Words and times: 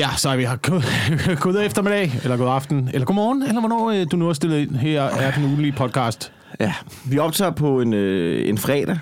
Ja, 0.00 0.08
så 0.16 0.28
er 0.28 0.36
vi 0.36 0.44
her 0.44 0.56
god, 0.56 0.82
god 1.52 1.62
eftermiddag, 1.64 2.12
eller 2.22 2.36
god 2.36 2.48
aften, 2.48 2.90
eller 2.92 3.06
god 3.06 3.14
morgen, 3.14 3.42
eller 3.42 3.60
hvornår 3.60 3.90
øh, 3.90 4.06
du 4.12 4.16
nu 4.16 4.26
har 4.26 4.32
stillet 4.32 4.58
ind. 4.58 4.76
Her 4.76 5.02
er 5.02 5.30
den 5.30 5.44
ugenlige 5.44 5.72
podcast. 5.72 6.32
Ja, 6.60 6.74
vi 7.04 7.18
optager 7.18 7.50
på 7.50 7.80
en, 7.80 7.92
øh, 7.94 8.48
en 8.48 8.58
fredag, 8.58 8.98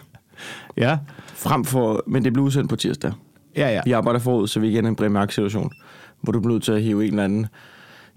Ja, 0.76 0.98
frem 1.34 1.64
for, 1.64 2.02
men 2.06 2.24
det 2.24 2.32
bliver 2.32 2.46
udsendt 2.46 2.70
på 2.70 2.76
tirsdag. 2.76 3.12
ja, 3.56 3.70
ja. 3.70 3.80
Vi 3.84 3.92
arbejder 3.92 4.20
forud, 4.20 4.48
så 4.48 4.60
vi 4.60 4.66
er 4.66 4.70
igen 4.70 4.84
i 4.84 4.88
en 4.88 4.96
primærk-situation, 4.96 5.72
hvor 6.20 6.32
du 6.32 6.40
bliver 6.40 6.52
nødt 6.52 6.62
til 6.62 6.72
at 6.72 6.82
hive 6.82 7.04
en 7.04 7.10
eller 7.10 7.24
anden, 7.24 7.38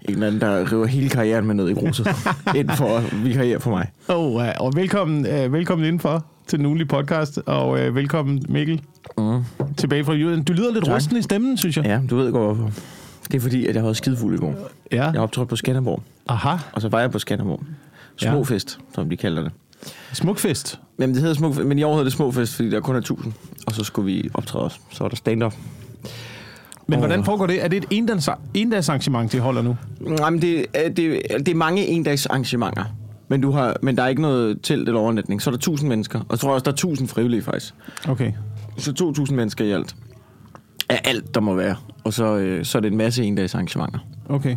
en 0.08 0.14
eller 0.14 0.26
anden 0.26 0.40
der 0.40 0.72
river 0.72 0.86
hele 0.86 1.08
karrieren 1.08 1.46
med 1.46 1.54
ned 1.54 1.68
i 1.68 1.74
gruset, 1.74 2.08
ind 2.56 2.70
for 2.70 2.96
at 2.96 3.24
vikariere 3.24 3.60
for 3.60 3.70
mig. 3.70 3.86
Oh, 4.08 4.42
og 4.60 4.72
velkommen, 4.76 5.26
øh, 5.26 5.52
velkommen 5.52 5.86
indenfor 5.86 6.24
til 6.46 6.58
den 6.58 6.66
ugenlige 6.66 6.88
podcast, 6.88 7.38
og 7.46 7.80
øh, 7.80 7.94
velkommen 7.94 8.42
Mikkel 8.48 8.80
Mm. 9.18 9.44
Tilbage 9.82 10.04
fra 10.04 10.12
Jylland. 10.12 10.44
Du 10.44 10.52
lyder 10.52 10.72
lidt 10.72 10.84
Tak. 10.84 10.94
rusten 10.94 11.16
i 11.16 11.22
stemmen, 11.22 11.56
synes 11.56 11.76
jeg. 11.76 11.84
Ja, 11.84 12.00
du 12.10 12.16
ved 12.16 12.32
godt 12.32 12.56
hvorfor. 12.56 12.72
Det 13.30 13.34
er 13.34 13.40
fordi, 13.40 13.66
at 13.66 13.74
jeg 13.74 13.80
har 13.82 13.86
været 13.86 13.96
skidefuld 13.96 14.34
i 14.34 14.38
går. 14.38 14.54
Ja. 14.92 15.10
Jeg 15.10 15.20
optrådte 15.20 15.48
på 15.48 15.56
Skanderborg, 15.56 16.02
Aha, 16.28 16.56
og 16.72 16.80
så 16.82 16.88
var 16.88 17.00
jeg 17.00 17.10
på 17.10 17.18
Skanderborg. 17.18 17.62
Ja. 18.22 18.30
Småfest, 18.30 18.78
som 18.94 19.08
de 19.10 19.16
kalder 19.16 19.42
det. 19.42 19.52
smukfest. 20.12 20.80
Jamen, 21.00 21.14
det 21.14 21.22
hedder 21.22 21.34
Småfest, 21.36 21.66
men 21.66 21.78
i 21.78 21.82
år 21.82 21.90
hedder 21.92 22.04
det 22.04 22.12
Småfest, 22.12 22.54
fordi 22.56 22.70
der 22.70 22.80
kun 22.80 22.94
er 22.94 22.98
1000. 23.00 23.32
Og 23.66 23.72
så 23.72 23.84
skulle 23.84 24.06
vi 24.12 24.30
optræde 24.34 24.64
også. 24.64 24.78
Så 24.90 25.04
er 25.04 25.08
der 25.08 25.16
stand-up. 25.16 25.54
Men 26.86 26.98
hvordan 26.98 27.24
foregår 27.24 27.46
det? 27.46 27.64
Er 27.64 27.68
det 27.68 27.76
et 27.76 27.84
endags, 27.90 28.28
endagsarrangement, 28.54 29.32
de 29.32 29.38
holder 29.40 29.62
nu? 29.62 29.76
Jamen, 30.18 30.42
det, 30.42 30.66
er- 30.74 30.88
det, 30.88 31.22
det 31.38 31.48
er 31.48 31.54
mange 31.54 31.86
endags 31.86 32.26
arrangementer. 32.26 32.84
Men, 33.28 33.40
du 33.40 33.50
har, 33.50 33.76
men 33.82 33.96
der 33.96 34.02
er 34.02 34.08
ikke 34.08 34.22
noget 34.22 34.58
telt 34.62 34.88
eller 34.88 35.00
overnatning. 35.00 35.42
Så 35.42 35.50
er 35.50 35.52
der 35.52 35.56
1000 35.58 35.88
mennesker. 35.88 36.18
Og 36.18 36.26
jeg 36.30 36.38
tror 36.38 36.52
også, 36.54 36.64
der 36.64 36.70
er 36.70 36.74
1000 36.74 37.08
frivillige 37.08 37.42
faktisk. 37.42 37.74
Okay. 38.08 38.32
Så 38.76 38.92
2000 38.92 39.36
mennesker 39.36 39.64
i 39.64 39.70
alt. 39.70 39.94
Af 40.88 41.00
alt, 41.04 41.34
der 41.34 41.40
må 41.40 41.54
være. 41.54 41.76
Og 42.04 42.12
så, 42.12 42.36
øh, 42.36 42.64
så 42.64 42.78
er 42.78 42.82
det 42.82 42.90
en 42.92 42.98
masse 42.98 43.24
endags 43.24 43.54
arrangementer. 43.54 43.98
Okay. 44.28 44.56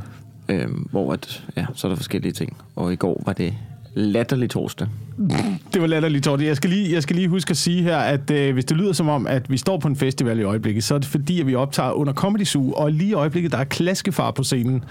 Øh, 0.50 0.68
hvor 0.92 1.14
at, 1.14 1.44
ja, 1.58 1.66
så 1.74 1.88
er 1.88 1.90
der 1.90 1.96
forskellige 1.96 2.32
ting. 2.32 2.58
Og 2.76 2.94
i 2.94 2.96
går 2.96 3.24
var 3.26 3.34
det 3.34 3.54
latterlig 3.94 4.50
torsdag. 4.50 4.88
Det 5.74 5.82
var 5.82 5.88
latterligt, 5.88 6.24
Torte. 6.24 6.46
Jeg 6.46 6.56
skal 6.56 6.70
lige, 6.70 6.94
jeg 6.94 7.04
skal 7.04 7.16
lige 7.16 7.28
huske 7.28 7.52
at 7.52 7.58
sige 7.58 7.84
her, 7.84 7.98
at 7.98 8.32
øh, 8.32 8.54
hvis 8.54 8.66
det 8.66 8.78
lyder 8.78 8.94
som 8.94 9.10
om, 9.10 9.28
at 9.28 9.50
vi 9.50 9.58
står 9.58 9.78
på 9.80 9.88
en 9.88 9.96
festival 9.96 10.40
i 10.40 10.44
øjeblikket, 10.44 10.84
så 10.84 10.96
er 10.96 11.00
det 11.00 11.08
fordi, 11.08 11.40
at 11.40 11.48
vi 11.48 11.56
optager 11.56 11.92
under 11.92 12.14
Comedy 12.14 12.44
Zoo, 12.44 12.72
og 12.72 12.92
lige 12.92 13.10
i 13.10 13.14
øjeblikket, 13.14 13.52
der 13.52 13.58
er 13.58 13.64
klaskefar 13.64 14.32
på 14.32 14.44
scenen 14.44 14.84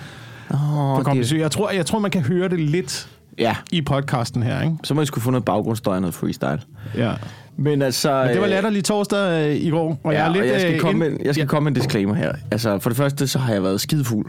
Oh, 0.50 0.58
på 0.96 1.02
Comedy 1.02 1.24
Zoo. 1.24 1.38
Jeg 1.38 1.50
tror, 1.50 1.70
jeg 1.70 1.86
tror, 1.86 1.98
man 1.98 2.10
kan 2.10 2.22
høre 2.22 2.48
det 2.48 2.60
lidt 2.60 3.08
Ja, 3.38 3.56
i 3.72 3.80
podcasten 3.82 4.42
her, 4.42 4.62
ikke? 4.62 4.77
så 4.84 4.94
må 4.94 5.00
I 5.00 5.06
skulle 5.06 5.22
få 5.22 5.30
noget 5.30 5.44
baggrundsstøj 5.44 5.94
og 5.94 6.00
noget 6.00 6.14
freestyle. 6.14 6.60
Ja. 6.96 7.12
Men 7.56 7.83
altså... 7.83 8.20
Men 8.22 8.28
det 8.28 8.38
var 8.38 8.44
øh, 8.44 8.50
latterligt 8.50 8.86
torsdag 8.86 9.48
øh, 9.50 9.56
i 9.56 9.70
går, 9.70 10.00
og 10.05 10.12
Ja, 10.12 10.19
jeg 10.19 10.28
er 10.28 10.33
lidt... 10.33 10.42
og 10.42 10.48
jeg 10.48 10.60
skal, 10.60 10.74
øh, 10.74 10.80
komme, 10.80 11.06
ind- 11.06 11.12
med, 11.14 11.20
jeg 11.24 11.34
skal 11.34 11.42
ja, 11.42 11.47
komme 11.47 11.64
med 11.70 11.77
en 11.77 11.83
disclaimer 11.83 12.14
her. 12.14 12.33
Altså, 12.50 12.78
for 12.78 12.91
det 12.91 12.96
første, 12.96 13.27
så 13.27 13.38
har 13.38 13.52
jeg 13.52 13.62
været 13.62 13.80
skidefuld. 13.80 14.27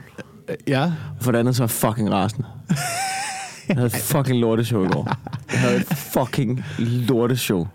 Ja, 0.68 0.84
Og 0.84 0.92
for 1.22 1.32
det 1.32 1.40
andet, 1.40 1.56
så 1.56 1.64
er 1.64 1.68
fucking 1.68 2.12
rasende. 2.12 2.48
Jeg 3.70 3.76
havde 3.78 3.90
fucking 4.14 4.40
lorteshow 4.40 4.86
i 4.86 4.88
går. 4.88 5.08
Jeg 5.52 5.60
havde 5.60 5.78
et 5.78 5.86
fucking 6.14 6.64
lorteshow. 6.80 7.68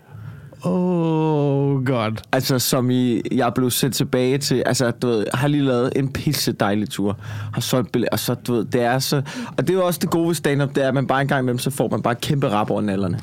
oh 0.63 1.85
god. 1.85 2.11
Altså, 2.31 2.59
som 2.59 2.89
i, 2.91 3.21
jeg 3.31 3.51
blev 3.55 3.71
sendt 3.71 3.95
tilbage 3.95 4.37
til, 4.37 4.63
altså, 4.65 4.91
du 4.91 5.07
ved, 5.07 5.25
har 5.33 5.47
lige 5.47 5.63
lavet 5.63 5.91
en 5.95 6.13
pisse 6.13 6.51
dejlig 6.51 6.89
tur. 6.89 7.17
Har 7.53 7.61
solgt 7.61 7.91
billetter, 7.91 8.13
og 8.13 8.19
så, 8.19 8.33
du 8.33 8.53
ved, 8.53 8.65
det 8.65 8.81
er 8.83 8.99
så, 8.99 9.21
og 9.57 9.67
det 9.67 9.69
er 9.69 9.73
jo 9.73 9.85
også 9.85 9.99
det 10.01 10.09
gode 10.09 10.27
ved 10.27 10.35
stand-up, 10.35 10.75
det 10.75 10.83
er, 10.83 10.87
at 10.87 10.93
man 10.93 11.07
bare 11.07 11.21
en 11.21 11.27
gang 11.27 11.39
imellem, 11.41 11.59
så 11.59 11.69
får 11.71 11.87
man 11.89 12.01
bare 12.01 12.15
kæmpe 12.15 12.49
rap 12.49 12.69
over 12.69 12.81
nallerne. 12.81 13.19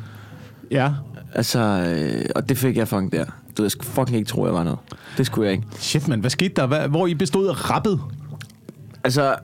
Ja, 0.70 0.90
Altså, 1.34 1.58
øh, 1.58 2.24
og 2.36 2.48
det 2.48 2.58
fik 2.58 2.76
jeg 2.76 2.88
fucking 2.88 3.12
der. 3.12 3.24
Du 3.58 3.62
jeg 3.62 3.70
skulle 3.70 3.90
fucking 3.90 4.16
ikke 4.16 4.28
tro, 4.28 4.44
jeg 4.46 4.54
var 4.54 4.64
noget. 4.64 4.78
Det 5.18 5.26
skulle 5.26 5.46
jeg 5.46 5.52
ikke. 5.52 5.66
shit 5.78 6.08
mand, 6.08 6.20
hvad 6.20 6.30
skete 6.30 6.54
der? 6.56 6.66
Hvad, 6.66 6.88
hvor 6.88 7.06
I 7.06 7.14
bestod 7.14 7.48
af 7.48 7.70
rappet? 7.70 8.00
Altså, 9.04 9.34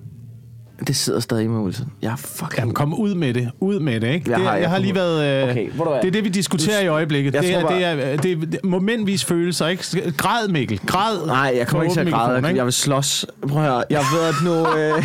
det 0.87 0.97
sidder 0.97 1.21
stadig 1.21 1.51
med 1.51 1.61
Wilson. 1.61 1.87
Jeg 2.03 2.13
er 2.13 2.17
fucking... 2.17 2.59
Jamen, 2.59 2.75
kom 2.75 2.95
ud 3.01 3.15
med 3.15 3.35
det. 3.35 3.51
Ud 3.61 3.81
med 3.81 4.01
det, 4.01 4.09
ikke? 4.15 4.31
Jeg 4.31 4.39
det, 4.39 4.47
har- 4.47 4.55
jeg, 4.55 4.63
jeg 4.63 4.71
har 4.71 4.79
lige 4.79 4.95
været... 4.95 5.43
Øh, 5.45 5.51
Okay, 5.51 5.71
du 5.79 5.85
det 6.03 6.07
er 6.07 6.11
det, 6.11 6.25
vi 6.25 6.29
diskuterer 6.29 6.81
i 6.81 6.86
øjeblikket. 6.86 7.35
Jeg 7.35 7.42
Det 7.42 7.55
er, 7.55 7.63
bare- 7.63 7.75
det, 7.77 7.85
er, 7.85 8.17
det, 8.17 8.33
er, 8.33 8.37
det 8.37 8.55
er 8.64 8.67
momentvis 8.67 9.25
følelser, 9.25 9.67
ikke? 9.67 10.13
Græd, 10.17 10.48
Mikkel. 10.48 10.81
Græd. 10.87 11.27
Nej, 11.27 11.55
jeg 11.58 11.67
kommer 11.67 11.83
ikke 11.83 11.92
til 11.95 12.01
at 12.01 12.13
græde. 12.13 12.39
ikke? 12.39 12.57
jeg 12.57 12.64
vil 12.64 12.73
slås. 12.73 13.27
Prøv 13.48 13.63
at 13.63 13.69
høre. 13.70 13.85
Jeg 13.91 14.03
ved, 14.14 14.29
at 14.29 14.35
nu... 14.45 14.79
Øh, 14.79 15.05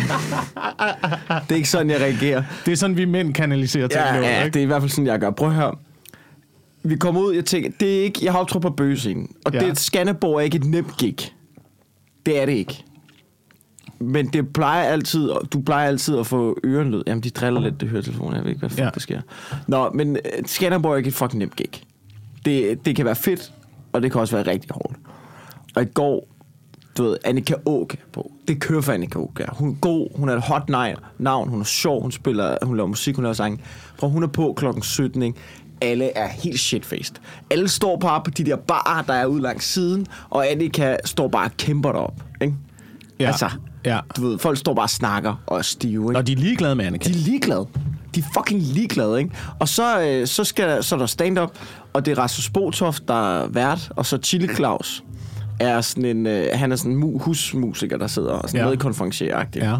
det 1.48 1.52
er 1.52 1.54
ikke 1.54 1.68
sådan, 1.68 1.90
jeg 1.90 2.00
reagerer. 2.00 2.42
Det 2.66 2.72
er 2.72 2.76
sådan, 2.76 2.96
vi 2.96 3.04
mænd 3.04 3.34
kanaliserer 3.34 3.88
ting. 3.88 4.00
Ja, 4.04 4.16
nu, 4.16 4.22
ja, 4.22 4.42
ikke? 4.44 4.54
det 4.54 4.60
er 4.60 4.64
i 4.64 4.66
hvert 4.66 4.82
fald 4.82 4.90
sådan, 4.90 5.06
jeg 5.06 5.18
gør. 5.18 5.30
Prøv 5.30 5.48
at 5.48 5.54
høre. 5.54 5.74
Vi 6.82 6.96
kommer 6.96 7.20
ud, 7.20 7.34
jeg 7.34 7.44
tænker, 7.44 7.70
det 7.80 7.98
er 7.98 8.02
ikke, 8.02 8.20
jeg 8.22 8.32
har 8.32 8.38
optrådt 8.40 8.62
på 8.62 8.70
bøgescenen, 8.70 9.28
og 9.44 9.52
Ja. 9.52 9.60
det 9.68 9.78
Skanderborg 9.78 10.36
er 10.36 10.40
ikke 10.40 10.56
et 10.56 10.64
nemt 10.64 10.96
gig. 10.96 11.16
Det 12.26 12.40
er 12.42 12.46
det 12.46 12.52
ikke. 12.52 12.84
Men 13.98 14.26
det 14.26 14.52
plejer 14.52 14.84
altid, 14.84 15.30
du 15.52 15.60
plejer 15.60 15.88
altid 15.88 16.18
at 16.18 16.26
få 16.26 16.56
ørenlyd. 16.64 17.02
Jamen, 17.06 17.22
de 17.22 17.30
driller 17.30 17.60
lidt, 17.60 17.80
det 17.80 17.88
hører 17.88 18.02
telefonen, 18.02 18.34
jeg 18.36 18.42
ved 18.44 18.50
ikke, 18.50 18.60
hvad 18.68 18.70
Ja. 18.84 18.90
der 18.94 19.00
sker. 19.00 19.20
Nå, 19.68 19.90
men 19.94 20.16
øh, 20.16 20.22
Skanderborg 20.46 20.92
er 20.92 20.96
ikke 20.96 21.08
et 21.08 21.14
fucking 21.14 21.38
nemt 21.38 21.56
gig. 21.56 21.68
Det, 22.44 22.84
det 22.86 22.96
kan 22.96 23.04
være 23.04 23.16
fedt, 23.16 23.52
og 23.92 24.02
det 24.02 24.12
kan 24.12 24.20
også 24.20 24.36
være 24.36 24.46
rigtig 24.46 24.70
hårdt. 24.74 24.96
Og 25.76 25.82
i 25.82 25.86
går, 25.86 26.28
du 26.98 27.02
ved, 27.02 27.16
Annika 27.24 27.54
Åk 27.66 27.96
på. 28.12 28.32
Det 28.48 28.60
kører 28.60 28.80
for 28.80 28.92
Annika 28.92 29.18
Åk. 29.18 29.40
Hun 29.52 29.68
er 29.70 29.74
god, 29.80 30.08
hun 30.18 30.28
er 30.28 30.34
et 30.36 30.42
hot 30.42 30.68
navn, 31.18 31.48
hun 31.48 31.60
er 31.60 31.64
sjov, 31.64 32.02
hun 32.02 32.12
spiller, 32.12 32.56
hun 32.62 32.76
laver 32.76 32.86
musik, 32.88 33.14
hun 33.14 33.22
laver 33.22 33.34
sang. 33.34 33.62
Prøv, 33.98 34.10
hun 34.10 34.22
er 34.22 34.26
på 34.26 34.54
klokken 34.56 34.82
17, 34.82 35.22
ikke? 35.22 35.38
Alle 35.80 36.16
er 36.16 36.28
helt 36.28 36.60
shitfaced. 36.60 37.14
Alle 37.50 37.68
står 37.68 37.96
bare 37.96 38.20
på 38.24 38.30
de 38.30 38.44
der 38.44 38.56
barer, 38.56 39.02
der 39.02 39.14
er 39.14 39.26
ude 39.26 39.42
langs 39.42 39.64
siden, 39.64 40.06
og 40.30 40.50
Annika 40.50 40.96
står 41.04 41.28
bare 41.28 41.44
og 41.44 41.56
kæmper 41.56 41.92
derop, 41.92 42.22
ikke? 42.42 42.54
Ja. 43.20 43.26
Altså, 43.26 43.50
Ja. 43.84 43.98
du 44.16 44.28
ved, 44.28 44.38
folk 44.38 44.58
står 44.58 44.74
bare 44.74 44.84
og 44.84 44.90
snakker 44.90 45.42
og 45.46 45.58
er 45.58 45.62
stive, 45.62 46.02
ikke? 46.04 46.12
Når 46.12 46.22
de 46.22 46.32
er 46.32 46.36
ligeglade 46.36 46.74
med 46.74 46.84
Annika. 46.86 47.08
De 47.08 47.14
er 47.14 47.18
ligeglade. 47.18 47.66
De 48.14 48.20
er 48.20 48.24
fucking 48.34 48.60
ligeglade, 48.62 49.18
ikke? 49.18 49.30
Og 49.58 49.68
så, 49.68 50.00
øh, 50.02 50.26
så, 50.26 50.44
skal, 50.44 50.84
så 50.84 50.94
er 50.94 50.98
der 50.98 51.06
stand-up, 51.06 51.50
og 51.92 52.06
det 52.06 52.12
er 52.12 52.18
Rasmus 52.22 52.50
Botoft, 52.50 53.08
der 53.08 53.40
er 53.42 53.46
vært, 53.48 53.92
og 53.96 54.06
så 54.06 54.18
Chili 54.18 54.48
Claus 54.54 55.02
er 55.60 55.80
sådan 55.80 56.04
en, 56.04 56.26
øh, 56.26 56.46
han 56.52 56.72
er 56.72 56.76
sådan 56.76 56.92
en 56.92 57.02
mu- 57.02 57.18
husmusiker, 57.22 57.98
der 57.98 58.06
sidder 58.06 58.32
og 58.32 58.48
sådan 58.50 58.68
Ja. 58.70 58.76
konferencieragtigt. 58.76 59.64
Ja. 59.64 59.76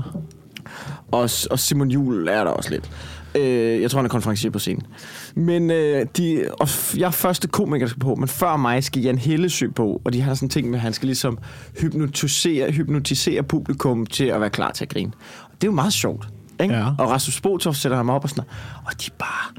Og, 1.12 1.30
og 1.50 1.58
Simon 1.58 1.90
Juhl 1.90 2.28
er 2.28 2.44
der 2.44 2.50
også 2.50 2.70
lidt. 2.70 2.90
Øh, 3.34 3.82
jeg 3.82 3.90
tror, 3.90 3.98
han 3.98 4.04
er 4.04 4.10
konferencier 4.10 4.50
på 4.50 4.58
scenen. 4.58 4.86
Men 5.34 5.70
øh, 5.70 6.06
de, 6.16 6.44
og 6.60 6.68
jeg 6.96 7.06
er 7.06 7.10
første 7.10 7.48
komiker, 7.48 7.86
der 7.86 7.90
skal 7.90 8.00
på, 8.00 8.14
men 8.14 8.28
før 8.28 8.56
mig 8.56 8.84
skal 8.84 9.02
Jan 9.02 9.18
Hellesø 9.18 9.68
på, 9.76 10.02
og 10.04 10.12
de 10.12 10.20
har 10.20 10.34
sådan 10.34 10.46
en 10.46 10.50
ting 10.50 10.70
med, 10.70 10.78
at 10.78 10.82
han 10.82 10.92
skal 10.92 11.06
ligesom 11.06 11.38
hypnotisere, 11.80 12.70
hypnotisere 12.70 13.42
publikum 13.42 14.06
til 14.06 14.24
at 14.24 14.40
være 14.40 14.50
klar 14.50 14.70
til 14.70 14.84
at 14.84 14.88
grine. 14.88 15.12
Og 15.44 15.52
det 15.52 15.64
er 15.64 15.68
jo 15.68 15.74
meget 15.74 15.92
sjovt. 15.92 16.28
Ikke? 16.62 16.74
Ja. 16.74 16.86
Og 16.98 17.10
Rasmus 17.10 17.40
Botoft 17.40 17.78
sætter 17.78 17.96
ham 17.96 18.10
op 18.10 18.24
og 18.24 18.30
sådan 18.30 18.44
noget. 18.44 18.84
Og 18.86 18.92
de 19.04 19.10
bare... 19.18 19.54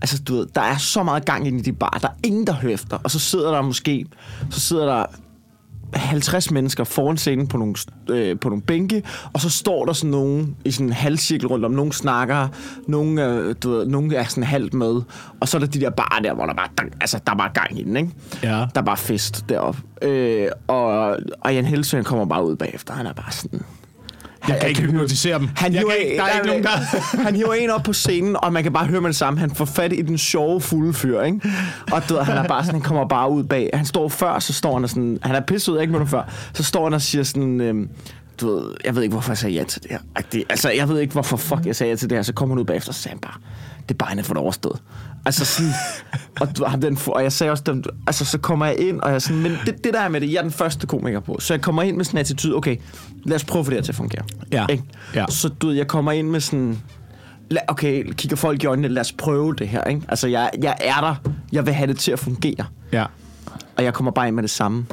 Altså, 0.00 0.22
du 0.22 0.34
ved, 0.34 0.46
der 0.54 0.60
er 0.60 0.76
så 0.76 1.02
meget 1.02 1.24
gang 1.24 1.46
ind 1.46 1.60
i 1.60 1.62
de 1.62 1.72
bar. 1.72 1.98
Der 2.02 2.08
er 2.08 2.12
ingen, 2.22 2.46
der 2.46 2.52
hører 2.52 2.72
efter. 2.72 2.98
Og 3.02 3.10
så 3.10 3.18
sidder 3.18 3.52
der 3.52 3.62
måske... 3.62 4.06
Så 4.50 4.60
sidder 4.60 4.86
der 4.86 5.06
50 5.94 6.50
mennesker 6.50 6.84
foran 6.84 7.16
scenen 7.16 7.46
på 7.46 7.56
nogle, 7.56 7.74
øh, 8.10 8.38
på 8.38 8.48
nogle 8.48 8.62
bænke, 8.62 9.02
og 9.32 9.40
så 9.40 9.50
står 9.50 9.84
der 9.84 9.92
sådan 9.92 10.10
nogen 10.10 10.56
i 10.64 10.70
sådan 10.70 10.86
en 10.86 10.92
halvcirkel 10.92 11.48
rundt 11.48 11.64
om. 11.64 11.70
Nogen 11.70 11.92
snakker, 11.92 12.48
nogen, 12.88 13.18
øh, 13.18 13.54
du 13.62 13.70
ved, 13.70 13.86
nogen 13.86 14.12
er 14.12 14.24
sådan 14.24 14.44
halvt 14.44 14.74
med, 14.74 15.02
og 15.40 15.48
så 15.48 15.56
er 15.56 15.58
der 15.58 15.66
de 15.66 15.80
der 15.80 15.90
bar 15.90 16.20
der, 16.24 16.34
hvor 16.34 16.46
der 16.46 16.54
bare, 16.54 16.68
der, 16.78 16.84
altså, 17.00 17.20
der 17.26 17.32
er 17.32 17.36
bare 17.36 17.50
gang 17.54 17.80
i 17.80 17.82
den, 17.82 17.96
ikke? 17.96 18.10
Ja. 18.42 18.48
Der 18.48 18.80
er 18.80 18.82
bare 18.82 18.96
fest 18.96 19.44
deroppe. 19.48 19.80
Øh, 20.02 20.48
og, 20.66 21.16
og 21.40 21.54
Jan 21.54 21.64
Helsøen 21.64 22.04
kommer 22.04 22.24
bare 22.24 22.46
ud 22.46 22.56
bagefter. 22.56 22.94
Han 22.94 23.06
er 23.06 23.12
bare 23.12 23.32
sådan... 23.32 23.60
Jeg 24.48 24.60
kan 24.60 24.68
ikke 24.68 24.80
hypnotisere 24.82 25.38
dem. 25.38 25.48
Han 25.56 25.72
hiver, 25.72 25.92
ikke- 25.92 26.16
der 26.16 26.22
er 26.24 26.34
ikke 26.34 26.46
nogen, 26.46 26.62
der... 26.62 26.70
han 27.26 27.36
hiver 27.36 27.52
en 27.54 27.70
op 27.70 27.82
på 27.82 27.92
scenen, 27.92 28.36
og 28.42 28.52
man 28.52 28.62
kan 28.62 28.72
bare 28.72 28.86
høre 28.86 29.00
med 29.00 29.08
det 29.08 29.16
samme. 29.16 29.38
Han 29.40 29.50
får 29.54 29.64
fat 29.64 29.92
i 29.92 30.02
den 30.02 30.18
sjove 30.18 30.60
fulde 30.60 30.92
fyr, 30.94 31.20
ikke? 31.22 31.40
Og 31.92 32.08
du 32.08 32.14
ved, 32.14 32.22
han 32.22 32.36
er 32.36 32.48
bare 32.48 32.64
sådan, 32.64 32.80
han 32.80 32.82
kommer 32.88 33.08
bare 33.08 33.30
ud 33.30 33.44
bag. 33.44 33.70
Han 33.74 33.84
står 33.86 34.08
før, 34.08 34.38
så 34.38 34.52
står 34.52 34.74
han 34.74 34.84
og 34.84 34.90
sådan... 34.90 35.18
Han 35.22 35.34
er 35.34 35.40
pisset 35.40 35.72
ud, 35.72 35.80
ikke 35.80 35.92
minutter 35.92 36.10
før. 36.10 36.22
Så 36.54 36.62
står 36.64 36.84
han 36.84 36.94
og 36.94 37.02
siger 37.02 37.24
sådan... 37.24 37.60
Øhm, 37.60 37.88
du 38.40 38.54
ved, 38.54 38.64
jeg 38.84 38.94
ved 38.96 39.02
ikke, 39.02 39.12
hvorfor 39.12 39.30
jeg 39.32 39.38
sagde 39.38 39.54
ja 39.54 39.64
til 39.64 39.82
det 39.82 39.90
her. 39.90 39.98
Altså, 40.48 40.70
jeg 40.70 40.88
ved 40.88 41.00
ikke, 41.00 41.12
hvorfor 41.12 41.36
fuck 41.36 41.66
jeg 41.66 41.76
sagde 41.76 41.90
ja 41.90 41.96
til 41.96 42.10
det 42.10 42.18
her. 42.18 42.22
Så 42.22 42.32
kommer 42.32 42.54
han 42.54 42.60
ud 42.60 42.64
bagefter, 42.64 42.88
og 42.90 42.94
så 42.94 43.02
sagde 43.02 43.12
han 43.14 43.20
bare, 43.20 43.34
det 43.88 43.94
er 43.94 43.98
bare 43.98 44.12
en 44.12 44.18
det 44.18 44.36
overstået. 44.36 44.82
Altså 45.26 45.44
sådan, 45.44 45.72
og, 46.40 46.70
ham 46.70 46.80
den, 46.80 46.98
og 47.06 47.22
jeg 47.22 47.32
sagde 47.32 47.50
også, 47.50 47.62
dem, 47.66 47.84
altså 48.06 48.24
så 48.24 48.38
kommer 48.38 48.66
jeg 48.66 48.78
ind, 48.78 49.00
og 49.00 49.12
jeg 49.12 49.22
sådan, 49.22 49.42
men 49.42 49.52
det, 49.66 49.84
det 49.84 49.94
der 49.94 50.00
er 50.00 50.08
med 50.08 50.20
det, 50.20 50.32
jeg 50.32 50.36
er 50.36 50.42
den 50.42 50.50
første 50.50 50.86
komiker 50.86 51.20
på. 51.20 51.36
Så 51.40 51.54
jeg 51.54 51.60
kommer 51.60 51.82
ind 51.82 51.96
med 51.96 52.04
sådan 52.04 52.18
en 52.18 52.20
attitude, 52.20 52.54
okay, 52.54 52.76
lad 53.24 53.36
os 53.36 53.44
prøve 53.44 53.60
at 53.60 53.66
få 53.66 53.70
det 53.70 53.76
her 53.76 53.82
til 53.82 53.92
at 53.92 53.96
fungere. 53.96 54.22
Ja. 54.52 54.66
Ikke? 54.66 54.84
Ja. 55.14 55.24
Så 55.28 55.48
du 55.48 55.66
ved, 55.66 55.74
jeg 55.74 55.86
kommer 55.86 56.12
ind 56.12 56.28
med 56.28 56.40
sådan, 56.40 56.78
okay, 57.68 58.12
kigger 58.12 58.36
folk 58.36 58.62
i 58.62 58.66
øjnene, 58.66 58.88
lad 58.88 59.00
os 59.00 59.12
prøve 59.12 59.54
det 59.54 59.68
her, 59.68 59.84
ikke? 59.84 60.02
Altså, 60.08 60.28
jeg, 60.28 60.50
jeg 60.62 60.76
er 60.80 61.00
der, 61.00 61.14
jeg 61.52 61.66
vil 61.66 61.74
have 61.74 61.86
det 61.86 61.98
til 61.98 62.12
at 62.12 62.18
fungere. 62.18 62.66
Ja. 62.92 63.04
Og 63.76 63.84
jeg 63.84 63.94
kommer 63.94 64.12
bare 64.12 64.26
ind 64.26 64.34
med 64.34 64.42
det 64.42 64.50
samme. 64.50 64.86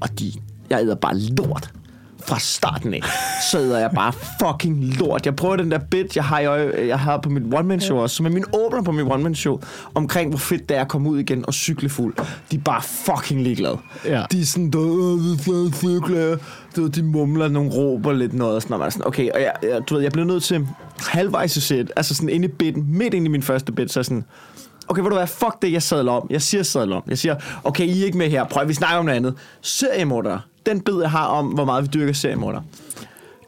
Og 0.00 0.18
de, 0.18 0.32
jeg 0.70 0.80
æder 0.82 0.94
bare 0.94 1.18
lort. 1.18 1.70
Fra 2.26 2.38
starten 2.38 2.94
af, 2.94 3.00
så 3.50 3.58
æder 3.58 3.78
jeg 3.78 3.90
bare 3.94 4.12
fucking 4.12 4.84
lort. 4.84 5.26
Jeg 5.26 5.36
prøver 5.36 5.56
den 5.56 5.70
der 5.70 5.78
bit, 5.78 6.16
jeg 6.16 6.24
har, 6.24 6.40
i 6.40 6.88
jeg 6.88 6.98
har 6.98 7.18
på 7.18 7.30
mit 7.30 7.54
one-man-show 7.54 7.98
også, 7.98 8.16
som 8.16 8.26
er 8.26 8.30
min 8.30 8.44
åbner 8.52 8.82
på 8.82 8.92
mit 8.92 9.06
one-man-show, 9.06 9.60
omkring 9.94 10.30
hvor 10.30 10.38
fedt 10.38 10.68
det 10.68 10.76
er 10.76 10.80
at 10.80 10.88
komme 10.88 11.10
ud 11.10 11.18
igen 11.18 11.44
og 11.46 11.54
cykle 11.54 11.88
fuld. 11.88 12.14
De 12.50 12.56
er 12.56 12.60
bare 12.60 12.82
fucking 12.82 13.42
ligeglade. 13.42 13.78
Ja. 14.04 14.24
De 14.32 14.40
er 14.40 14.44
sådan, 14.44 14.70
du 14.70 14.78
ved. 14.80 16.38
Du 16.76 16.82
ved, 16.82 16.90
de 16.90 17.02
mumler 17.02 17.48
nogle 17.48 17.70
råber 17.70 18.12
lidt 18.12 18.32
noget, 18.32 18.54
og 18.54 18.62
sådan, 18.62 18.74
og 18.74 18.78
man 18.78 18.86
er 18.86 18.90
sådan, 18.90 19.06
okay, 19.06 19.30
og 19.30 19.40
jeg, 19.40 19.52
jeg, 19.62 19.80
du 19.88 19.94
ved, 19.94 20.02
jeg 20.02 20.12
blev 20.12 20.24
nødt 20.24 20.42
til 20.42 20.68
halvvejs 20.98 21.56
i 21.56 21.60
set, 21.60 21.90
altså 21.96 22.14
sådan 22.14 22.28
inde 22.28 22.48
i 22.48 22.50
bitten, 22.50 22.98
midt 22.98 23.14
inde 23.14 23.26
i 23.26 23.28
min 23.28 23.42
første 23.42 23.72
bit, 23.72 23.92
så 23.92 24.02
sådan, 24.02 24.24
okay, 24.88 25.02
ved 25.02 25.10
du 25.10 25.16
hvad, 25.16 25.26
fuck 25.26 25.62
det, 25.62 25.72
jeg 25.72 25.82
sadler 25.82 26.12
om. 26.12 26.26
Jeg 26.30 26.42
siger 26.42 26.62
sadler 26.62 26.96
om. 26.96 27.02
Jeg 27.08 27.18
siger, 27.18 27.36
okay, 27.64 27.84
I 27.84 28.00
er 28.02 28.06
ikke 28.06 28.18
med 28.18 28.30
her. 28.30 28.44
Prøv, 28.44 28.68
vi 28.68 28.74
snakker 28.74 28.98
om 28.98 29.04
noget 29.04 29.16
andet. 29.16 29.34
Seriemorder. 29.62 30.38
Den 30.66 30.80
bid, 30.80 31.00
jeg 31.00 31.10
har 31.10 31.26
om, 31.26 31.46
hvor 31.46 31.64
meget 31.64 31.82
vi 31.82 31.88
dyrker 31.94 32.12
seriemorder. 32.12 32.60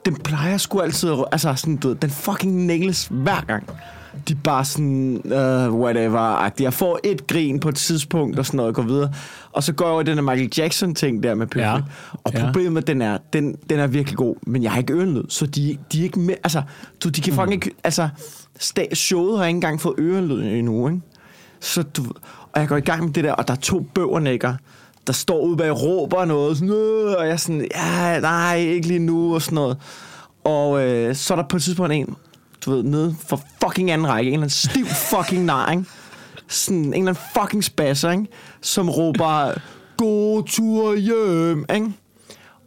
Den 0.04 0.16
plejer 0.16 0.56
sgu 0.58 0.80
altid, 0.80 1.10
altså 1.32 1.54
sådan, 1.54 1.76
du 1.76 1.88
ved, 1.88 1.96
den 1.96 2.10
fucking 2.10 2.64
nails 2.66 3.06
hver 3.10 3.40
gang. 3.46 3.68
De 4.28 4.32
er 4.32 4.36
bare 4.44 4.64
sådan, 4.64 5.20
uh, 5.24 5.80
whatever 5.80 6.36
-agtige. 6.46 6.62
Jeg 6.62 6.72
får 6.72 6.98
et 7.04 7.26
grin 7.26 7.60
på 7.60 7.68
et 7.68 7.74
tidspunkt 7.76 8.38
og 8.38 8.46
sådan 8.46 8.56
noget, 8.56 8.68
og 8.68 8.74
går 8.74 8.82
videre. 8.82 9.12
Og 9.52 9.62
så 9.62 9.72
går 9.72 9.84
jeg 9.84 9.92
over 9.92 10.02
den 10.02 10.16
der 10.16 10.22
Michael 10.22 10.52
Jackson-ting 10.58 11.22
der 11.22 11.34
med 11.34 11.46
Pyfri. 11.46 11.60
Ja. 11.62 11.72
Ja. 11.74 11.80
Og 12.24 12.32
Ja. 12.34 12.44
problemet, 12.44 12.86
den 12.86 13.02
er, 13.02 13.18
den, 13.32 13.56
den 13.70 13.78
er 13.78 13.86
virkelig 13.86 14.16
god, 14.16 14.36
men 14.46 14.62
jeg 14.62 14.70
har 14.72 14.78
ikke 14.78 14.92
ørenlyd, 14.92 15.24
så 15.28 15.46
de, 15.46 15.78
de 15.92 15.98
er 16.00 16.02
ikke 16.04 16.18
med, 16.20 16.34
altså, 16.44 16.62
du, 17.04 17.08
de 17.08 17.20
kan 17.20 17.32
fucking 17.32 17.52
ikke, 17.52 17.70
altså, 17.84 18.08
sta- 18.60 18.94
showet 18.94 19.38
har 19.38 19.46
ikke 19.46 19.56
engang 19.56 19.80
fået 19.80 19.94
ørenlyd 19.98 20.42
endnu, 20.42 20.88
ikke? 20.88 21.00
Så 21.60 21.82
du, 21.82 22.02
og 22.52 22.60
jeg 22.60 22.68
går 22.68 22.76
i 22.76 22.80
gang 22.80 23.04
med 23.04 23.12
det 23.12 23.24
der, 23.24 23.32
og 23.32 23.48
der 23.48 23.54
er 23.54 23.58
to 23.58 23.80
bøvernækker, 23.94 24.54
der 25.06 25.12
står 25.12 25.40
ude 25.40 25.56
bag 25.56 25.70
og 25.70 25.82
råber 25.82 26.24
noget, 26.24 26.56
sådan, 26.56 26.74
øh, 26.74 27.14
og 27.18 27.26
jeg 27.26 27.32
er 27.32 27.36
sådan, 27.36 27.68
ja, 27.74 28.20
nej, 28.20 28.56
ikke 28.56 28.88
lige 28.88 28.98
nu, 28.98 29.34
og 29.34 29.42
sådan 29.42 29.54
noget. 29.54 29.76
Og 30.44 30.82
øh, 30.82 31.14
så 31.14 31.34
er 31.34 31.36
der 31.36 31.48
på 31.48 31.56
et 31.56 31.62
tidspunkt 31.62 31.92
en, 31.92 32.16
du 32.64 32.70
ved, 32.70 32.82
nede 32.82 33.16
for 33.28 33.40
fucking 33.64 33.90
anden 33.90 34.08
række, 34.08 34.28
en 34.28 34.34
eller 34.34 34.42
anden 34.42 34.50
stiv 34.50 34.86
fucking 34.86 35.44
nar, 35.44 35.70
ikke? 35.70 35.84
Sådan 36.48 36.78
en 36.78 36.94
eller 36.94 36.98
anden 36.98 37.22
fucking 37.40 37.64
spasser, 37.64 38.10
ikke? 38.10 38.26
Som 38.60 38.90
råber, 38.90 39.52
god 39.96 40.42
tur 40.42 40.96
hjem, 40.96 41.64
ikke? 41.74 41.92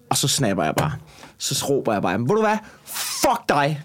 Og 0.09 0.17
så 0.17 0.27
snapper 0.27 0.63
jeg 0.63 0.75
bare. 0.75 0.91
Så 1.39 1.65
råber 1.69 1.93
jeg 1.93 2.01
bare, 2.01 2.19
ved 2.19 2.27
du 2.27 2.41
hvad? 2.41 2.57
Fuck 3.21 3.49
dig! 3.49 3.81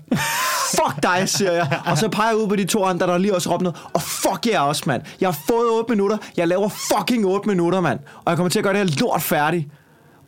Fuck 0.71 1.03
dig, 1.03 1.29
siger 1.29 1.53
jeg. 1.53 1.81
Og 1.87 1.99
så 1.99 2.09
peger 2.09 2.29
jeg 2.29 2.39
ud 2.39 2.49
på 2.49 2.57
de 2.57 2.65
to 2.65 2.85
andre, 2.85 3.07
der 3.07 3.19
lige 3.19 3.35
også 3.35 3.51
råbt 3.53 3.63
noget. 3.63 3.79
Og 3.93 4.03
fuck 4.03 4.47
jer 4.47 4.61
også, 4.61 4.83
mand. 4.87 5.03
Jeg 5.21 5.27
har 5.29 5.39
fået 5.47 5.71
8 5.71 5.91
minutter. 5.93 6.17
Jeg 6.37 6.49
laver 6.49 6.69
fucking 6.69 7.27
8 7.27 7.49
minutter, 7.49 7.81
mand. 7.81 7.99
Og 8.25 8.31
jeg 8.31 8.37
kommer 8.37 8.51
til 8.51 8.59
at 8.59 8.63
gøre 8.63 8.73
det 8.75 8.91
her 8.91 8.97
lort 9.01 9.23
færdigt. 9.23 9.69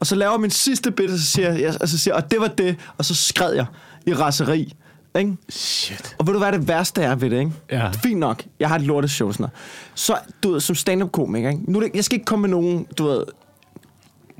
Og 0.00 0.06
så 0.06 0.14
laver 0.14 0.32
jeg 0.32 0.40
min 0.40 0.50
sidste 0.50 0.90
bit, 0.90 1.10
og 1.10 1.18
så 1.18 1.24
siger 1.24 1.52
jeg, 1.52 1.74
og 1.80 1.88
så 1.88 1.98
siger 1.98 2.14
og 2.14 2.30
det 2.30 2.40
var 2.40 2.48
det. 2.48 2.76
Og 2.98 3.04
så 3.04 3.14
skred 3.14 3.52
jeg 3.54 3.66
i 4.06 4.14
raseri. 4.14 4.74
Ikke? 5.18 5.36
Shit. 5.48 6.16
Og 6.18 6.26
ved 6.26 6.32
du 6.32 6.38
hvad 6.38 6.52
det 6.52 6.68
værste 6.68 7.02
er 7.02 7.14
ved 7.14 7.30
det, 7.30 7.38
ikke? 7.38 7.52
Ja. 7.70 7.90
Fint 7.90 8.20
nok, 8.20 8.42
jeg 8.60 8.68
har 8.68 8.76
et 8.76 8.82
lorteshow 8.82 9.32
sådan 9.32 9.42
noget. 9.42 9.52
Så, 9.94 10.16
du 10.42 10.52
ved, 10.52 10.60
som 10.60 10.74
stand-up 10.76 11.12
komiker, 11.12 11.48
ikke? 11.48 11.72
Nu, 11.72 11.78
er 11.78 11.82
det- 11.82 11.94
jeg 11.94 12.04
skal 12.04 12.14
ikke 12.14 12.24
komme 12.24 12.42
med 12.42 12.50
nogen, 12.50 12.84
du 12.98 13.04
ved... 13.04 13.24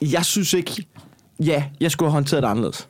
Jeg 0.03 0.25
synes 0.25 0.53
ikke... 0.53 0.87
Ja, 1.41 1.65
jeg 1.81 1.91
skulle 1.91 2.09
have 2.09 2.15
håndteret 2.15 2.43
det 2.43 2.49
anderledes. 2.49 2.89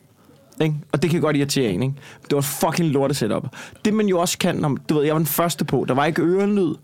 Ikke? 0.61 0.75
Og 0.93 1.03
det 1.03 1.11
kan 1.11 1.21
godt 1.21 1.37
irritere 1.37 1.71
en, 1.71 1.83
ikke? 1.83 1.95
Det 2.23 2.33
var 2.33 2.39
et 2.39 2.45
fucking 2.45 2.89
lortet 2.89 3.17
setup. 3.17 3.47
Det 3.85 3.95
man 3.95 4.07
jo 4.07 4.21
også 4.21 4.39
kan, 4.39 4.57
når, 4.57 4.77
du 4.89 4.95
ved, 4.95 5.05
jeg 5.05 5.13
var 5.13 5.19
den 5.19 5.27
første 5.27 5.65
på. 5.65 5.85
Der 5.89 5.95
var 5.95 6.05
ikke 6.05 6.23
ørenlyd. 6.23 6.75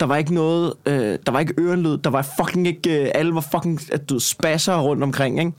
Der 0.00 0.06
var 0.06 0.16
ikke 0.16 0.34
noget, 0.34 0.72
øh, 0.86 1.18
der 1.26 1.32
var 1.32 1.40
ikke 1.40 1.54
ørenlyd. 1.58 1.98
Der 1.98 2.10
var 2.10 2.26
fucking 2.40 2.66
ikke, 2.66 3.02
øh, 3.02 3.10
alle 3.14 3.34
var 3.34 3.40
fucking, 3.40 3.80
at 3.92 4.08
du 4.08 4.18
spasser 4.18 4.80
rundt 4.80 5.02
omkring, 5.02 5.38
ikke? 5.38 5.52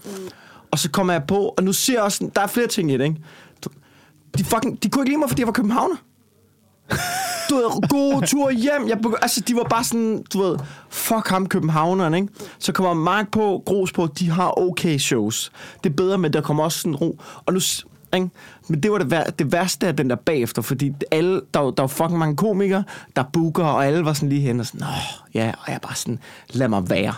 Og 0.71 0.79
så 0.79 0.91
kommer 0.91 1.13
jeg 1.13 1.23
på, 1.27 1.53
og 1.57 1.63
nu 1.63 1.73
ser 1.73 1.93
jeg 1.93 2.01
også, 2.03 2.29
der 2.35 2.41
er 2.41 2.47
flere 2.47 2.67
ting 2.67 2.91
i 2.91 2.97
det, 2.97 3.03
ikke? 3.03 3.21
De, 4.37 4.43
fucking, 4.43 4.83
de 4.83 4.89
kunne 4.89 5.01
ikke 5.01 5.09
lide 5.09 5.19
mig, 5.19 5.29
fordi 5.29 5.41
jeg 5.41 5.47
var 5.47 5.53
københavner. 5.53 5.95
Du 7.49 7.55
ved, 7.55 7.87
god 7.89 8.21
tur 8.27 8.51
hjem. 8.51 8.87
Jeg, 8.87 8.97
begy- 9.05 9.19
altså, 9.21 9.41
de 9.41 9.55
var 9.55 9.63
bare 9.63 9.83
sådan, 9.83 10.23
du 10.33 10.41
ved, 10.41 10.57
fuck 10.89 11.27
ham 11.29 11.45
københavneren, 11.47 12.13
ikke? 12.13 12.27
Så 12.59 12.71
kommer 12.71 12.93
Mark 12.93 13.31
på, 13.31 13.63
Gros 13.65 13.91
på, 13.91 14.07
de 14.19 14.29
har 14.29 14.59
okay 14.59 14.97
shows. 14.97 15.51
Det 15.83 15.89
er 15.89 15.93
bedre, 15.93 16.17
men 16.17 16.33
der 16.33 16.41
kommer 16.41 16.63
også 16.63 16.79
sådan 16.79 16.95
ro. 16.95 17.19
Og 17.45 17.53
nu, 17.53 17.59
ikke? 18.15 18.29
Men 18.67 18.83
det 18.83 18.91
var 18.91 18.97
det, 18.97 19.11
vær- 19.11 19.29
det 19.29 19.51
værste 19.51 19.87
af 19.87 19.95
den 19.95 20.09
der 20.09 20.15
bagefter, 20.15 20.61
fordi 20.61 20.91
alle, 21.11 21.41
der, 21.53 21.59
var- 21.59 21.71
der 21.71 21.83
var 21.83 21.87
fucking 21.87 22.19
mange 22.19 22.35
komikere, 22.37 22.83
der 23.15 23.23
booker, 23.33 23.63
og 23.63 23.85
alle 23.85 24.05
var 24.05 24.13
sådan 24.13 24.29
lige 24.29 24.41
hen 24.41 24.59
og 24.59 24.65
sådan, 24.65 24.79
Nå, 24.79 24.85
ja, 25.33 25.51
og 25.65 25.71
jeg 25.71 25.79
bare 25.81 25.95
sådan, 25.95 26.19
lad 26.49 26.67
mig 26.67 26.89
være. 26.89 27.13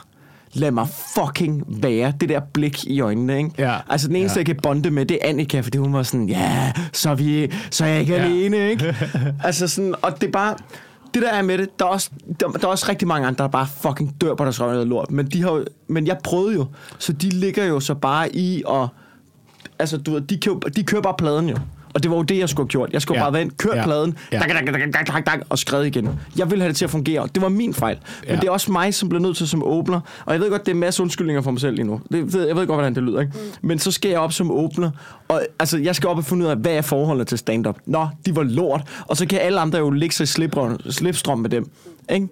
Lad 0.54 0.72
mig 0.72 0.88
fucking 1.16 1.64
være. 1.68 2.14
Det 2.22 2.30
der 2.30 2.40
blik 2.54 2.84
i 2.86 3.00
øjnene, 3.02 3.38
ikke? 3.38 3.52
Ja. 3.58 3.78
Altså, 3.90 4.08
den 4.08 4.16
eneste, 4.16 4.38
Ja. 4.38 4.40
jeg 4.40 4.46
kan 4.46 4.60
bonde 4.64 4.92
med, 4.92 5.06
det 5.06 5.20
er 5.22 5.30
Annika, 5.30 5.60
fordi 5.60 5.78
hun 5.78 5.94
var 5.94 6.04
sådan, 6.04 6.30
ja, 6.30 6.72
så 6.94 7.10
er, 7.10 7.16
vi, 7.16 7.52
så 7.72 7.86
er 7.86 7.90
jeg 7.90 8.00
ikke 8.00 8.14
Ja. 8.16 8.24
alene, 8.24 8.70
ikke? 8.70 8.96
altså 9.44 9.68
sådan, 9.68 9.96
og 10.02 10.22
det 10.22 10.28
er 10.28 10.32
bare... 10.32 10.56
Det 11.14 11.22
der 11.22 11.30
er 11.34 11.42
med 11.42 11.58
det, 11.58 11.80
der 11.80 11.86
er, 11.86 11.90
også, 11.90 12.10
der, 12.40 12.48
der 12.48 12.68
er 12.68 12.72
også 12.72 12.86
rigtig 12.90 13.08
mange 13.08 13.28
andre, 13.28 13.44
der 13.44 13.50
bare 13.50 13.68
fucking 13.82 14.22
dør 14.22 14.36
på 14.36 14.44
deres 14.44 14.62
røv 14.62 14.86
lort. 14.86 15.12
Men, 15.12 15.26
de 15.26 15.42
har, 15.44 15.52
jo- 15.52 15.66
men 15.88 16.08
jeg 16.08 16.18
prøvede 16.24 16.54
jo, 16.56 16.66
så 17.00 17.14
de 17.14 17.30
ligger 17.30 17.66
jo 17.66 17.80
så 17.80 17.94
bare 17.96 18.36
i 18.36 18.64
og... 18.66 18.88
Altså, 19.80 19.98
du 19.98 20.12
ved, 20.14 20.22
de, 20.22 20.38
kører, 20.38 20.56
de 20.60 20.84
kører 20.84 21.02
bare 21.02 21.14
pladen 21.18 21.50
jo. 21.50 21.56
Og 21.94 22.04
det 22.04 22.12
var 22.12 22.18
jo 22.18 22.24
det, 22.24 22.38
jeg 22.38 22.50
skulle 22.50 22.66
have 22.66 22.70
gjort. 22.70 22.90
Jeg 22.94 23.02
skulle 23.02 23.20
Ja. 23.20 23.24
bare 23.26 23.34
være 23.34 23.50
kørt 23.58 23.76
Ja. 23.76 23.84
pladen, 23.84 24.18
Ja. 24.32 24.40
dak, 24.40 24.50
dak, 24.50 24.66
dak, 24.74 24.94
dak, 24.94 25.08
dak, 25.08 25.26
dak, 25.26 25.40
og 25.50 25.60
skrevet 25.60 25.86
igen. 25.88 26.10
Jeg 26.38 26.52
ville 26.52 26.62
have 26.62 26.70
det 26.70 26.78
til 26.78 26.86
at 26.86 26.92
fungere. 26.92 27.28
Det 27.36 27.42
var 27.42 27.50
min 27.50 27.74
fejl. 27.74 27.98
Men 28.22 28.30
Ja. 28.30 28.36
det 28.36 28.44
er 28.48 28.52
også 28.52 28.72
mig, 28.72 28.94
som 28.94 29.10
bliver 29.10 29.22
nødt 29.22 29.38
til 29.38 29.48
som 29.48 29.64
åbner. 29.64 30.00
Og 30.26 30.34
jeg 30.34 30.42
ved 30.42 30.50
godt, 30.50 30.66
det 30.66 30.72
er 30.72 30.76
en 30.76 30.80
masse 30.80 31.04
undskyldninger 31.04 31.42
for 31.42 31.52
mig 31.52 31.62
selv 31.62 31.76
lige 31.76 31.86
nu. 31.86 32.02
Det, 32.12 32.34
ved- 32.34 32.48
jeg 32.48 32.56
ved 32.56 32.68
godt, 32.68 32.78
hvordan 32.78 32.96
det 32.96 33.04
lyder. 33.04 33.20
Ikke? 33.20 33.34
Men 33.62 33.80
så 33.80 33.92
skal 33.92 34.10
jeg 34.12 34.20
op 34.20 34.34
som 34.34 34.52
åbner. 34.52 34.92
Og 35.28 35.42
altså, 35.60 35.78
jeg 35.78 35.96
skal 35.96 36.10
op 36.10 36.18
og 36.18 36.26
finde 36.26 36.46
ud 36.46 36.50
af, 36.50 36.58
hvad 36.58 36.72
er 36.74 36.82
forholdet 36.82 37.28
til 37.28 37.38
stand-up. 37.38 37.78
Nå, 37.86 38.08
de 38.26 38.36
var 38.36 38.44
lort. 38.44 38.82
Og 39.08 39.18
så 39.18 39.26
kan 39.26 39.40
alle 39.40 39.60
andre 39.60 39.80
jo 39.80 39.90
ligge 39.90 40.16
sig 40.16 40.24
i 40.24 40.28
slipstrøm, 40.28 40.80
slipstrøm 40.90 41.40
med 41.40 41.50
dem. 41.50 41.70
Ikke? 42.12 42.28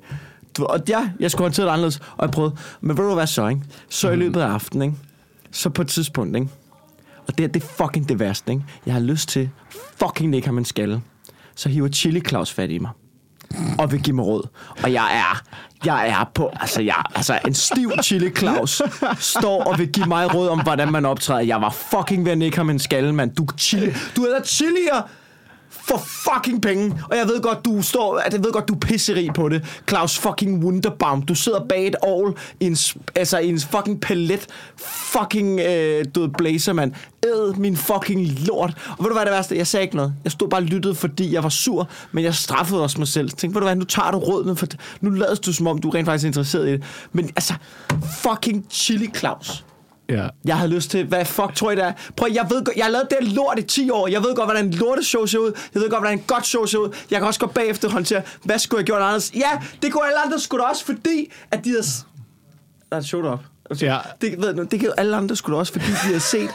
Og 0.60 0.80
ja, 0.90 1.10
jeg 1.20 1.32
skulle 1.32 1.46
håndtere 1.46 1.66
det 1.66 1.72
anderledes, 1.72 2.00
og 2.18 2.22
jeg 2.26 2.32
prøvede. 2.32 2.56
Men 2.82 2.98
ved 2.98 3.08
du 3.08 3.14
hvad 3.14 3.28
så, 3.28 3.48
ikke? 3.48 3.62
Så 3.90 4.10
i 4.12 4.16
løbet 4.16 4.42
af 4.42 4.48
aftenen, 4.48 4.82
ikke? 4.90 4.96
Så 5.52 5.70
på 5.70 5.82
et 5.82 5.88
tidspunkt, 5.88 6.36
ikke? 6.36 6.48
Og 7.28 7.38
det, 7.38 7.54
det 7.54 7.64
er 7.64 7.68
fucking 7.68 8.10
det 8.10 8.20
værste, 8.20 8.52
ikke? 8.52 8.64
Jeg 8.86 8.94
har 8.94 9.02
lyst 9.02 9.30
til 9.30 9.50
fucking 10.04 10.36
ikke 10.36 10.48
have 10.48 10.56
man 10.56 10.66
skal. 10.66 11.02
Så 11.56 11.70
hiver 11.70 11.88
Chili 11.88 12.22
Claus 12.28 12.54
fat 12.54 12.72
i 12.72 12.78
mig. 12.78 12.92
Og 13.80 13.92
vil 13.92 14.02
give 14.02 14.16
mig 14.16 14.26
råd. 14.26 14.48
Og 14.84 14.94
jeg 14.94 15.18
er, 15.18 15.42
jeg 15.86 16.10
er 16.10 16.32
på, 16.34 16.52
altså, 16.54 16.82
jeg, 16.82 17.04
altså 17.16 17.40
en 17.48 17.54
stiv 17.54 17.92
Chili 18.04 18.30
Claus 18.30 18.82
står 19.20 19.64
og 19.64 19.80
vil 19.80 19.88
give 19.88 20.06
mig 20.06 20.36
råd 20.36 20.50
om, 20.50 20.62
hvordan 20.64 20.92
man 20.92 21.06
optræder. 21.06 21.42
Jeg 21.42 21.62
var 21.62 21.70
fucking 21.70 22.26
ved 22.26 22.32
at 22.32 22.38
nikke 22.38 22.58
ham 22.58 22.70
en 22.70 22.80
skalle, 22.80 23.14
mand. 23.14 23.36
Du, 23.36 23.48
chili, 23.58 23.94
du 24.16 24.24
er 24.24 24.40
da 24.40 24.46
chilier 24.46 25.10
for 25.88 25.98
fucking 25.98 26.62
penge. 26.62 27.04
Og 27.10 27.18
jeg 27.18 27.28
ved 27.28 27.42
godt, 27.42 27.66
du 27.66 27.82
står, 27.82 28.18
at 28.18 28.34
jeg 28.34 28.44
ved 28.44 28.52
godt, 28.52 28.68
du 28.68 28.74
er 28.74 28.80
pisserig 28.80 29.34
på 29.34 29.50
det. 29.50 29.82
Claus 29.90 30.18
fucking 30.18 30.64
Wunderbaum. 30.64 31.22
Du 31.22 31.36
sidder 31.36 31.60
bag 31.70 31.88
et 31.88 31.96
all 32.04 32.34
i 32.60 32.66
en, 32.66 32.78
altså 33.16 33.38
i 33.38 33.50
en 33.50 33.60
fucking 33.60 34.02
palet. 34.02 34.48
Fucking, 34.78 35.60
øh, 35.60 36.06
du 36.16 36.28
blazer, 36.38 36.74
mand. 36.74 36.94
Æd 37.26 37.54
min 37.58 37.78
fucking 37.78 38.28
lort. 38.48 38.74
Og 38.98 39.04
ved 39.04 39.06
du 39.06 39.14
hvad 39.14 39.22
er 39.22 39.26
det 39.26 39.34
værste? 39.34 39.58
Jeg 39.58 39.68
sagde 39.68 39.84
ikke 39.84 39.96
noget. 39.96 40.14
Jeg 40.24 40.32
stod 40.32 40.50
bare 40.50 40.62
og 40.62 40.66
lyttede, 40.66 40.96
fordi 40.96 41.34
jeg 41.34 41.44
var 41.44 41.50
sur, 41.50 41.90
men 42.12 42.24
jeg 42.24 42.36
straffede 42.36 42.84
også 42.84 42.98
mig 42.98 43.08
selv. 43.08 43.30
Tænk, 43.30 43.54
ved 43.54 43.62
du 43.62 43.66
hvad, 43.66 43.76
nu 43.76 43.86
tager 43.86 44.12
du 44.12 44.18
rådene, 44.18 44.56
for 44.56 44.68
nu 45.02 45.10
lader 45.10 45.36
du 45.36 45.54
som 45.54 45.68
om, 45.68 45.78
du 45.78 45.90
er 45.90 45.96
rent 45.96 46.06
faktisk 46.06 46.24
er 46.24 46.28
interesseret 46.28 46.68
i 46.68 46.72
det. 46.72 46.84
Men 47.12 47.26
altså, 47.26 47.54
fucking 48.24 48.66
Chili 48.70 49.10
Claus. 49.16 49.66
Ja. 50.10 50.28
Jeg 50.46 50.58
havde 50.58 50.72
lyst 50.72 50.92
til, 50.92 51.06
hvad 51.06 51.26
fuck 51.26 51.56
tror 51.56 51.72
I 51.72 51.76
det 51.76 51.84
er? 51.84 51.94
Prøv, 52.18 52.30
jeg 52.34 52.48
ved 52.50 52.62
jeg 52.76 52.86
har 52.86 52.92
lavet 52.92 53.08
det 53.10 53.34
lort 53.34 53.60
i 53.60 53.62
10 53.62 53.90
år. 53.90 54.08
Jeg 54.08 54.24
ved 54.24 54.36
godt, 54.36 54.48
hvordan 54.48 54.66
en 54.66 54.74
lorteshow 54.74 55.26
ser 55.26 55.40
ud. 55.40 55.52
Jeg 55.74 55.82
ved 55.82 55.90
godt, 55.90 56.02
hvordan 56.02 56.18
en 56.18 56.24
godt 56.28 56.46
show 56.46 56.66
ser 56.66 56.78
ud. 56.78 56.90
Jeg 57.12 57.20
kan 57.20 57.28
også 57.28 57.40
gå 57.40 57.48
bagefter 57.48 57.88
og 57.88 57.94
håndtere, 57.94 58.22
hvad 58.44 58.60
skulle 58.60 58.80
jeg 58.80 58.86
gjort 58.86 59.02
anderledes? 59.02 59.32
Ja, 59.36 59.50
det 59.82 59.94
kunne 59.94 60.06
alle 60.06 60.26
andre 60.26 60.40
skulle 60.40 60.66
også, 60.66 60.86
fordi 60.86 61.32
at 61.52 61.66
de 61.66 61.70
havde... 61.70 61.84
Der 62.90 62.96
er 62.96 62.98
et 62.98 63.06
show 63.06 63.26
op. 63.26 63.40
Ja. 63.82 63.98
Det, 64.22 64.42
ved, 64.42 64.66
det 64.66 64.80
kan 64.80 64.92
alle 64.98 65.16
andre 65.16 65.36
skulle 65.36 65.58
også, 65.58 65.74
fordi 65.74 65.86
de 65.86 65.92
havde 65.92 66.20
set... 66.20 66.50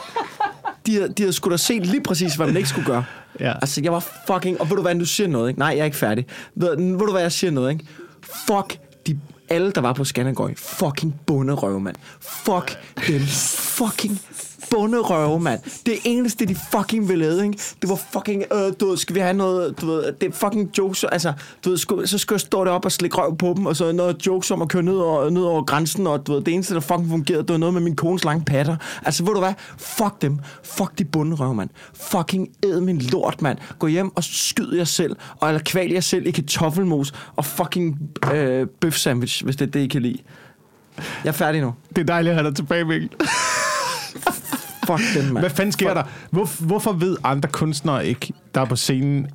De 0.85 0.93
havde, 0.93 1.09
de 1.09 1.23
havde 1.23 1.33
sgu 1.33 1.49
da 1.49 1.57
set 1.57 1.85
lige 1.85 2.03
præcis, 2.03 2.35
hvad 2.35 2.47
man 2.47 2.57
ikke 2.57 2.69
skulle 2.69 2.85
gøre. 2.85 3.05
Ja. 3.39 3.53
Altså, 3.53 3.81
jeg 3.83 3.91
var 3.91 4.05
fucking... 4.27 4.61
Og 4.61 4.69
ved 4.69 4.75
du 4.75 4.81
hvad, 4.81 4.95
du 4.95 5.05
siger 5.05 5.27
noget, 5.27 5.49
ikke? 5.49 5.59
Nej, 5.59 5.67
jeg 5.67 5.79
er 5.79 5.85
ikke 5.85 5.97
færdig. 5.97 6.25
Ved, 6.55 6.77
ved 6.77 7.05
du 7.05 7.11
hvad, 7.11 7.21
jeg 7.21 7.31
siger 7.31 7.51
noget, 7.51 7.71
ikke? 7.71 7.85
Fuck 8.47 8.79
de 9.07 9.19
alle, 9.51 9.71
der 9.71 9.81
var 9.81 9.93
på 9.93 10.03
Skandergøj. 10.03 10.53
Fucking 10.57 11.15
bunderøve, 11.25 11.81
mand. 11.81 11.95
Fuck 12.19 12.77
dem. 13.07 13.21
Fucking 13.21 14.19
bunderøve, 14.71 15.39
mand. 15.39 15.59
Det 15.85 15.93
eneste, 16.03 16.45
de 16.45 16.55
fucking 16.71 17.09
ville 17.09 17.25
lade, 17.25 17.45
ikke? 17.45 17.57
Det 17.81 17.89
var 17.89 17.99
fucking, 18.13 18.43
øh, 18.53 18.73
du 18.79 18.89
ved, 18.89 18.97
skal 18.97 19.15
vi 19.15 19.19
have 19.19 19.33
noget, 19.33 19.81
du 19.81 19.85
ved, 19.85 20.13
det 20.21 20.27
er 20.27 20.31
fucking 20.31 20.77
jokes, 20.77 21.03
altså, 21.03 21.33
du 21.65 21.69
ved, 21.69 21.77
sku, 21.77 22.05
så 22.05 22.17
skal 22.17 22.33
jeg 22.33 22.41
stå 22.41 22.65
deroppe 22.65 22.87
og 22.87 22.91
slikke 22.91 23.17
røv 23.17 23.37
på 23.37 23.53
dem, 23.57 23.65
og 23.65 23.75
så 23.75 23.91
noget 23.91 24.27
jokes 24.27 24.51
om 24.51 24.61
at 24.61 24.69
køre 24.69 24.83
ned 24.83 24.97
over, 24.97 25.29
ned 25.29 25.43
over 25.43 25.63
grænsen, 25.63 26.07
og 26.07 26.27
du 26.27 26.33
ved, 26.33 26.41
det 26.41 26.53
eneste, 26.53 26.73
der 26.73 26.79
fucking 26.79 27.09
fungerede, 27.09 27.43
det 27.43 27.51
var 27.51 27.57
noget 27.57 27.73
med 27.73 27.81
min 27.81 27.95
kones 27.95 28.23
lange 28.23 28.45
patter. 28.45 28.77
Altså, 29.05 29.23
ved 29.23 29.33
du 29.33 29.39
hvad? 29.39 29.53
Fuck 29.77 30.21
dem. 30.21 30.39
Fuck 30.63 30.97
de 30.97 31.05
bunderøve, 31.05 31.55
mand. 31.55 31.69
Fucking 31.93 32.49
æd 32.63 32.79
min 32.79 32.97
lort, 32.97 33.41
mand. 33.41 33.57
Gå 33.79 33.87
hjem 33.87 34.15
og 34.15 34.23
skyd 34.23 34.73
jer 34.73 34.83
selv, 34.83 35.15
og 35.39 35.47
eller 35.47 35.61
kval 35.61 35.91
jer 35.91 35.99
selv 35.99 36.27
i 36.27 36.31
kartoffelmos, 36.31 37.13
og 37.35 37.45
fucking 37.45 37.99
øh, 38.33 38.67
bøf 38.81 38.95
sandwich, 38.95 39.43
hvis 39.43 39.55
det 39.55 39.67
er 39.67 39.71
det, 39.71 39.79
I 39.79 39.87
kan 39.87 40.01
lide. 40.01 40.17
Jeg 40.97 41.29
er 41.29 41.31
færdig 41.31 41.61
nu. 41.61 41.73
Det 41.89 41.97
er 41.97 42.05
dejligt 42.05 42.29
at 42.31 42.35
have 42.35 42.47
dig 42.47 42.55
tilbage, 42.55 42.85
Mikkel. 42.85 43.09
Fuck 44.85 45.01
den, 45.15 45.33
mand. 45.33 45.39
Hvad 45.39 45.49
fanden 45.49 45.71
sker 45.71 45.93
der? 45.93 46.03
Hvor, 46.31 46.65
hvorfor 46.65 46.91
ved 46.91 47.17
andre 47.23 47.49
kunstnere 47.49 48.07
ikke, 48.07 48.33
der 48.55 48.61
er 48.61 48.65
på 48.65 48.75
scenen, 48.75 49.27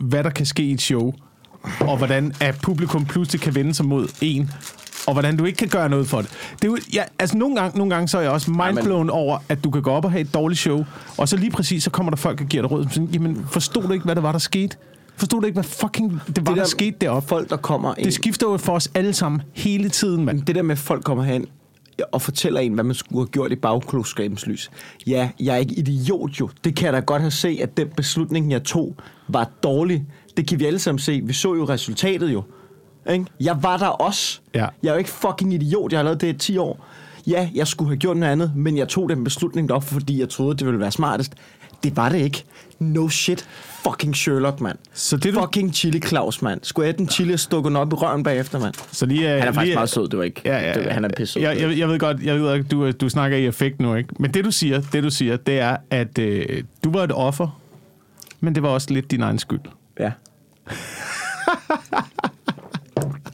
hvad 0.00 0.24
der 0.24 0.30
kan 0.30 0.46
ske 0.46 0.62
i 0.62 0.72
et 0.72 0.80
show, 0.80 1.12
og 1.80 1.96
hvordan 1.96 2.32
at 2.40 2.58
publikum 2.62 3.04
pludselig 3.04 3.40
kan 3.40 3.54
vende 3.54 3.74
sig 3.74 3.86
mod 3.86 4.08
en, 4.20 4.50
og 5.06 5.12
hvordan 5.12 5.36
du 5.36 5.44
ikke 5.44 5.56
kan 5.56 5.68
gøre 5.68 5.88
noget 5.88 6.06
for 6.06 6.20
det. 6.20 6.30
det 6.62 6.64
er 6.64 6.68
jo, 6.68 6.78
ja, 6.92 7.02
altså 7.18 7.36
nogle 7.36 7.56
gange, 7.56 7.78
nogle 7.78 7.94
gange 7.94 8.08
så 8.08 8.18
er 8.18 8.22
jeg 8.22 8.30
også 8.30 8.50
mindblown 8.50 9.10
over, 9.10 9.38
at 9.48 9.64
du 9.64 9.70
kan 9.70 9.82
gå 9.82 9.90
op 9.90 10.04
og 10.04 10.10
have 10.10 10.20
et 10.20 10.34
dårligt 10.34 10.60
show, 10.60 10.84
og 11.16 11.28
så 11.28 11.36
lige 11.36 11.50
præcis, 11.50 11.84
så 11.84 11.90
kommer 11.90 12.10
der 12.10 12.16
folk 12.16 12.40
og 12.40 12.46
giver 12.46 12.62
dig 12.62 12.70
råd. 12.70 12.86
Sådan, 12.90 13.08
Jamen, 13.12 13.46
forstod 13.50 13.82
du 13.82 13.92
ikke, 13.92 14.04
hvad 14.04 14.14
det 14.14 14.22
var, 14.22 14.32
der 14.32 14.38
skete? 14.38 14.76
Forstod 15.16 15.40
du 15.40 15.46
ikke, 15.46 15.56
hvad 15.56 15.64
fucking 15.64 16.10
det 16.10 16.20
var, 16.26 16.32
det 16.34 16.46
der, 16.46 16.54
der 16.54 16.64
skete 16.64 16.96
deroppe? 17.00 17.28
Folk, 17.28 17.50
der 17.50 17.56
kommer 17.56 17.94
ind. 17.98 18.04
Det 18.04 18.14
skifter 18.14 18.50
jo 18.50 18.56
for 18.56 18.72
os 18.72 18.90
alle 18.94 19.12
sammen 19.12 19.42
hele 19.52 19.88
tiden, 19.88 20.24
mand. 20.24 20.42
det 20.42 20.54
der 20.54 20.62
med, 20.62 20.72
at 20.72 20.78
folk 20.78 21.04
kommer 21.04 21.24
hen 21.24 21.46
og 22.12 22.22
fortæller 22.22 22.60
en, 22.60 22.72
hvad 22.72 22.84
man 22.84 22.94
skulle 22.94 23.20
have 23.20 23.26
gjort 23.30 23.52
i 23.52 23.56
bagklogskabens 23.56 24.46
lys. 24.46 24.70
Ja, 25.06 25.30
jeg 25.40 25.54
er 25.54 25.58
ikke 25.58 25.74
idiot 25.74 26.30
jo. 26.40 26.50
Det 26.64 26.76
kan 26.76 26.84
jeg 26.84 26.92
da 26.92 27.00
godt 27.00 27.22
have 27.22 27.30
set, 27.30 27.60
at 27.60 27.76
den 27.76 27.88
beslutning, 27.88 28.50
jeg 28.50 28.62
tog, 28.62 28.96
var 29.28 29.50
dårlig. 29.62 30.06
Det 30.36 30.48
kan 30.48 30.58
vi 30.58 30.64
alle 30.64 30.78
sammen 30.78 30.98
se. 30.98 31.20
Vi 31.24 31.32
så 31.32 31.54
jo 31.54 31.64
resultatet 31.64 32.32
jo. 32.32 32.42
Ikke? 33.10 33.24
Jeg 33.40 33.62
var 33.62 33.76
der 33.76 33.86
også. 33.86 34.40
Ja. 34.54 34.66
Jeg 34.82 34.88
er 34.88 34.92
jo 34.92 34.98
ikke 34.98 35.10
fucking 35.10 35.54
idiot. 35.54 35.92
Jeg 35.92 35.98
har 35.98 36.04
lavet 36.04 36.20
det 36.20 36.34
i 36.34 36.38
10 36.38 36.56
år. 36.56 36.86
Ja, 37.26 37.48
jeg 37.54 37.66
skulle 37.66 37.88
have 37.88 37.96
gjort 37.96 38.16
noget 38.16 38.32
andet, 38.32 38.52
men 38.56 38.76
jeg 38.76 38.88
tog 38.88 39.08
den 39.08 39.24
beslutning 39.24 39.72
op, 39.72 39.84
fordi 39.84 40.20
jeg 40.20 40.28
troede, 40.28 40.56
det 40.56 40.66
ville 40.66 40.80
være 40.80 40.90
smartest. 40.90 41.32
Det 41.84 41.96
var 41.96 42.08
det 42.08 42.18
ikke. 42.18 42.44
No 42.78 43.08
shit. 43.08 43.48
Fucking 43.84 44.16
Sherlock, 44.16 44.60
mand. 44.60 44.78
Så 44.94 45.16
det, 45.16 45.34
du- 45.34 45.40
Fucking 45.40 45.74
Chili 45.74 46.00
Claus, 46.00 46.42
mand. 46.42 46.60
Skulle 46.62 46.86
jeg 46.86 46.98
den 46.98 47.08
chili 47.08 47.36
stukket 47.36 47.76
op 47.76 47.92
i 47.92 47.96
røven 47.96 48.22
bagefter, 48.22 48.58
mand? 48.58 48.74
Så 48.92 49.06
lige, 49.06 49.28
Han 49.28 49.38
er 49.38 49.44
faktisk 49.46 49.64
lige, 49.64 49.74
meget 49.74 49.88
sød, 49.88 50.08
det 50.08 50.18
var 50.18 50.24
ikke. 50.24 50.40
Ja, 50.44 50.58
ja, 50.68 50.74
det, 50.74 50.92
han 50.92 51.04
er 51.04 51.08
pisse 51.16 51.40
jeg, 51.40 51.60
jeg, 51.60 51.78
jeg 51.78 51.88
ved 51.88 51.98
godt, 51.98 52.20
jeg 52.22 52.34
ved 52.40 52.42
godt 52.42 52.70
du, 52.70 52.90
du 52.90 53.08
snakker 53.08 53.36
i 53.38 53.46
effekt 53.46 53.80
nu, 53.80 53.94
ikke? 53.94 54.08
Men 54.18 54.34
det 54.34 54.44
du 54.44 54.50
siger, 54.50 54.80
det 54.92 55.02
du 55.02 55.10
siger, 55.10 55.36
det 55.36 55.58
er, 55.60 55.76
at 55.90 56.18
øh, 56.18 56.62
du 56.84 56.92
var 56.92 57.04
et 57.04 57.12
offer, 57.12 57.60
men 58.40 58.54
det 58.54 58.62
var 58.62 58.68
også 58.68 58.90
lidt 58.90 59.10
din 59.10 59.22
egen 59.22 59.38
skyld. 59.38 59.60
Ja. 60.00 60.10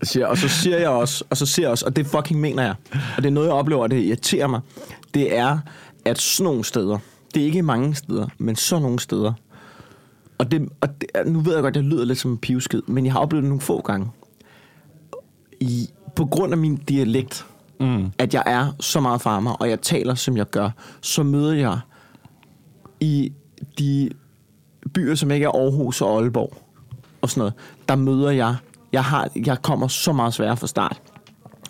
Siger, 0.02 0.26
og 0.26 0.38
så 0.38 0.48
siger 0.48 0.78
jeg 0.78 0.88
også, 0.88 1.24
og 1.30 1.36
så 1.36 1.46
siger 1.46 1.66
jeg 1.66 1.70
også, 1.70 1.86
og 1.86 1.96
det 1.96 2.06
fucking 2.06 2.40
mener 2.40 2.62
jeg, 2.62 2.74
og 3.16 3.22
det 3.22 3.26
er 3.26 3.30
noget, 3.32 3.46
jeg 3.46 3.54
oplever, 3.54 3.82
og 3.82 3.90
det 3.90 4.02
irriterer 4.02 4.46
mig, 4.46 4.60
det 5.14 5.36
er, 5.36 5.58
at 6.04 6.18
sådan 6.20 6.44
nogle 6.44 6.64
steder, 6.64 6.98
det 7.36 7.42
er 7.42 7.46
ikke 7.46 7.62
mange 7.62 7.94
steder, 7.94 8.26
men 8.38 8.56
sådan 8.56 8.82
nogle 8.82 9.00
steder, 9.00 9.32
og, 10.38 10.50
det, 10.50 10.68
og 10.80 11.00
det, 11.00 11.08
nu 11.26 11.40
ved 11.40 11.54
jeg 11.54 11.62
godt, 11.62 11.76
at 11.76 11.82
jeg 11.82 11.90
lyder 11.90 12.04
lidt 12.04 12.18
som 12.18 12.30
en 12.30 12.38
pivskid, 12.38 12.82
men 12.86 13.04
jeg 13.04 13.12
har 13.12 13.20
oplevet 13.20 13.42
det 13.42 13.48
nogle 13.48 13.60
få 13.60 13.80
gange. 13.80 14.10
I, 15.60 15.88
på 16.14 16.24
grund 16.24 16.52
af 16.52 16.58
min 16.58 16.76
dialekt, 16.76 17.46
mm. 17.80 18.12
at 18.18 18.34
jeg 18.34 18.42
er 18.46 18.72
så 18.80 19.00
meget 19.00 19.20
farmer, 19.20 19.50
og 19.50 19.70
jeg 19.70 19.80
taler, 19.80 20.14
som 20.14 20.36
jeg 20.36 20.50
gør, 20.50 20.70
så 21.00 21.22
møder 21.22 21.54
jeg 21.54 21.78
i 23.00 23.32
de 23.78 24.10
byer, 24.94 25.14
som 25.14 25.30
ikke 25.30 25.44
er 25.44 25.50
Aarhus 25.50 26.00
og 26.00 26.20
Aalborg 26.20 26.62
og 27.22 27.30
sådan 27.30 27.40
noget, 27.40 27.54
der 27.88 27.96
møder 27.96 28.30
jeg, 28.30 28.56
jeg, 28.92 29.04
har, 29.04 29.28
jeg 29.46 29.62
kommer 29.62 29.88
så 29.88 30.12
meget 30.12 30.34
sværere 30.34 30.56
fra 30.56 30.66
start. 30.66 31.02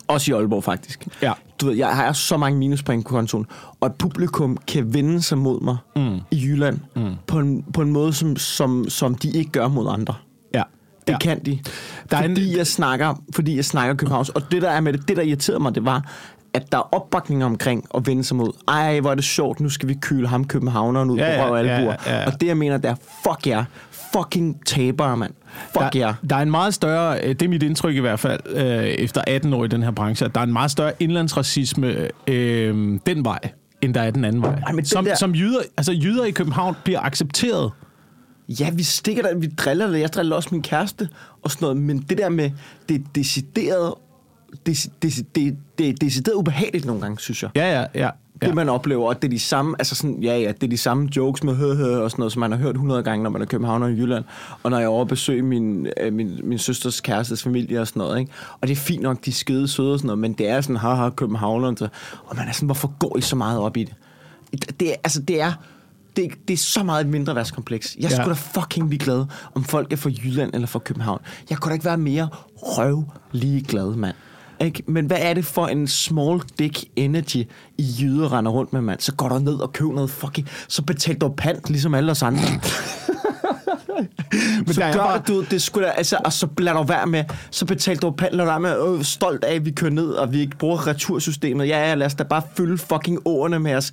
Også 0.07 0.31
i 0.31 0.35
Aalborg, 0.35 0.63
faktisk. 0.63 1.07
Ja. 1.21 1.33
Du 1.61 1.65
ved, 1.65 1.75
jeg 1.75 1.95
har 1.95 2.13
så 2.13 2.37
mange 2.37 2.59
minuspoint 2.59 3.05
på 3.05 3.09
kontoen, 3.09 3.45
og 3.79 3.87
et 3.87 3.95
publikum 3.95 4.57
kan 4.67 4.93
vende 4.93 5.21
sig 5.21 5.37
mod 5.37 5.61
mig 5.61 5.77
mm. 5.95 6.19
i 6.31 6.45
Jylland 6.45 6.79
mm. 6.95 7.11
på, 7.27 7.39
en, 7.39 7.63
på 7.73 7.81
en 7.81 7.91
måde, 7.93 8.13
som, 8.13 8.35
som, 8.35 8.89
som 8.89 9.15
de 9.15 9.29
ikke 9.29 9.51
gør 9.51 9.67
mod 9.67 9.87
andre. 9.93 10.13
Ja. 10.53 10.63
Det 11.07 11.13
ja. 11.13 11.17
kan 11.17 11.39
de. 11.45 11.59
Der 12.11 12.17
er 12.17 12.21
fordi, 12.21 12.51
en- 12.51 12.57
jeg 12.57 12.67
snakker, 12.67 13.21
fordi 13.35 13.55
jeg 13.55 13.65
snakker 13.65 13.95
Københavns. 13.95 14.29
Og 14.29 14.51
det, 14.51 14.61
der 14.61 14.69
er 14.69 14.79
med 14.79 14.93
det, 14.93 15.07
det, 15.07 15.17
der 15.17 15.23
irriterede 15.23 15.59
mig, 15.59 15.75
det 15.75 15.85
var, 15.85 16.11
at 16.53 16.71
der 16.71 16.77
er 16.77 16.95
opbakning 16.95 17.45
omkring 17.45 17.85
at 17.95 18.07
vende 18.07 18.23
sig 18.23 18.37
mod. 18.37 18.51
Ej, 18.67 18.99
hvor 18.99 19.11
er 19.11 19.15
det 19.15 19.23
sjovt, 19.23 19.59
nu 19.59 19.69
skal 19.69 19.89
vi 19.89 19.93
kyle 20.01 20.27
ham 20.27 20.45
københavneren 20.45 21.09
ud 21.09 21.17
Ja, 21.17 21.23
på 21.25 21.31
ja, 21.31 21.45
røv 21.45 21.51
og 21.53 21.65
ja, 21.65 21.71
albuer. 21.71 21.95
ja, 22.05 22.19
ja. 22.19 22.25
Og 22.25 22.41
det, 22.41 22.47
jeg 22.47 22.57
mener, 22.57 22.77
det 22.77 22.89
er, 22.91 22.95
fuck 23.23 23.47
jer. 23.47 23.63
Fucking 24.13 24.65
tabere, 24.65 25.17
mand. 25.17 25.33
Fuck 25.73 25.93
der, 25.93 25.99
jer. 25.99 26.13
der 26.29 26.35
er 26.35 26.41
en 26.41 26.51
meget 26.51 26.73
større, 26.73 27.19
øh, 27.23 27.29
det 27.29 27.41
er 27.41 27.49
mit 27.49 27.63
indtryk 27.63 27.95
i 27.95 27.99
hvert 27.99 28.19
fald, 28.19 28.39
øh, 28.49 28.63
efter 28.83 29.21
18 29.27 29.53
år 29.53 29.65
i 29.65 29.67
den 29.67 29.83
her 29.83 29.91
branche, 29.91 30.25
at 30.25 30.35
der 30.35 30.41
er 30.41 30.45
en 30.45 30.53
meget 30.53 30.71
større 30.71 30.91
indlandsracisme 30.99 32.07
øh, 32.27 32.99
den 33.05 33.25
vej, 33.25 33.39
end 33.81 33.93
der 33.93 34.01
er 34.01 34.11
den 34.11 34.25
anden 34.25 34.41
vej. 34.41 34.59
Ej, 34.67 34.71
men 34.71 34.85
som, 34.85 35.05
der- 35.05 35.15
som 35.15 35.31
jyder, 35.35 35.59
altså 35.77 35.91
jyder 35.91 36.23
i 36.25 36.31
København 36.31 36.75
bliver 36.83 36.99
accepteret. 36.99 37.71
Ja, 38.59 38.69
vi 38.73 38.83
stikker 38.83 39.21
der, 39.23 39.35
vi 39.37 39.47
driller 39.47 39.87
det. 39.87 39.99
Jeg 39.99 40.13
driller 40.13 40.35
også 40.35 40.49
min 40.51 40.61
kæreste 40.61 41.09
og 41.43 41.51
sådan 41.51 41.63
noget. 41.65 41.77
Men 41.77 41.97
det 42.09 42.17
der 42.17 42.29
med 42.29 42.51
det 42.89 43.03
decideret, 43.15 43.93
det, 44.65 44.87
det, 45.01 45.13
det, 45.35 45.57
det 45.77 45.89
er 45.89 45.93
decideret 46.01 46.35
ubehageligt 46.35 46.85
nogle 46.85 47.01
gange, 47.01 47.19
synes 47.19 47.43
jeg. 47.43 47.49
Ja, 47.55 47.79
ja, 47.79 47.85
ja. 47.95 48.09
Det 48.41 48.47
ja. 48.47 48.53
man 48.53 48.69
oplever, 48.69 49.07
og 49.07 49.21
det 49.21 49.27
er 49.27 49.31
de 49.31 49.39
samme, 49.39 49.75
altså 49.79 49.95
sådan, 49.95 50.23
ja, 50.23 50.37
ja, 50.39 50.47
det 50.51 50.63
er 50.63 50.67
de 50.67 50.77
samme 50.77 51.09
jokes 51.15 51.43
med 51.43 51.55
hø, 51.55 51.73
hø 51.73 51.97
og 51.97 52.11
sådan 52.11 52.21
noget, 52.21 52.31
som 52.33 52.39
man 52.39 52.51
har 52.51 52.57
hørt 52.59 52.75
100 52.75 53.03
gange, 53.03 53.23
når 53.23 53.29
man 53.29 53.41
er 53.41 53.45
københavner 53.45 53.87
i 53.87 53.91
Jylland, 53.91 54.23
og 54.63 54.71
når 54.71 54.77
jeg 54.77 54.85
er 54.85 54.89
over 54.89 55.01
at 55.01 55.07
besøge 55.07 55.41
min, 55.41 55.87
øh, 56.01 56.13
min, 56.13 56.39
min 56.43 56.57
søsters 56.59 57.01
kærestes 57.01 57.43
familie 57.43 57.81
og 57.81 57.87
sådan 57.87 57.99
noget, 57.99 58.19
ikke? 58.19 58.31
Og 58.61 58.67
det 58.67 58.71
er 58.73 58.79
fint 58.79 59.01
nok, 59.01 59.25
de 59.25 59.29
er 59.29 59.33
skide 59.33 59.67
søde 59.67 59.93
og 59.93 59.99
sådan 59.99 60.07
noget, 60.07 60.19
men 60.19 60.33
det 60.33 60.49
er 60.49 60.61
sådan, 60.61 60.75
haha, 60.75 61.09
københavner, 61.09 61.73
så, 61.77 61.87
og 62.25 62.35
man 62.35 62.47
er 62.47 62.51
sådan, 62.51 62.67
hvorfor 62.67 62.93
går 62.99 63.17
I 63.17 63.21
så 63.21 63.35
meget 63.35 63.59
op 63.59 63.77
i 63.77 63.83
det? 63.83 63.93
Det 64.79 64.89
er, 64.89 64.95
altså, 65.03 65.21
det 65.21 65.41
er, 65.41 65.53
det, 66.15 66.31
det 66.47 66.53
er 66.53 66.57
så 66.57 66.83
meget 66.83 67.01
et 67.05 67.07
mindre 67.11 67.35
værtskompleks. 67.35 67.95
Jeg 67.99 68.03
Ja. 68.11 68.15
skulle 68.15 68.29
da 68.29 68.33
fucking 68.61 68.89
ligeglad, 68.89 69.25
om 69.55 69.63
folk 69.63 69.93
er 69.93 69.97
fra 69.97 70.09
Jylland 70.23 70.53
eller 70.53 70.67
fra 70.67 70.79
København. 70.79 71.19
Jeg 71.49 71.57
kunne 71.57 71.69
da 71.69 71.73
ikke 71.73 71.85
være 71.85 71.97
mere 71.97 72.27
røv 72.55 73.03
ligeglad, 73.31 73.95
mand. 73.95 74.15
Ikke? 74.61 74.83
Men 74.87 75.05
hvad 75.05 75.17
er 75.19 75.33
det 75.33 75.45
for 75.45 75.67
en 75.67 75.87
small 75.87 76.41
dick 76.59 76.83
energy, 76.95 77.47
I 77.77 77.85
jyder 78.01 78.33
render 78.33 78.51
rundt 78.51 78.73
med, 78.73 78.81
mand? 78.81 78.99
Så 78.99 79.13
går 79.15 79.29
du 79.29 79.39
ned 79.39 79.53
og 79.55 79.73
køber 79.73 79.93
noget 79.93 80.09
fucking... 80.09 80.47
Så 80.67 80.81
betaler 80.81 81.19
du 81.19 81.33
pant, 81.37 81.69
ligesom 81.69 81.93
alle 81.93 82.11
os 82.11 82.23
andre. 82.23 82.43
Men 84.65 84.73
så 84.73 84.79
der 84.81 84.85
er 84.87 84.93
gør 84.93 84.99
bare- 84.99 85.21
du 85.27 85.43
det 85.51 85.61
skulle 85.61 85.97
altså, 85.97 86.17
og 86.25 86.33
så 86.33 86.47
lad 86.57 86.73
dig 86.73 86.89
være 86.89 87.05
med, 87.07 87.23
så 87.51 87.65
betaler 87.65 87.99
du 87.99 88.11
pant, 88.11 88.33
lad 88.35 88.45
dig 88.45 88.51
være 88.51 88.59
med, 88.59 88.97
øh, 88.97 89.03
stolt 89.03 89.43
af, 89.43 89.55
at 89.55 89.65
vi 89.65 89.71
kører 89.71 89.91
ned, 89.91 90.09
og 90.09 90.33
vi 90.33 90.39
ikke 90.39 90.57
bruger 90.57 90.87
retursystemet. 90.87 91.67
Ja, 91.67 91.87
ja, 91.89 91.95
lad 91.95 92.05
os 92.07 92.15
da 92.15 92.23
bare 92.23 92.41
fylde 92.57 92.77
fucking 92.77 93.19
årene 93.25 93.59
med 93.59 93.75
os 93.75 93.91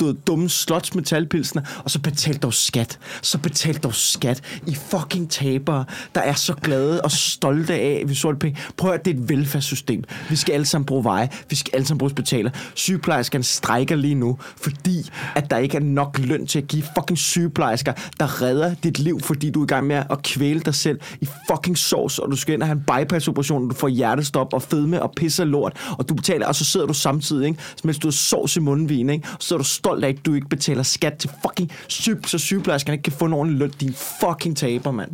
du 0.00 0.06
ved, 0.06 0.14
dumme 0.26 0.48
slotsmetalpilsene, 0.48 1.66
og 1.84 1.90
så 1.90 1.98
betal 1.98 2.36
dog 2.36 2.54
skat. 2.54 2.98
Så 3.22 3.38
betal 3.38 3.74
dog 3.76 3.94
skat. 3.94 4.60
I 4.66 4.74
fucking 4.74 5.30
tabere, 5.30 5.84
der 6.14 6.20
er 6.20 6.34
så 6.34 6.54
glade 6.54 7.02
og 7.02 7.10
stolte 7.10 7.74
af, 7.74 8.00
at 8.02 8.08
vi 8.08 8.14
så 8.14 8.34
penge. 8.40 8.60
Prøv 8.76 8.92
at 8.92 9.04
det 9.04 9.16
er 9.16 9.20
et 9.20 9.28
velfærdssystem. 9.28 10.04
Vi 10.30 10.36
skal 10.36 10.52
alle 10.52 10.66
sammen 10.66 10.86
bruge 10.86 11.04
veje. 11.04 11.28
Vi 11.50 11.56
skal 11.56 11.70
alle 11.74 11.86
sammen 11.86 11.98
bruge 11.98 12.10
hospitaler. 12.10 12.50
Sygeplejerskerne 12.74 13.44
strækker 13.44 13.96
lige 13.96 14.14
nu, 14.14 14.38
fordi 14.56 15.10
at 15.34 15.50
der 15.50 15.58
ikke 15.58 15.76
er 15.76 15.80
nok 15.80 16.18
løn 16.18 16.46
til 16.46 16.58
at 16.58 16.68
give 16.68 16.82
fucking 16.98 17.18
sygeplejersker, 17.18 17.92
der 18.20 18.42
redder 18.42 18.74
dit 18.74 18.98
liv, 18.98 19.20
fordi 19.20 19.50
du 19.50 19.60
er 19.60 19.64
i 19.64 19.66
gang 19.66 19.86
med 19.86 20.02
at 20.10 20.22
kvæle 20.22 20.60
dig 20.60 20.74
selv 20.74 21.00
i 21.20 21.28
fucking 21.50 21.78
sovs, 21.78 22.18
og 22.18 22.30
du 22.30 22.36
skal 22.36 22.54
ind 22.54 22.62
og 22.62 22.68
have 22.68 22.76
en 22.76 22.84
bypass-operation, 22.86 23.64
og 23.64 23.70
du 23.70 23.74
får 23.74 23.88
hjertestop 23.88 24.52
og 24.52 24.62
fedme 24.62 25.02
og 25.02 25.12
pisser 25.16 25.44
lort, 25.44 25.76
og 25.98 26.08
du 26.08 26.14
betaler, 26.14 26.46
og 26.46 26.54
så 26.54 26.64
sidder 26.64 26.86
du 26.86 26.94
samtidig, 26.94 27.48
ikke? 27.48 27.62
mens 27.84 27.98
du 27.98 28.06
har 28.06 28.12
sovs 28.12 28.56
i 28.56 28.60
mundvin, 28.60 29.10
ikke? 29.10 29.28
og 29.32 29.36
så 29.40 29.54
er 29.54 29.58
du 29.58 29.64
stolt 29.90 30.04
af, 30.04 30.08
at 30.08 30.26
du 30.26 30.34
ikke 30.34 30.48
betaler 30.48 30.82
skat 30.82 31.14
til 31.14 31.30
fucking 31.46 31.70
syg, 31.88 32.18
så 32.26 32.38
sygeplejerskerne 32.38 32.94
ikke 32.94 33.02
kan 33.02 33.12
få 33.12 33.24
en 33.24 33.32
ordentlig 33.32 33.58
løn. 33.58 33.70
Din 33.80 33.94
fucking 34.20 34.56
taber, 34.56 34.90
mand. 34.90 35.10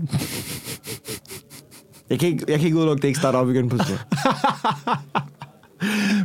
Jeg 2.11 2.19
kan 2.19 2.29
ikke, 2.29 2.45
jeg 2.49 2.59
kan 2.59 2.67
ikke 2.67 2.77
udelukke, 2.79 2.99
at 2.99 3.03
det 3.03 3.09
ikke 3.09 3.21
starter 3.21 3.39
op 3.39 3.51
igen 3.51 3.69
på 3.69 3.79
stedet. 3.79 4.01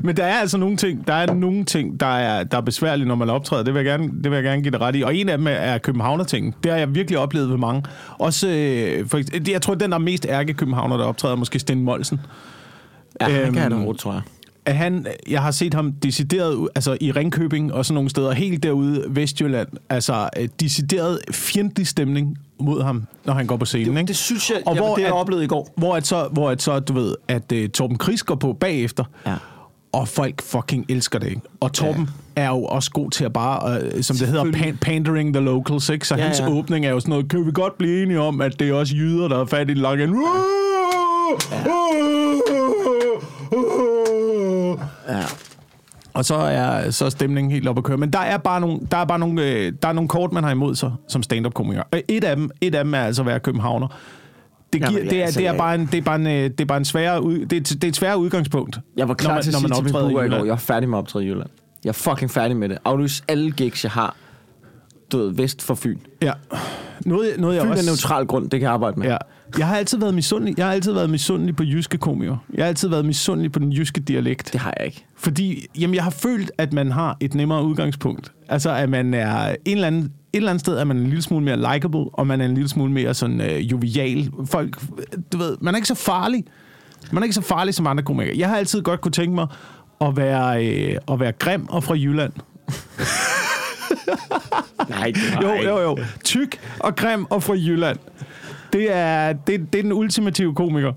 Men 0.03 0.17
der 0.17 0.23
er 0.23 0.39
altså 0.39 0.57
nogle 0.57 0.77
ting, 0.77 1.07
der 1.07 1.13
er 1.13 1.33
nogle 1.33 1.65
ting, 1.65 1.99
der 1.99 2.05
er, 2.05 2.43
der 2.43 2.57
er 2.57 2.61
besværlige, 2.61 3.07
når 3.07 3.15
man 3.15 3.29
optræder. 3.29 3.63
Det 3.63 3.73
vil, 3.73 3.79
jeg 3.79 3.99
gerne, 3.99 4.11
det 4.23 4.31
vil 4.31 4.35
jeg 4.35 4.43
gerne 4.43 4.61
give 4.61 4.71
dig 4.71 4.81
ret 4.81 4.95
i. 4.95 5.01
Og 5.01 5.15
en 5.15 5.29
af 5.29 5.37
dem 5.37 5.47
er 5.49 5.77
Københavner-ting. 5.77 6.55
Det 6.63 6.71
har 6.71 6.79
jeg 6.79 6.95
virkelig 6.95 7.19
oplevet 7.19 7.49
ved 7.49 7.57
mange. 7.57 7.83
Også, 8.19 8.47
øh, 8.47 9.07
for, 9.07 9.49
jeg 9.51 9.61
tror, 9.61 9.75
den 9.75 9.91
der 9.91 9.97
er 9.97 10.01
mest 10.01 10.25
ærke 10.29 10.53
københavner, 10.53 10.97
der 10.97 11.05
optræder, 11.05 11.35
er 11.35 11.39
måske 11.39 11.59
Sten 11.59 11.83
Molsen. 11.83 12.19
Ja, 13.21 13.25
han 13.25 13.41
Øhm, 13.41 13.53
kan 13.53 13.61
have 13.61 13.73
det 13.75 13.83
hårdt, 13.83 13.99
tror 13.99 14.11
jeg. 14.13 14.21
At 14.65 14.75
han, 14.75 15.07
jeg 15.29 15.41
har 15.41 15.51
set 15.51 15.73
ham 15.73 15.91
decideret, 15.91 16.67
altså 16.75 16.97
i 17.01 17.11
Ringkøbing 17.11 17.73
og 17.73 17.85
sådan 17.85 17.93
nogle 17.93 18.09
steder, 18.09 18.31
helt 18.31 18.63
derude 18.63 19.03
Vestjylland, 19.07 19.67
altså 19.89 20.29
øh, 20.39 20.47
decideret 20.59 21.19
fjendtlig 21.31 21.87
stemning 21.87 22.37
mod 22.59 22.83
ham, 22.83 23.03
når 23.25 23.33
han 23.33 23.47
går 23.47 23.57
på 23.57 23.65
scenen. 23.65 23.97
ikke? 23.97 24.07
Det 24.07 24.15
synes 24.15 24.49
jeg, 24.49 24.57
Og 24.65 24.75
jeg 24.75 24.81
hvor 24.83 24.95
det 24.95 25.03
har 25.03 25.09
jeg 25.09 25.15
at- 25.17 25.19
oplevet 25.21 25.43
i 25.43 25.47
går. 25.47 25.73
Hvor 25.77 25.95
at 25.95 26.07
så, 26.07 26.27
hvor 26.31 26.49
at 26.49 26.61
så 26.61 26.79
du 26.79 26.93
ved, 26.93 27.15
at 27.27 27.51
uh, 27.53 27.65
Torben 27.73 27.99
Chris 28.03 28.23
går 28.23 28.35
på 28.35 28.53
bagefter, 28.53 29.03
Ja. 29.25 29.35
og 29.91 30.07
folk 30.07 30.41
fucking 30.41 30.85
elsker 30.89 31.19
det, 31.19 31.27
ikke? 31.29 31.41
Og 31.59 31.73
Torben 31.73 32.09
ja. 32.37 32.41
er 32.41 32.47
jo 32.47 32.63
også 32.63 32.91
god 32.91 33.11
til 33.11 33.25
at 33.25 33.33
bare, 33.33 33.81
uh, 33.95 34.01
som 34.01 34.15
det 34.17 34.27
hedder, 34.27 34.43
pan- 34.45 34.77
pandering 34.81 35.33
the 35.33 35.43
locals, 35.43 35.89
ikke? 35.89 36.07
Så 36.07 36.15
Ja, 36.15 36.21
ja, 36.21 36.25
hans 36.27 36.39
ja. 36.39 36.49
åbning 36.49 36.85
er 36.85 36.89
jo 36.89 36.99
sådan 36.99 37.09
noget, 37.09 37.29
kan 37.29 37.45
vi 37.45 37.51
godt 37.53 37.77
blive 37.77 38.03
enige 38.03 38.19
om, 38.19 38.41
at 38.41 38.59
det 38.59 38.69
er 38.69 38.73
også 38.73 38.95
jyder, 38.95 39.27
der 39.27 39.39
er 39.41 39.45
fat 39.45 39.69
i 39.69 39.73
den 39.73 39.81
lange 39.81 40.03
ende? 40.03 40.15
Ja. 45.07 45.23
Og 46.13 46.25
så 46.25 46.35
er, 46.35 46.91
så 46.91 47.05
er 47.05 47.09
stemningen 47.09 47.51
helt 47.51 47.67
op 47.67 47.77
at 47.77 47.83
køre. 47.83 47.97
Men 47.97 48.13
der 48.13 48.19
er 48.19 48.37
bare 48.37 48.61
nogle, 48.61 48.79
der 48.91 48.97
er 48.97 49.05
bare 49.05 49.19
nogle, 49.19 49.43
øh, 49.43 49.73
der 49.81 49.87
er 49.87 49.93
nogle 49.93 50.07
kort, 50.07 50.31
man 50.31 50.43
har 50.43 50.51
imod 50.51 50.75
sig 50.75 50.91
som 51.07 51.23
stand-up-komiker. 51.23 51.83
Og 51.91 52.01
Et 52.07 52.23
af 52.23 52.35
dem, 52.35 52.49
et 52.61 52.75
af 52.75 52.83
dem 52.83 52.93
er 52.93 52.99
altså 52.99 53.21
at 53.21 53.25
være 53.25 53.39
københavner. 53.39 53.87
Det, 54.73 54.81
giver, 54.81 54.91
Jamen, 54.91 55.03
ja, 55.03 55.09
det, 55.09 55.19
er, 55.19 55.25
altså, 55.25 55.39
det, 55.39 55.47
er 55.47 55.57
bare 55.57 55.75
en, 55.75 55.85
det 55.85 55.97
er 55.97 56.01
bare 56.01 56.15
en, 56.15 56.27
øh, 56.27 56.33
det 56.33 56.61
er 56.61 56.65
bare 56.65 56.77
en 56.77 56.85
sværere, 56.85 57.23
ud, 57.23 57.45
det, 57.45 57.71
er, 57.71 57.75
det 57.75 57.83
er 57.83 57.87
et 57.87 57.95
sværere 57.95 58.17
udgangspunkt. 58.17 58.79
Jeg 58.97 59.07
var 59.07 59.13
klar 59.13 59.29
når 59.29 59.35
man, 59.35 59.43
til 59.43 59.49
at 59.49 59.55
sige 59.55 59.67
til 59.67 59.75
optræder 59.75 60.09
i 60.09 60.29
går, 60.29 60.45
jeg 60.45 60.51
er 60.51 60.55
færdig 60.55 60.89
med 60.89 60.97
at 60.97 61.01
optræde 61.01 61.25
i 61.25 61.27
Jylland. 61.27 61.49
Jeg 61.83 61.89
er 61.89 61.93
fucking 61.93 62.31
færdig 62.31 62.57
med 62.57 62.69
det. 62.69 62.77
Aflys 62.85 63.23
alle 63.27 63.51
gigs, 63.51 63.83
jeg 63.83 63.91
har. 63.91 64.15
Du 65.11 65.17
ved, 65.17 65.33
vest 65.33 65.61
for 65.61 65.75
Fyn. 65.75 65.97
Ja. 66.21 66.31
Noget, 67.05 67.33
noget 67.39 67.55
jeg 67.55 67.61
Fyn 67.63 67.67
er 67.67 67.71
også... 67.71 67.83
en 67.83 67.87
neutral 67.87 68.25
grund, 68.25 68.49
det 68.49 68.59
kan 68.59 68.65
jeg 68.65 68.73
arbejde 68.73 68.99
med. 68.99 69.07
Ja. 69.07 69.17
Jeg 69.57 69.67
har 69.67 69.77
altid 69.77 69.97
været 69.97 70.13
misundelig. 70.13 70.57
Jeg 70.57 70.65
har 70.65 70.73
altid 70.73 70.91
været 70.93 71.09
misundelig 71.09 71.55
på 71.55 71.63
jyske 71.63 71.97
komikere. 71.97 72.39
Jeg 72.53 72.63
har 72.63 72.67
altid 72.67 72.89
været 72.89 73.05
misundelig 73.05 73.51
på 73.51 73.59
den 73.59 73.71
jyske 73.71 73.99
dialekt. 73.99 74.49
Det 74.53 74.61
har 74.61 74.73
jeg 74.77 74.85
ikke. 74.85 75.05
Fordi 75.17 75.65
jamen, 75.79 75.95
jeg 75.95 76.03
har 76.03 76.11
følt, 76.11 76.51
at 76.57 76.73
man 76.73 76.91
har 76.91 77.17
et 77.19 77.33
nemmere 77.33 77.63
udgangspunkt. 77.63 78.31
Altså, 78.49 78.71
at 78.71 78.89
man 78.89 79.13
er 79.13 79.49
en 79.49 79.55
eller 79.65 79.87
anden, 79.87 80.03
et 80.03 80.11
eller 80.33 80.49
andet 80.49 80.61
sted, 80.61 80.77
er 80.77 80.83
man 80.83 80.97
en 80.97 81.05
lille 81.07 81.21
smule 81.21 81.45
mere 81.45 81.73
likable, 81.73 82.05
og 82.13 82.27
man 82.27 82.41
er 82.41 82.45
en 82.45 82.53
lille 82.53 82.69
smule 82.69 82.91
mere 82.91 83.13
sådan 83.13 83.41
øh, 83.41 83.71
jovial. 83.71 84.31
Folk, 84.45 84.81
du 85.33 85.37
ved, 85.37 85.57
man 85.61 85.73
er 85.73 85.77
ikke 85.77 85.87
så 85.87 85.95
farlig. 85.95 86.43
Man 87.11 87.23
er 87.23 87.25
ikke 87.25 87.35
så 87.35 87.41
farlig 87.41 87.73
som 87.73 87.87
andre 87.87 88.03
komikere. 88.03 88.37
Jeg 88.37 88.49
har 88.49 88.57
altid 88.57 88.81
godt 88.81 89.01
kunne 89.01 89.11
tænke 89.11 89.35
mig 89.35 89.47
at 90.01 90.17
være, 90.17 90.67
øh, 90.67 90.97
at 91.11 91.19
være 91.19 91.31
grim 91.31 91.65
og 91.69 91.83
fra 91.83 91.93
Jylland. 91.95 92.33
Nej, 94.89 95.11
det 95.11 95.21
Jo, 95.43 95.53
jo, 95.63 95.79
jo. 95.79 95.97
Tyk 96.23 96.59
og 96.79 96.95
grim 96.95 97.25
og 97.29 97.43
fra 97.43 97.53
Jylland. 97.53 97.97
Det 98.73 98.95
er, 98.95 99.33
det, 99.33 99.73
det 99.73 99.79
er 99.79 99.83
den 99.83 99.93
ultimative 99.93 100.55
komiker. 100.55 100.93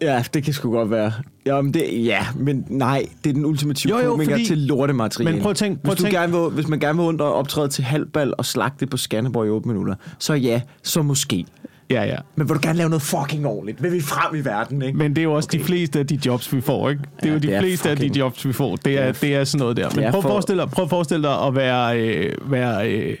Ja, 0.00 0.24
det 0.34 0.44
kan 0.44 0.52
sgu 0.52 0.70
godt 0.70 0.90
være. 0.90 1.12
Ja, 1.46 1.60
men, 1.60 1.74
det, 1.74 2.04
ja, 2.06 2.26
men 2.36 2.64
nej, 2.68 3.06
det 3.24 3.30
er 3.30 3.34
den 3.34 3.44
ultimative 3.44 3.98
Jo, 3.98 4.04
jo, 4.04 4.10
komiker 4.10 4.32
fordi- 4.32 4.46
til 4.46 4.58
lortemateriale. 4.58 5.32
Men 5.34 5.42
prøv 5.42 5.50
at 5.50 5.56
tænke- 5.56 5.82
prøv 5.82 5.90
hvis, 5.90 5.92
at 5.94 5.98
du 5.98 6.02
tænke- 6.04 6.18
gerne 6.18 6.32
vil, 6.32 6.50
hvis 6.54 6.68
man 6.68 6.80
gerne 6.80 6.98
vil 6.98 7.04
rundt 7.04 7.20
og 7.20 7.34
optræde 7.34 7.68
til 7.68 7.84
halvbal 7.84 8.34
og 8.38 8.44
slagte 8.44 8.86
på 8.86 8.96
Skanderborg 8.96 9.46
i 9.46 9.50
8 9.50 9.68
minutter, 9.68 9.94
så 10.18 10.34
ja, 10.34 10.60
så 10.82 11.02
måske. 11.02 11.44
Ja, 11.92 12.04
ja. 12.04 12.16
Men 12.36 12.48
vil 12.48 12.56
du 12.56 12.60
gerne 12.62 12.78
lave 12.78 12.90
noget 12.90 13.02
fucking 13.02 13.46
ordentligt? 13.46 13.82
Vil 13.82 13.92
vi 13.92 14.00
frem 14.00 14.34
i 14.36 14.40
verden, 14.40 14.82
ikke? 14.82 14.98
Men 14.98 15.10
det 15.10 15.18
er 15.18 15.22
jo 15.22 15.32
også 15.32 15.48
okay. 15.50 15.58
De 15.58 15.64
fleste 15.64 15.98
af 15.98 16.06
de 16.06 16.18
jobs, 16.26 16.52
vi 16.54 16.60
får, 16.60 16.90
ikke? 16.90 17.02
Det 17.22 17.24
er 17.24 17.26
Ja, 17.28 17.32
jo 17.32 17.38
de 17.38 17.46
det 17.46 17.54
er 17.56 17.60
fleste 17.60 17.90
af 17.90 17.96
de 17.96 18.02
fucking- 18.06 18.16
jobs, 18.18 18.46
vi 18.46 18.52
får. 18.52 18.76
Det 18.76 18.98
er, 18.98 19.00
det 19.00 19.08
er- 19.08 19.12
det 19.20 19.34
er 19.36 19.44
sådan 19.44 19.58
noget 19.62 19.76
der. 19.76 19.84
Men 19.94 19.94
prøv 19.94 20.06
at 20.06 20.12
for- 20.12 20.20
forestille 20.22 20.62
dig, 20.62 20.70
prøv 20.70 20.82
at 20.84 20.90
forestille 20.90 21.22
dig 21.28 21.42
at 21.46 21.54
være, 21.56 22.00
øh, 22.00 22.50
være 22.52 22.92
øh, 22.92 23.16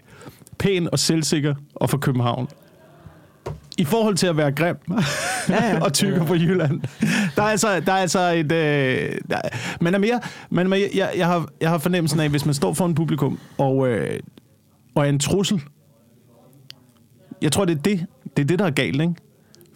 pæn 0.58 0.88
og 0.92 0.98
selvsikker 0.98 1.54
og 1.74 1.90
fra 1.90 1.98
København. 1.98 2.48
I 3.78 3.84
forhold 3.84 4.14
til 4.16 4.26
at 4.26 4.36
være 4.36 4.52
grim 4.52 4.76
Ja, 5.48 5.64
ja. 5.64 5.80
og 5.84 5.92
tykker 5.92 6.24
på 6.26 6.34
Jylland. 6.34 6.80
Der 7.36 7.42
er 7.42 7.46
altså, 7.46 7.80
der 7.80 7.92
er 7.92 7.96
altså 7.96 8.20
et... 8.32 8.52
Øh, 8.52 9.12
der, 9.30 9.36
man 9.80 9.94
er 9.94 9.98
mere... 9.98 10.20
Man 10.50 10.66
er 10.66 10.70
mere 10.70 10.88
jeg, 10.94 11.10
jeg, 11.16 11.26
har, 11.26 11.48
jeg 11.60 11.70
har 11.70 11.78
fornemmelsen 11.78 12.20
af, 12.20 12.28
hvis 12.28 12.44
man 12.46 12.54
står 12.54 12.72
for 12.72 12.86
en 12.86 12.94
publikum 12.94 13.38
og, 13.58 13.88
øh, 13.88 14.20
og 14.94 15.04
er 15.04 15.08
en 15.08 15.18
trussel, 15.18 15.62
jeg 17.42 17.52
tror, 17.52 17.64
det 17.64 17.78
er 17.78 17.82
det, 17.82 18.06
det, 18.36 18.42
er 18.42 18.46
det 18.46 18.58
der 18.58 18.64
er 18.66 18.70
galt, 18.70 19.00
ikke? 19.00 19.14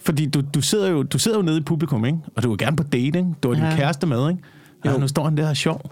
Fordi 0.05 0.27
du, 0.27 0.43
du, 0.55 0.61
sidder 0.61 0.89
jo, 0.91 1.03
du 1.03 1.19
sidder 1.19 1.37
jo 1.39 1.43
nede 1.43 1.59
i 1.59 1.61
publikum, 1.63 2.05
ikke? 2.05 2.19
Og 2.37 2.43
du 2.43 2.53
er 2.53 2.57
gerne 2.57 2.77
på 2.77 2.83
date, 2.83 3.05
ikke? 3.19 3.27
Du 3.43 3.49
har 3.49 3.55
din 3.55 3.65
Ja. 3.65 3.77
kæreste 3.77 4.07
med, 4.07 4.29
ikke? 4.31 4.43
Ja, 4.85 4.93
Jo. 4.93 4.99
nu 4.99 5.09
står 5.09 5.25
han 5.25 5.37
der 5.37 5.43
og 5.45 5.51
er 5.51 5.55
sjov. 5.55 5.91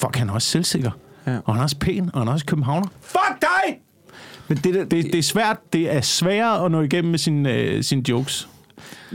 Fuck, 0.00 0.16
han 0.16 0.28
er 0.28 0.32
også 0.32 0.48
selvsikker. 0.48 0.90
Ja. 1.26 1.38
Og 1.44 1.54
han 1.54 1.58
er 1.60 1.62
også 1.62 1.76
pæn, 1.78 2.10
og 2.12 2.20
han 2.20 2.28
er 2.28 2.32
også 2.32 2.46
københavner. 2.46 2.86
Fuck 3.00 3.40
dig! 3.40 3.78
Men 4.48 4.58
det, 4.58 4.74
der, 4.74 4.84
Det, 4.84 5.04
det 5.04 5.14
er 5.14 5.22
svært, 5.22 5.56
det 5.72 5.94
er 5.96 6.00
sværere 6.00 6.64
at 6.64 6.70
nå 6.70 6.80
igennem 6.82 7.10
med 7.10 7.18
sine 7.18 7.52
øh, 7.52 7.82
sin 7.82 8.04
jokes. 8.08 8.48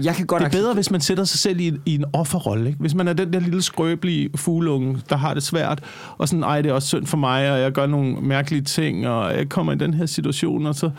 jeg 0.04 0.16
kan 0.16 0.26
godt 0.26 0.42
Det 0.44 0.48
er 0.48 0.52
bedre, 0.52 0.74
hvis 0.74 0.92
man 0.92 1.02
sætter 1.02 1.24
sig 1.24 1.40
selv 1.40 1.60
i, 1.60 1.74
i 1.86 1.96
en 1.96 2.06
offerrolle. 2.14 2.68
Ikke? 2.70 2.80
Hvis 2.80 2.96
man 2.96 3.08
er 3.08 3.14
den 3.14 3.34
der 3.34 3.40
lille 3.40 3.62
skrøbelige 3.62 4.30
fugleunge, 4.36 5.02
der 5.10 5.16
har 5.18 5.34
det 5.34 5.44
svært, 5.44 5.84
og 6.18 6.28
sådan, 6.28 6.44
ej, 6.44 6.62
det 6.62 6.70
er 6.70 6.74
også 6.74 6.88
synd 6.88 7.06
for 7.06 7.18
mig, 7.18 7.52
og 7.52 7.60
jeg 7.60 7.72
gør 7.72 7.86
nogle 7.86 8.22
mærkelige 8.22 8.62
ting, 8.62 9.08
og 9.08 9.38
jeg 9.38 9.50
kommer 9.50 9.74
i 9.74 9.76
den 9.76 9.94
her 9.94 10.06
situation, 10.06 10.66
og 10.66 10.76
så 10.76 10.90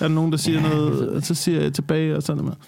er 0.00 0.08
der 0.08 0.14
nogen, 0.14 0.32
der 0.32 0.38
siger 0.38 0.60
Ja, 0.60 0.66
jeg 0.66 0.74
noget, 0.76 1.08
og 1.08 1.22
så 1.22 1.34
siger 1.34 1.60
jeg 1.60 1.72
tilbage, 1.74 2.16
og 2.16 2.22
sådan 2.22 2.42
noget. 2.44 2.58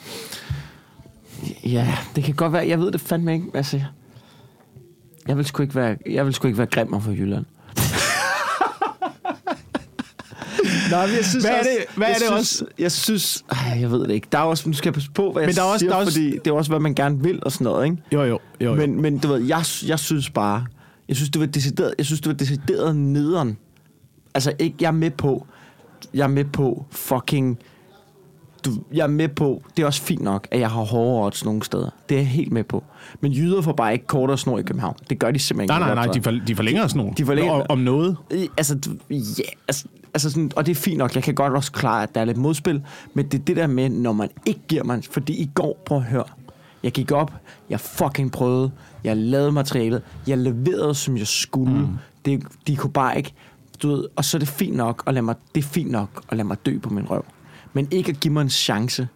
Ja, 1.65 1.95
det 2.17 2.25
kan 2.25 2.35
godt 2.35 2.53
være. 2.53 2.69
Jeg 2.69 2.79
ved 2.81 2.93
det 2.93 3.01
fandme 3.01 3.33
ikke. 3.35 3.47
Altså, 3.55 3.81
jeg 5.29 5.37
vil 5.37 5.45
sgu 5.45 5.63
ikke 5.63 5.75
være, 5.75 5.97
jeg 6.11 6.27
vil 6.27 6.35
sgu 6.35 6.47
ikke 6.49 6.59
være 6.59 6.67
grimmer 6.67 7.01
for 7.01 7.11
Jylland. 7.13 7.45
Nej, 10.91 11.07
men 11.07 11.17
jeg 11.17 11.25
synes 11.25 11.45
Hvad 11.45 11.55
er 11.55 11.59
også, 11.59 11.71
det- 11.79 11.97
hvad 11.97 12.07
jeg 12.09 12.15
er 12.15 12.19
det 12.19 12.27
synes, 12.27 12.61
også? 12.63 12.65
Jeg 12.79 12.93
synes, 12.93 13.45
ej, 13.51 13.79
jeg 13.81 13.91
ved 13.91 14.01
det 14.01 14.11
ikke. 14.11 14.27
Der 14.33 14.39
er 14.39 14.43
også, 14.43 14.69
nu 14.69 14.73
skal 14.75 14.89
jeg 14.89 14.95
passe 14.95 15.11
på, 15.11 15.33
hvad 15.33 15.43
jeg 15.43 15.49
Men 15.49 15.55
der 15.57 15.63
er 15.63 15.67
også- 15.67 15.79
siger, 15.79 15.91
der 15.91 15.97
er 15.97 16.01
også- 16.01 16.13
fordi 16.13 16.31
det 16.33 16.47
er 16.47 16.53
også, 16.53 16.71
hvad 16.71 16.81
man 16.81 16.95
gerne 16.95 17.23
vil 17.23 17.39
og 17.43 17.53
sådan 17.53 17.65
noget, 17.65 17.85
ikke? 17.85 17.97
Jo, 18.13 18.23
jo, 18.23 18.27
jo. 18.27 18.39
jo. 18.71 18.75
Men, 18.75 19.03
men 19.03 19.19
du 19.19 19.29
ved, 19.29 19.39
jeg, 19.47 19.65
jeg 19.87 19.99
synes 19.99 20.31
bare, 20.31 20.67
jeg 21.09 21.17
synes, 21.17 21.31
det 21.31 21.41
var 21.41 21.47
decideret, 21.47 21.95
jeg 21.99 22.07
synes, 22.07 22.21
det 22.21 22.29
var 22.29 22.35
decideret 22.37 22.97
nederen. 22.97 23.57
Altså, 24.35 24.53
ikke, 24.59 24.77
jeg 24.81 24.87
er 24.87 24.93
med 24.93 25.11
på, 25.11 25.47
jeg 26.15 26.23
er 26.25 26.29
med 26.29 26.45
på 26.45 26.85
fucking, 26.91 27.59
du, 28.65 28.71
jeg 28.93 29.03
er 29.03 29.07
med 29.09 29.29
på, 29.29 29.63
det 29.77 29.83
er 29.83 29.87
også 29.87 30.03
fint 30.03 30.23
nok, 30.23 30.49
at 30.51 30.61
jeg 30.61 30.71
har 30.71 30.83
hårde 30.83 31.27
odds 31.27 31.45
nogle 31.45 31.63
steder. 31.63 31.91
Det 32.09 32.15
er 32.15 32.19
jeg 32.19 32.29
helt 32.29 32.53
med 32.53 32.65
på. 32.65 32.85
Men 33.21 33.33
jyder 33.33 33.63
får 33.63 33.73
bare 33.73 33.93
ikke 33.93 34.07
kortere 34.07 34.39
snor 34.39 34.59
i 34.59 34.63
København. 34.63 34.97
Det 35.11 35.19
gør 35.19 35.31
de 35.31 35.39
simpelthen 35.39 35.81
nej, 35.81 35.89
ikke. 35.89 35.95
nej, 35.95 36.07
nej, 36.07 36.13
de, 36.15 36.23
for, 36.23 36.31
de 36.47 36.57
forlænger 36.57 36.97
nu. 36.97 37.13
De 37.17 37.27
forlænger- 37.27 37.53
om, 37.53 37.63
om 37.69 37.79
noget. 37.79 38.17
Altså, 38.57 38.79
ja, 39.11 39.15
altså, 39.69 39.85
altså 40.15 40.31
sådan, 40.31 40.53
og 40.57 40.67
det 40.67 40.73
er 40.73 40.81
fint 40.81 40.99
nok. 40.99 41.15
Jeg 41.15 41.23
kan 41.23 41.35
godt 41.35 41.53
også 41.53 41.73
klare, 41.73 42.03
at 42.03 42.15
der 42.15 42.21
er 42.21 42.25
lidt 42.25 42.37
modspil. 42.37 42.83
Men 43.15 43.29
det 43.29 43.41
er 43.41 43.45
det 43.45 43.57
der 43.57 43.67
med, 43.67 43.89
når 43.89 44.13
man 44.13 44.29
ikke 44.47 44.61
giver 44.69 44.85
mig... 44.85 45.03
Fordi 45.11 45.33
i 45.43 45.51
går, 45.55 45.83
prøv 45.87 45.99
at 45.99 46.05
høre. 46.05 46.25
Jeg 46.83 46.93
gik 46.93 47.13
op, 47.13 47.33
jeg 47.71 47.81
fucking 47.81 48.33
prøvede, 48.33 48.71
jeg 49.05 49.17
lavede 49.17 49.53
materialet, 49.53 50.03
jeg 50.27 50.39
leverede, 50.39 50.95
som 50.95 51.17
jeg 51.17 51.27
skulle. 51.27 51.81
Mm. 51.81 51.87
Det, 52.25 52.43
de 52.67 52.77
kunne 52.77 52.93
bare 52.93 53.17
ikke... 53.17 53.33
Du 53.83 53.89
ved, 53.89 54.05
og 54.17 54.25
så 54.25 54.37
er 54.37 54.39
det 54.39 54.49
fint 54.49 54.77
nok 54.77 55.03
at 55.07 55.15
lade 55.15 55.25
mig, 55.25 55.35
det 55.55 55.65
er 55.65 55.69
fint 55.69 55.91
nok 55.91 56.23
at 56.29 56.37
lade 56.37 56.49
mig 56.49 56.57
dø 56.67 56.79
på 56.79 56.91
min 56.91 57.11
røv. 57.11 57.25
Men 57.73 57.89
ikke 57.91 58.11
at 58.11 58.21
give 58.21 58.35
mig 58.35 58.43
en 58.43 58.51
chance 58.51 59.09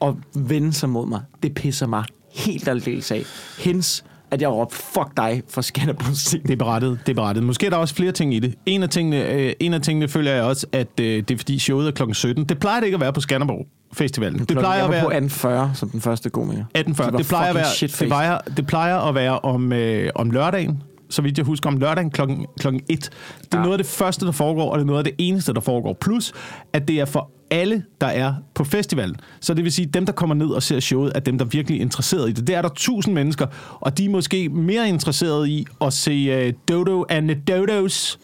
og 0.00 0.16
vende 0.34 0.72
sig 0.72 0.88
mod 0.88 1.06
mig, 1.06 1.20
det 1.42 1.54
pisser 1.54 1.86
mig 1.86 2.04
helt 2.34 2.68
aldeles 2.68 3.10
af. 3.10 3.22
Hens, 3.58 4.04
at 4.30 4.42
jeg 4.42 4.50
råbte, 4.50 4.76
fuck 4.76 5.16
dig, 5.16 5.42
for 5.48 5.60
Skanderborg 5.60 6.42
Det 6.42 6.50
er 6.50 6.56
berettet, 6.56 6.98
det 7.06 7.12
er 7.12 7.14
berettet. 7.14 7.44
Måske 7.44 7.66
er 7.66 7.70
der 7.70 7.76
også 7.76 7.94
flere 7.94 8.12
ting 8.12 8.34
i 8.34 8.38
det. 8.38 8.54
En 8.66 8.82
af 8.82 8.88
tingene, 8.88 9.32
øh, 9.32 9.52
en 9.60 9.74
af 9.74 9.80
tingene 9.80 10.08
føler 10.08 10.32
jeg 10.32 10.42
også, 10.42 10.66
at 10.72 11.00
øh, 11.00 11.06
det 11.06 11.30
er 11.30 11.36
fordi 11.36 11.58
showet 11.58 11.86
er 11.86 11.90
klokken 11.90 12.14
17. 12.14 12.44
Det 12.44 12.58
plejer 12.58 12.80
det 12.80 12.86
ikke 12.86 12.94
at 12.94 13.00
være 13.00 13.12
på 13.12 13.20
Skanderborg 13.20 13.66
Festivalen. 13.92 14.38
Det 14.38 14.58
plejer 14.58 14.74
jeg 14.74 14.84
at 14.84 14.88
var 14.88 14.94
være 14.94 15.02
på 15.02 15.10
1840 15.10 15.70
som 15.74 15.88
den 15.90 16.00
første 16.00 16.30
komiker. 16.30 16.64
1840. 16.74 17.12
var 17.12 17.18
Det 17.18 17.26
plejer, 17.28 17.48
at 17.48 17.54
være, 17.54 17.64
det, 17.64 17.72
shitfaced. 17.72 18.06
plejer, 18.06 18.38
det 18.56 18.66
plejer 18.66 18.96
at 18.98 19.14
være 19.14 19.38
om, 19.38 19.72
øh, 19.72 20.10
om 20.14 20.30
lørdagen, 20.30 20.82
så 21.10 21.22
vidt 21.22 21.38
jeg 21.38 21.46
husker, 21.46 21.70
om 21.70 21.76
lørdagen 21.76 22.10
klokken, 22.10 22.46
klokken 22.60 22.82
1. 22.88 22.98
Det 22.98 23.54
er 23.54 23.58
ja. 23.58 23.62
Noget 23.62 23.72
af 23.72 23.78
det 23.78 23.86
første, 23.86 24.26
der 24.26 24.32
foregår, 24.32 24.70
og 24.70 24.78
det 24.78 24.82
er 24.82 24.86
noget 24.86 24.98
af 24.98 25.04
det 25.04 25.14
eneste, 25.18 25.54
der 25.54 25.60
foregår. 25.60 25.92
Plus, 26.00 26.32
at 26.72 26.88
det 26.88 27.00
er 27.00 27.04
for 27.04 27.30
alle, 27.50 27.82
der 28.00 28.06
er 28.06 28.34
på 28.54 28.64
festivalen. 28.64 29.16
Så 29.40 29.54
det 29.54 29.64
vil 29.64 29.72
sige, 29.72 29.88
at 29.88 29.94
dem, 29.94 30.06
der 30.06 30.12
kommer 30.12 30.34
ned 30.34 30.46
og 30.46 30.62
ser 30.62 30.80
showet, 30.80 31.12
er 31.14 31.20
dem, 31.20 31.38
der 31.38 31.44
er 31.44 31.48
virkelig 31.48 31.80
interesseret 31.80 32.28
i 32.28 32.32
det. 32.32 32.46
Det 32.46 32.54
er 32.54 32.62
der 32.62 32.68
tusind 32.76 33.14
mennesker, 33.14 33.46
og 33.80 33.98
de 33.98 34.04
er 34.04 34.10
måske 34.10 34.48
mere 34.48 34.88
interesserede 34.88 35.50
i 35.50 35.66
at 35.82 35.92
se 35.92 36.46
uh, 36.46 36.52
Dodo 36.68 37.04
and 37.08 37.28
the 37.28 37.40
Dodos, 37.48 38.18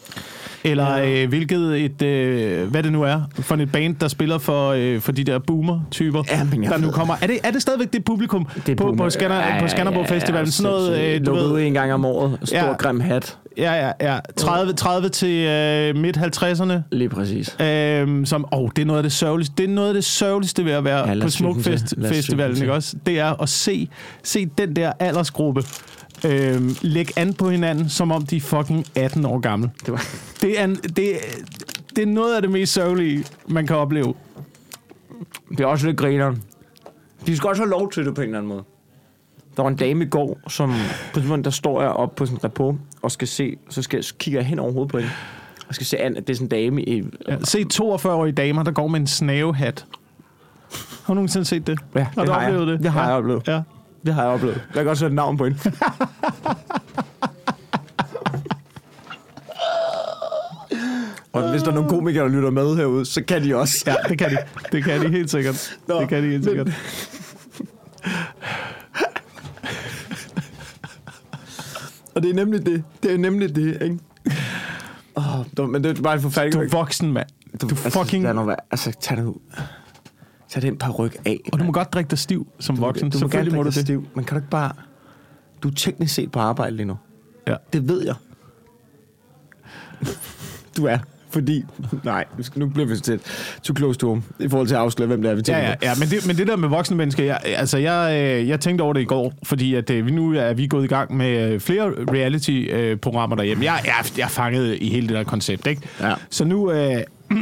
eller 0.63 0.97
ja. 0.97 1.23
øh, 1.23 1.29
hvilket 1.29 1.85
et, 1.85 2.01
øh, 2.01 2.67
hvad 2.69 2.83
det 2.83 2.91
nu 2.91 3.03
er, 3.03 3.21
for 3.39 3.55
et 3.55 3.71
band, 3.71 3.95
der 3.95 4.07
spiller 4.07 4.37
for, 4.37 4.69
øh, 4.69 5.01
for 5.01 5.11
de 5.11 5.23
der 5.23 5.39
boomer-typer, 5.39 6.23
Ja, 6.31 6.47
der 6.69 6.77
nu 6.77 6.91
kommer. 6.91 7.15
Er 7.21 7.27
det, 7.27 7.39
er 7.43 7.51
det 7.51 7.61
stadigvæk 7.61 7.93
det 7.93 8.03
publikum 8.05 8.47
det 8.65 8.77
på, 8.77 8.95
på, 8.97 9.09
Skander, 9.09 9.59
på 9.59 9.67
Skanderborg 9.67 10.07
Festivalen? 10.07 10.51
Sådan 10.51 10.71
noget, 10.71 11.15
øh, 11.15 11.25
du 11.25 11.33
ved, 11.33 11.61
en 11.61 11.73
gang 11.73 11.93
om 11.93 12.05
året. 12.05 12.37
Stor 12.43 12.57
Ja. 12.57 12.65
ja. 12.65 12.73
grim 12.73 12.99
hat. 12.99 13.37
Ja, 13.57 13.73
ja, 13.87 13.91
ja. 14.13 14.19
30, 14.37 14.73
30 14.73 15.09
til 15.09 15.29
øh, 15.47 15.95
midt 15.95 16.17
50'erne. 16.17 16.73
Lige 16.91 17.09
præcis. 17.09 17.57
Øhm, 17.61 18.25
som, 18.25 18.47
oh, 18.51 18.69
det 18.75 18.81
er 18.81 18.85
noget 18.85 18.97
af 18.99 19.03
det 19.03 19.11
sørgeligste. 19.11 19.55
Det 19.57 19.63
er 19.63 19.73
noget 19.73 19.87
af 19.87 19.93
det 19.93 20.03
sørgeligste 20.03 20.65
ved 20.65 20.71
at 20.71 20.83
være 20.83 21.09
Ja, 21.09 21.19
på 21.41 21.59
Festivalen, 22.07 22.57
ikke 22.57 22.73
også? 22.73 22.97
Det 23.05 23.19
er 23.19 23.41
at 23.41 23.49
se, 23.49 23.89
se 24.23 24.45
den 24.57 24.75
der 24.75 24.91
aldersgruppe 24.99 25.63
øhm, 26.25 26.75
lægge 26.81 27.13
an 27.15 27.33
på 27.33 27.49
hinanden, 27.49 27.89
som 27.89 28.11
om 28.11 28.25
de 28.25 28.35
er 28.37 28.41
fucking 28.41 28.85
18 28.95 29.25
år 29.25 29.39
gamle. 29.39 29.71
Det 29.85 29.91
var... 29.93 30.05
Det 30.41 30.59
er, 30.59 30.63
en- 30.63 30.75
det, 30.75 31.11
det 31.95 32.01
er 32.01 32.05
noget 32.05 32.35
af 32.35 32.41
det 32.41 32.51
mest 32.51 32.73
sørgelige, 32.73 33.25
man 33.47 33.67
kan 33.67 33.75
opleve. 33.75 34.13
Det 35.49 35.59
er 35.59 35.65
også 35.65 35.85
lidt 35.87 35.97
grineren. 35.97 36.43
De 37.27 37.37
skal 37.37 37.49
også 37.49 37.61
have 37.61 37.69
lov 37.71 37.91
til 37.91 38.05
det 38.05 38.15
på 38.15 38.21
en 38.21 38.27
eller 38.27 38.37
anden 38.37 38.49
måde. 38.49 38.63
Der 39.57 39.63
var 39.63 39.69
en 39.69 39.75
dame 39.75 40.03
i 40.05 40.07
går, 40.07 40.39
som 40.47 40.73
på 41.13 41.19
et 41.19 41.45
der 41.45 41.51
står 41.51 41.81
jeg 41.81 41.89
op 41.91 42.15
på 42.15 42.25
sådan 42.25 42.37
en 42.37 42.41
og 43.01 43.11
skal 43.11 43.27
se, 43.27 43.57
så 43.69 43.81
skal, 43.81 44.03
så 44.03 44.13
kigger 44.19 44.39
jeg 44.39 44.47
hen 44.47 44.59
over 44.59 44.71
hovedet 44.71 44.91
på 44.91 44.97
hende. 44.97 45.11
Og 45.67 45.75
skal 45.75 45.85
se 45.87 45.97
at 45.97 46.13
det 46.15 46.29
er 46.29 46.33
sådan 46.33 46.45
en 46.45 46.49
dame 46.49 46.83
i... 46.83 47.03
Ja, 47.27 47.37
se 47.43 47.65
42-årige 47.73 48.33
damer, 48.33 48.63
der 48.63 48.71
går 48.71 48.87
med 48.87 48.99
en 48.99 49.07
snavehat. 49.07 49.85
Har 51.05 51.13
du 51.13 51.13
nogensinde 51.13 51.45
set 51.45 51.67
det? 51.67 51.79
Ja, 51.95 51.99
har 52.03 52.09
det 52.21 52.27
du 52.27 52.31
har 52.31 52.41
jeg. 52.41 52.49
oplevet 52.49 52.67
det? 52.67 52.79
Det 52.83 52.91
har 52.91 53.01
ja. 53.01 53.07
jeg 53.07 53.15
oplevet. 53.17 53.47
Ja. 53.47 53.61
Det 54.05 54.13
har 54.13 54.23
jeg 54.23 54.31
oplevet. 54.31 54.61
Jeg 54.75 54.83
kan 54.83 54.87
også 54.89 54.99
sætte 54.99 55.15
navn 55.15 55.37
på 55.37 55.43
hende. 55.45 55.59
Og 61.33 61.51
hvis 61.51 61.61
der 61.63 61.69
er 61.69 61.75
nogle 61.75 61.89
komikere, 61.89 62.23
der 62.23 62.29
lytter 62.29 62.49
med 62.51 62.75
herude, 62.75 63.05
så 63.05 63.23
kan 63.23 63.43
de 63.43 63.55
også. 63.55 63.83
ja, 63.87 63.95
det 64.09 64.17
kan 64.19 64.29
de. 64.31 64.37
Det 64.71 64.83
kan 64.83 65.01
de 65.01 65.09
helt 65.09 65.31
sikkert. 65.31 65.77
Nå, 65.87 66.01
det 66.01 66.09
kan 66.09 66.23
de 66.23 66.29
helt 66.29 66.55
men- 66.55 66.73
Og 72.17 72.23
det 72.23 72.29
er 72.29 72.33
nemlig 72.33 72.65
det. 72.65 72.83
Det 73.03 73.13
er 73.13 73.17
nemlig 73.17 73.55
det, 73.55 73.81
ikke? 73.81 73.99
Oh, 75.15 75.69
men 75.69 75.83
det 75.83 75.97
er 75.97 76.01
bare 76.01 76.13
en 76.13 76.21
forfærdelig... 76.21 76.53
Du 76.53 76.59
er 76.59 76.69
voksen, 76.69 77.13
mand. 77.13 77.27
Du 77.61 77.67
er 77.67 77.75
fucking... 77.75 78.23
Lad 78.23 78.33
nu 78.33 78.43
være. 78.43 78.57
Altså, 78.71 78.91
tag 78.99 79.17
nu... 79.17 79.35
Tag 80.49 80.61
den 80.61 80.77
par 80.77 80.91
ryg 80.91 81.11
af. 81.25 81.39
Og 81.53 81.59
du 81.59 81.63
må 81.63 81.71
godt 81.71 81.93
drikke 81.93 82.09
dig 82.09 82.19
stiv 82.19 82.47
som 82.59 82.81
voksen. 82.81 83.09
Du 83.09 83.17
må 83.17 83.19
gerne 83.19 83.19
Selvfølgelig 83.19 83.53
må 83.55 83.63
drikke 83.63 83.75
du 83.75 83.79
det. 83.79 83.85
stiv. 83.85 84.07
Man 84.15 84.25
kan 84.25 84.35
du 84.35 84.39
ikke 84.39 84.49
bare... 84.49 84.71
Du 85.63 85.67
er 85.67 85.73
teknisk 85.73 86.13
set 86.13 86.31
på 86.31 86.39
arbejde 86.39 86.75
lige 86.75 86.85
nu. 86.85 86.97
Ja. 87.47 87.55
Det 87.73 87.87
ved 87.89 88.05
jeg. 88.05 88.15
du 90.77 90.85
er. 90.85 90.97
Fordi, 91.29 91.63
nej, 92.03 92.25
nu 92.55 92.67
bliver 92.67 92.87
vi 92.87 92.95
til 92.95 93.19
too 93.63 93.75
close 93.75 93.99
to 93.99 94.07
home, 94.07 94.23
i 94.39 94.49
forhold 94.49 94.67
til 94.67 94.75
at 94.75 94.81
afsløre, 94.81 95.07
hvem 95.07 95.21
det 95.21 95.31
er, 95.31 95.35
vi 95.35 95.41
tænker 95.41 95.61
Ja, 95.61 95.67
ja, 95.67 95.75
ja 95.81 95.91
men, 95.99 96.07
det, 96.07 96.27
men 96.27 96.37
det 96.37 96.47
der 96.47 96.55
med 96.55 96.69
voksne 96.69 96.97
mennesker, 96.97 97.23
jeg, 97.23 97.39
altså 97.43 97.77
jeg, 97.77 98.11
øh, 98.13 98.47
jeg 98.47 98.59
tænkte 98.59 98.81
over 98.81 98.93
det 98.93 99.01
i 99.01 99.05
går, 99.05 99.33
fordi 99.43 99.73
at, 99.73 99.89
øh, 99.89 100.05
vi 100.05 100.11
nu 100.11 100.33
er 100.33 100.53
vi 100.53 100.67
gået 100.67 100.83
i 100.83 100.87
gang 100.87 101.17
med 101.17 101.51
øh, 101.51 101.59
flere 101.59 101.91
reality-programmer 102.13 103.35
derhjemme. 103.35 103.63
Jeg, 103.63 103.81
jeg, 103.85 103.93
jeg 104.17 104.23
er 104.23 104.29
fanget 104.29 104.77
i 104.81 104.89
hele 104.89 105.07
det 105.07 105.15
der 105.15 105.23
koncept, 105.23 105.67
ikke? 105.67 105.81
Ja. 106.01 106.13
Så 106.29 106.45
nu, 106.45 106.71
øh, 106.71 107.03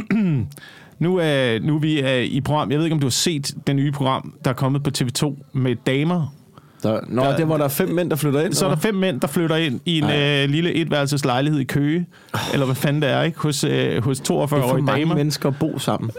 nu, 0.98 1.20
øh, 1.20 1.62
nu 1.62 1.76
er 1.76 1.78
vi 1.80 2.00
øh, 2.00 2.24
i 2.24 2.40
program, 2.40 2.70
jeg 2.70 2.78
ved 2.78 2.86
ikke, 2.86 2.94
om 2.94 3.00
du 3.00 3.06
har 3.06 3.10
set 3.10 3.54
det 3.66 3.76
nye 3.76 3.92
program, 3.92 4.34
der 4.44 4.50
er 4.50 4.54
kommet 4.54 4.82
på 4.82 4.90
TV2 4.98 5.50
med 5.52 5.76
damer. 5.86 6.34
Der, 6.82 7.00
nå, 7.08 7.22
Der- 7.22 7.30
det 7.32 7.40
er, 7.40 7.44
hvor 7.44 7.56
der 7.56 7.64
er 7.64 7.68
fem 7.68 7.88
mænd, 7.88 8.10
der 8.10 8.16
flytter 8.16 8.40
ind. 8.40 8.52
Så 8.52 8.64
er 8.66 8.68
der 8.70 8.76
fem 8.76 8.94
mænd, 8.94 9.20
der 9.20 9.26
flytter 9.26 9.56
ind 9.56 9.80
i 9.84 9.98
en 9.98 10.04
øh, 10.04 10.48
lille 10.48 10.72
etværelses 10.74 11.24
lejlighed 11.24 11.60
i 11.60 11.64
Køge, 11.64 12.06
eller 12.52 12.66
hvad 12.66 12.74
fanden 12.76 13.02
det 13.02 13.10
er, 13.10 13.22
ikke? 13.22 13.38
Hos, 13.40 13.64
øh, 13.64 14.04
hos 14.04 14.20
det 14.20 14.30
er 14.30 14.46
for 14.46 14.56
42-årige 14.56 14.82
mange 14.84 15.00
damer. 15.02 15.14
mennesker 15.14 15.48
at 15.48 15.54
bo 15.60 15.78
sammen. 15.78 16.10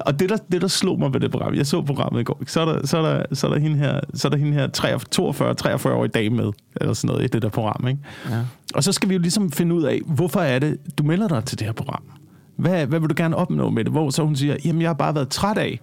Og 0.00 0.20
det 0.20 0.28
der, 0.28 0.36
det, 0.52 0.62
der 0.62 0.68
slog 0.68 0.98
mig 0.98 1.12
ved 1.14 1.20
det 1.20 1.30
program, 1.30 1.54
jeg 1.54 1.66
så 1.66 1.82
programmet 1.82 2.20
i 2.20 2.24
går, 2.24 2.36
ikke? 2.40 2.52
så 2.52 2.60
er 2.60 2.64
der, 2.64 2.86
så 2.86 2.98
er 2.98 3.02
der, 3.02 3.34
så 3.34 3.46
er 3.46 3.50
der 3.50 3.58
hende 3.58 3.76
her, 3.76 4.00
så 4.14 4.28
er 4.28 4.30
der 4.30 4.36
hende 4.38 4.52
her 4.52 4.66
42-43-årige 5.86 6.08
dame 6.10 6.36
med, 6.36 6.52
eller 6.80 6.94
sådan 6.94 7.08
noget 7.14 7.24
i 7.24 7.26
det 7.26 7.42
der 7.42 7.48
program. 7.48 7.88
Ikke? 7.88 8.00
Ja. 8.30 8.36
Og 8.74 8.84
så 8.84 8.92
skal 8.92 9.08
vi 9.08 9.14
jo 9.14 9.20
ligesom 9.20 9.52
finde 9.52 9.74
ud 9.74 9.82
af, 9.82 10.00
hvorfor 10.06 10.40
er 10.40 10.58
det, 10.58 10.76
du 10.98 11.02
melder 11.04 11.28
dig 11.28 11.44
til 11.44 11.58
det 11.58 11.66
her 11.66 11.72
program? 11.74 12.02
Hvad, 12.56 12.86
hvad 12.86 13.00
vil 13.00 13.08
du 13.10 13.14
gerne 13.16 13.36
opnå 13.36 13.70
med 13.70 13.84
det? 13.84 13.92
Hvor 13.92 14.10
så 14.10 14.24
hun 14.24 14.36
siger, 14.36 14.56
jamen 14.64 14.82
jeg 14.82 14.88
har 14.88 14.94
bare 14.94 15.14
været 15.14 15.28
træt 15.28 15.58
af 15.58 15.80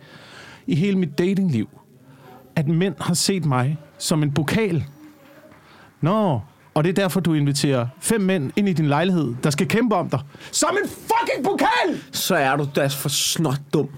i 0.68 0.76
hele 0.76 0.98
mit 0.98 1.18
datingliv, 1.18 1.70
at 2.56 2.68
mænd 2.68 2.96
har 3.00 3.14
set 3.14 3.46
mig 3.46 3.78
som 3.98 4.24
en 4.24 4.32
pokal. 4.32 4.86
Nå, 6.02 6.40
og 6.74 6.84
det 6.84 6.90
er 6.90 6.94
derfor, 6.94 7.20
du 7.20 7.34
inviterer 7.34 7.88
fem 8.00 8.22
mænd 8.22 8.52
ind 8.56 8.70
i 8.70 8.74
din 8.74 8.86
lejlighed, 8.88 9.36
der 9.44 9.50
skal 9.50 9.68
kæmpe 9.68 9.96
om 9.96 10.10
dig. 10.10 10.20
Som 10.52 10.78
en 10.84 10.90
fucking 10.90 11.46
pokal! 11.46 12.02
Så 12.12 12.36
er 12.36 12.56
du 12.56 12.68
da 12.76 12.88
for 12.88 13.10
snot 13.10 13.60
dum. 13.74 13.90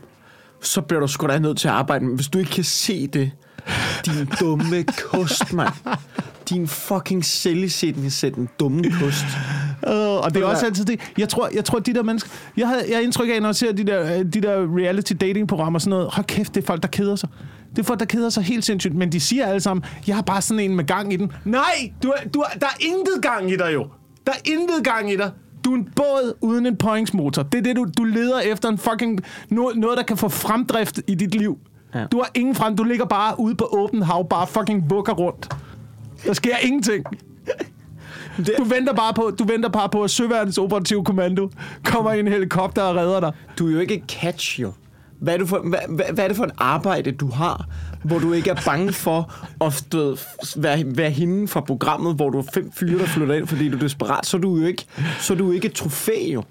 Så 0.61 0.81
bliver 0.81 0.99
du 0.99 1.07
sgu 1.07 1.27
da 1.27 1.39
nødt 1.39 1.57
til 1.57 1.67
at 1.67 1.73
arbejde. 1.73 2.05
Men 2.05 2.15
hvis 2.15 2.27
du 2.27 2.39
ikke 2.39 2.51
kan 2.51 2.63
se 2.63 3.07
det, 3.07 3.31
din 4.05 4.25
dumme 4.39 4.83
kost, 4.83 5.53
mand. 5.53 5.73
Din 6.49 6.67
fucking 6.67 7.25
selvisættende 7.25 8.47
dumme 8.59 8.83
kost. 9.01 9.25
Uh, 9.87 9.93
og 9.93 10.33
det 10.33 10.41
er 10.41 10.45
også 10.45 10.65
altid 10.65 10.85
det. 10.85 10.99
Jeg 11.17 11.29
tror, 11.29 11.49
jeg 11.53 11.65
tror, 11.65 11.79
de 11.79 11.93
der 11.93 12.03
mennesker... 12.03 12.29
Jeg 12.57 12.67
har, 12.67 12.75
jeg 12.89 13.03
indtryk 13.03 13.29
af, 13.29 13.41
når 13.41 13.47
jeg 13.47 13.55
ser 13.55 13.71
de 13.71 13.83
der, 13.83 14.17
øh, 14.19 14.25
de 14.25 14.41
der 14.41 14.77
reality 14.77 15.13
dating-programmer 15.13 15.77
og 15.77 15.81
sådan 15.81 15.89
noget. 15.89 16.09
Hold 16.11 16.25
kæft, 16.25 16.55
det 16.55 16.63
er 16.63 16.65
folk, 16.65 16.81
der 16.81 16.87
keder 16.87 17.15
sig. 17.15 17.29
Det 17.77 17.83
er 17.83 17.87
folk, 17.87 17.99
der 17.99 18.05
keder 18.05 18.29
sig 18.29 18.43
helt 18.43 18.65
sindssygt. 18.65 18.93
Men 18.95 19.11
de 19.11 19.19
siger 19.19 19.45
alle 19.45 19.59
sammen, 19.61 19.83
jeg 20.07 20.15
har 20.15 20.23
bare 20.23 20.41
sådan 20.41 20.59
en 20.63 20.75
med 20.75 20.83
gang 20.85 21.13
i 21.13 21.15
den. 21.15 21.31
Nej, 21.45 21.91
du, 22.03 22.09
er- 22.09 22.29
du, 22.33 22.39
er- 22.39 22.59
der 22.59 22.65
er 22.67 22.77
intet 22.79 23.21
gang 23.21 23.51
i 23.51 23.55
dig 23.57 23.73
jo. 23.73 23.87
Der 24.25 24.31
er 24.31 24.37
intet 24.51 24.83
gang 24.83 25.11
i 25.11 25.15
dig. 25.15 25.31
Du 25.65 25.71
er 25.71 25.75
en 25.75 25.89
båd 25.95 26.33
uden 26.41 26.65
en 26.65 26.75
pointsmotor. 26.77 27.43
Det 27.43 27.57
er 27.57 27.61
det, 27.61 27.75
du, 27.75 27.87
du 27.97 28.03
leder 28.03 28.39
efter 28.39 28.69
en 28.69 28.77
fucking... 28.77 29.19
Noget, 29.49 29.77
noget, 29.77 29.97
der 29.97 30.03
kan 30.03 30.17
få 30.17 30.29
fremdrift 30.29 30.99
i 31.07 31.15
dit 31.15 31.35
liv. 31.35 31.57
Ja. 31.95 32.05
Du 32.05 32.17
har 32.17 32.29
ingen 32.35 32.55
frem. 32.55 32.75
Du 32.75 32.83
ligger 32.83 33.05
bare 33.05 33.39
ude 33.39 33.55
på 33.55 33.65
åbent 33.71 34.05
hav, 34.05 34.29
bare 34.29 34.47
fucking 34.47 34.89
bukker 34.89 35.13
rundt. 35.13 35.49
Der 36.25 36.33
sker 36.33 36.57
ingenting. 36.61 37.05
Du 38.57 38.63
venter 38.63 38.93
bare 38.93 39.13
på, 39.13 39.31
du 39.39 39.43
venter 39.43 39.69
bare 39.69 39.89
på, 39.89 40.03
at 40.03 40.09
Søværnets 40.11 40.57
operative 40.57 41.03
kommando 41.03 41.49
kommer 41.85 42.11
i 42.13 42.19
en 42.19 42.27
helikopter 42.27 42.81
og 42.81 42.95
redder 42.95 43.19
dig. 43.19 43.31
Du 43.59 43.67
er 43.67 43.71
jo 43.71 43.79
ikke 43.79 44.03
catch, 44.07 44.61
jo. 44.61 44.71
Hvad 45.19 45.33
er, 45.33 45.37
det 45.37 45.49
for, 45.49 45.59
hvad, 45.59 45.79
hvad, 45.89 46.05
hvad 46.13 46.23
er 46.23 46.27
det 46.27 46.37
for 46.37 46.43
et 46.43 46.51
arbejde, 46.57 47.11
du 47.11 47.29
har, 47.29 47.65
hvor 48.03 48.19
du 48.19 48.33
ikke 48.33 48.49
er 48.49 48.61
bange 48.65 48.93
for 48.93 49.33
at 49.65 49.85
du 49.91 50.17
være, 50.55 50.83
være 50.85 51.09
hende 51.09 51.47
fra 51.47 51.61
programmet, 51.61 52.15
hvor 52.15 52.29
du 52.29 52.37
er 52.39 52.43
fem 52.53 52.71
fyre, 52.71 52.99
der 52.99 53.05
flytter 53.05 53.35
ind, 53.35 53.47
fordi 53.47 53.69
du 53.69 53.75
er 53.77 53.81
desperat, 53.81 54.25
så 54.25 54.37
er 54.37 54.41
du 54.41 54.57
jo 54.57 54.65
ikke, 54.65 54.85
så 55.19 55.33
er 55.33 55.37
du 55.37 55.51
ikke 55.51 55.65
et 55.65 55.73
trofæ, 55.73 56.31
jo. 56.33 56.43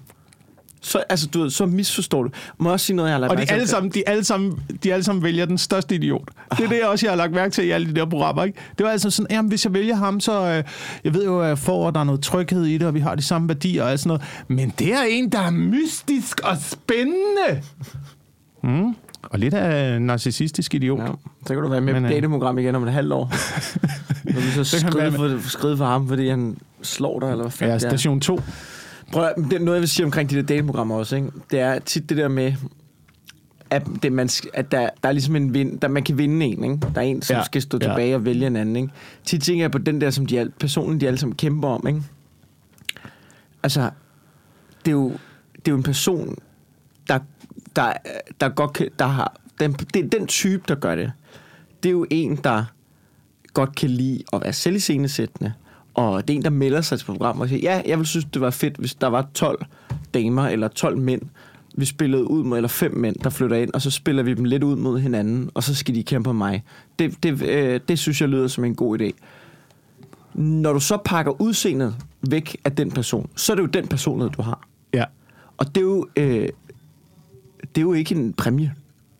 Så, 0.81 1.03
altså, 1.09 1.27
du 1.27 1.41
ved, 1.41 1.49
så 1.49 1.65
misforstår 1.65 2.23
du. 2.23 2.29
Må 2.57 2.69
jeg 2.69 2.73
også 2.73 2.85
sige 2.85 2.95
noget, 2.95 3.09
jeg 3.09 3.15
har 3.15 3.19
lagt 3.19 3.31
Og 3.31 3.35
mærke 3.37 3.45
de 3.45 3.49
til? 3.49 3.53
alle, 3.53 3.67
sammen, 3.67 3.91
de, 3.91 4.09
alle 4.09 4.23
sammen, 4.23 4.59
de 4.83 4.93
alle 4.93 5.03
sammen 5.03 5.23
vælger 5.23 5.45
den 5.45 5.57
største 5.57 5.95
idiot. 5.95 6.29
Det 6.57 6.65
er 6.65 6.69
det, 6.69 6.77
jeg 6.77 6.87
også 6.87 7.05
jeg 7.05 7.11
har 7.11 7.17
lagt 7.17 7.31
mærke 7.33 7.51
til 7.51 7.65
i 7.65 7.69
alle 7.69 7.87
de 7.87 7.95
der 7.95 8.05
programmer. 8.05 8.43
Ikke? 8.43 8.59
Det 8.77 8.85
var 8.85 8.91
altså 8.91 9.09
sådan, 9.09 9.27
jamen, 9.31 9.49
hvis 9.49 9.65
jeg 9.65 9.73
vælger 9.73 9.95
ham, 9.95 10.19
så... 10.19 10.41
Øh, 10.41 10.63
jeg 11.03 11.13
ved 11.13 11.25
jo, 11.25 11.41
at 11.41 11.47
jeg 11.47 11.57
får, 11.57 11.87
at 11.87 11.93
der 11.93 11.99
er 11.99 12.03
noget 12.03 12.21
tryghed 12.21 12.65
i 12.65 12.77
det, 12.77 12.87
og 12.87 12.93
vi 12.93 12.99
har 12.99 13.15
de 13.15 13.21
samme 13.21 13.47
værdier 13.47 13.83
og 13.83 13.91
alt 13.91 13.99
sådan 13.99 14.07
noget. 14.07 14.23
Men 14.47 14.73
det 14.79 14.93
er 14.93 15.01
en, 15.09 15.31
der 15.31 15.39
er 15.39 15.51
mystisk 15.51 16.39
og 16.43 16.57
spændende. 16.61 17.61
Mm. 18.63 18.95
Og 19.23 19.39
lidt 19.39 19.53
af 19.53 20.01
narcissistisk 20.01 20.73
idiot. 20.75 20.99
Ja, 20.99 21.07
så 21.45 21.53
kan 21.53 21.63
du 21.63 21.69
være 21.69 21.81
med 21.81 21.93
Men, 21.93 22.03
på 22.03 22.07
øh, 22.07 22.13
dateprogram 22.15 22.57
igen 22.57 22.75
om 22.75 22.83
et 22.83 22.93
halvt 22.93 23.13
år. 23.13 23.25
Når 24.33 24.41
vi 24.41 24.63
så 24.63 24.79
skrider 24.79 25.11
for, 25.11 25.49
skrider 25.49 25.77
for 25.77 25.85
ham, 25.85 26.07
fordi 26.07 26.29
han 26.29 26.57
slår 26.81 27.19
dig, 27.19 27.29
eller 27.29 27.43
hvad 27.43 27.51
fanden 27.51 27.73
Ja, 27.73 27.79
station 27.79 28.19
2. 28.19 28.41
Prøv 29.11 29.29
det 29.37 29.53
er 29.53 29.59
noget, 29.59 29.75
jeg 29.77 29.81
vil 29.81 29.89
sige 29.89 30.05
omkring 30.05 30.29
de 30.29 30.35
der 30.35 30.41
dateprogrammer 30.41 30.95
også, 30.95 31.15
ikke? 31.15 31.29
det 31.51 31.59
er 31.59 31.79
tit 31.79 32.09
det 32.09 32.17
der 32.17 32.27
med, 32.27 32.53
at, 33.69 33.87
det, 34.03 34.13
man, 34.13 34.29
at 34.53 34.71
der, 34.71 34.89
der 35.03 35.09
er 35.09 35.11
ligesom 35.11 35.35
en 35.35 35.53
vind, 35.53 35.79
der 35.79 35.87
man 35.87 36.03
kan 36.03 36.17
vinde 36.17 36.45
en, 36.45 36.63
ikke? 36.63 36.79
Der 36.95 37.01
er 37.01 37.05
en, 37.05 37.21
som 37.21 37.35
Ja, 37.35 37.43
skal 37.43 37.61
stå 37.61 37.77
ja. 37.81 37.87
tilbage 37.87 38.15
og 38.15 38.25
vælge 38.25 38.47
en 38.47 38.55
anden, 38.55 38.75
ikke? 38.75 38.89
Tit 39.23 39.41
tænker 39.41 39.63
jeg 39.63 39.71
på 39.71 39.77
den 39.77 40.01
der, 40.01 40.09
som 40.09 40.25
de 40.25 40.39
al, 40.39 40.51
personen, 40.59 41.01
de 41.01 41.07
alle 41.07 41.19
sammen 41.19 41.35
kæmper 41.35 41.67
om, 41.67 41.87
ikke? 41.87 42.01
Altså, 43.63 43.89
det 44.85 44.91
er 44.91 44.95
jo, 44.95 45.09
det 45.55 45.67
er 45.67 45.71
jo 45.71 45.77
en 45.77 45.83
person, 45.83 46.35
der, 47.07 47.19
der, 47.77 47.93
der 48.41 48.49
godt 48.49 48.73
kan, 48.73 48.89
der 48.99 49.05
har, 49.05 49.35
den, 49.59 49.73
det 49.73 50.05
er 50.05 50.09
den 50.09 50.27
type, 50.27 50.63
der 50.67 50.75
gør 50.75 50.95
det. 50.95 51.11
Det 51.83 51.89
er 51.89 51.93
jo 51.93 52.05
en, 52.09 52.35
der 52.35 52.63
godt 53.53 53.75
kan 53.75 53.89
lide 53.89 54.23
at 54.33 54.41
være 54.43 54.53
selviscenesættende, 54.53 55.53
og 55.93 56.27
det 56.27 56.33
er 56.33 56.37
en, 56.37 56.43
der 56.43 56.49
melder 56.49 56.81
sig 56.81 56.99
til 56.99 57.05
programmet 57.05 57.41
og 57.41 57.49
siger, 57.49 57.73
ja, 57.73 57.81
jeg 57.85 57.97
vil 57.97 58.05
synes, 58.05 58.25
det 58.33 58.41
var 58.41 58.49
fedt, 58.49 58.77
hvis 58.77 58.95
der 58.95 59.07
var 59.07 59.27
12 59.33 59.65
damer 60.13 60.47
eller 60.47 60.67
12 60.67 60.97
mænd, 60.97 61.21
vi 61.77 61.85
spillede 61.85 62.29
ud 62.29 62.43
mod, 62.43 62.57
eller 62.57 62.67
fem 62.67 62.97
mænd, 62.97 63.15
der 63.15 63.29
flytter 63.29 63.57
ind, 63.57 63.73
og 63.73 63.81
så 63.81 63.91
spiller 63.91 64.23
vi 64.23 64.33
dem 64.33 64.45
lidt 64.45 64.63
ud 64.63 64.75
mod 64.75 64.99
hinanden, 64.99 65.49
og 65.53 65.63
så 65.63 65.75
skal 65.75 65.95
de 65.95 66.03
kæmpe 66.03 66.29
om 66.29 66.35
mig. 66.35 66.63
Det, 66.99 67.23
det, 67.23 67.41
øh, 67.41 67.79
det 67.87 67.99
synes 67.99 68.21
jeg 68.21 68.29
lyder 68.29 68.47
som 68.47 68.63
en 68.63 68.75
god 68.75 69.01
idé. 69.01 69.11
Når 70.33 70.73
du 70.73 70.79
så 70.79 70.97
pakker 71.05 71.41
udseendet 71.41 71.95
væk 72.29 72.57
af 72.63 72.71
den 72.71 72.91
person, 72.91 73.29
så 73.35 73.53
er 73.53 73.55
det 73.55 73.63
jo 73.63 73.67
den 73.67 73.87
personlighed, 73.87 74.31
du 74.31 74.41
har. 74.41 74.67
Ja. 74.93 75.03
Og 75.57 75.75
det 75.75 75.77
er 75.77 75.85
jo, 75.85 76.07
øh, 76.15 76.49
det 77.75 77.81
er 77.81 77.85
jo 77.85 77.93
ikke 77.93 78.15
en 78.15 78.33
præmie. 78.33 78.73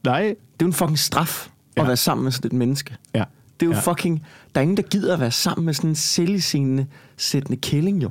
Nej. 0.04 0.22
Det 0.24 0.30
er 0.32 0.36
jo 0.62 0.68
en 0.68 0.74
fucking 0.74 1.00
straf 1.00 1.48
Ja. 1.78 1.82
at 1.82 1.88
være 1.88 1.98
sammen 1.98 2.24
med 2.24 2.32
sådan 2.32 2.48
et 2.48 2.54
menneske. 2.54 2.96
Ja. 3.16 3.24
Det 3.60 3.66
er 3.66 3.68
jo 3.68 3.72
Ja. 3.72 3.78
ja. 3.78 3.92
fucking... 3.92 4.24
Der 4.56 4.62
er 4.62 4.64
ingen, 4.64 4.78
der 4.78 4.84
gider 4.84 5.14
at 5.14 5.20
være 5.20 5.32
sammen 5.32 5.66
med 5.66 5.74
sådan 5.74 5.90
en 5.90 5.96
selviscenende 5.96 6.86
sættende 7.18 7.58
kælling, 7.62 8.04
jo. 8.04 8.10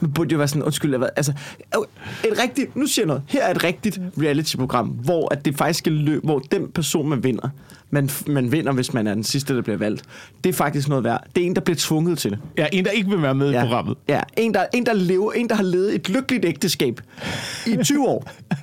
Det 0.00 0.14
burde 0.14 0.32
jo 0.32 0.38
være 0.38 0.48
sådan, 0.48 0.62
undskyld, 0.62 0.96
ved, 0.96 1.08
altså, 1.16 1.32
et 2.24 2.38
rigtigt, 2.42 2.76
nu 2.76 2.86
siger 2.86 3.02
jeg 3.02 3.06
noget, 3.06 3.22
her 3.28 3.44
er 3.44 3.50
et 3.50 3.64
rigtigt 3.64 4.00
reality-program, 4.20 4.86
hvor 4.88 5.34
at 5.34 5.44
det 5.44 5.56
faktisk 5.56 5.78
skal 5.78 5.92
løbe, 5.92 6.20
hvor 6.24 6.38
den 6.38 6.68
person, 6.72 7.08
man 7.08 7.24
vinder, 7.24 7.48
man, 7.90 8.10
man 8.26 8.52
vinder, 8.52 8.72
hvis 8.72 8.92
man 8.94 9.06
er 9.06 9.14
den 9.14 9.24
sidste, 9.24 9.56
der 9.56 9.62
bliver 9.62 9.76
valgt, 9.76 10.02
det 10.44 10.50
er 10.50 10.54
faktisk 10.54 10.88
noget 10.88 11.04
værd. 11.04 11.24
Det 11.36 11.42
er 11.42 11.46
en, 11.46 11.54
der 11.54 11.60
bliver 11.60 11.76
tvunget 11.80 12.18
til 12.18 12.30
det. 12.30 12.38
Ja, 12.58 12.66
en, 12.72 12.84
der 12.84 12.90
ikke 12.90 13.10
vil 13.10 13.22
være 13.22 13.34
med 13.34 13.50
i 13.50 13.54
programmet. 13.60 13.96
Ja, 14.08 14.20
en 14.36 14.54
der, 14.54 14.66
en, 14.74 14.86
der 14.86 14.92
lever, 14.92 15.32
en, 15.32 15.48
der 15.48 15.54
har 15.54 15.62
levet 15.62 15.94
et 15.94 16.08
lykkeligt 16.08 16.44
ægteskab 16.44 17.00
i 17.66 17.76
20 17.84 18.08
år. 18.08 18.30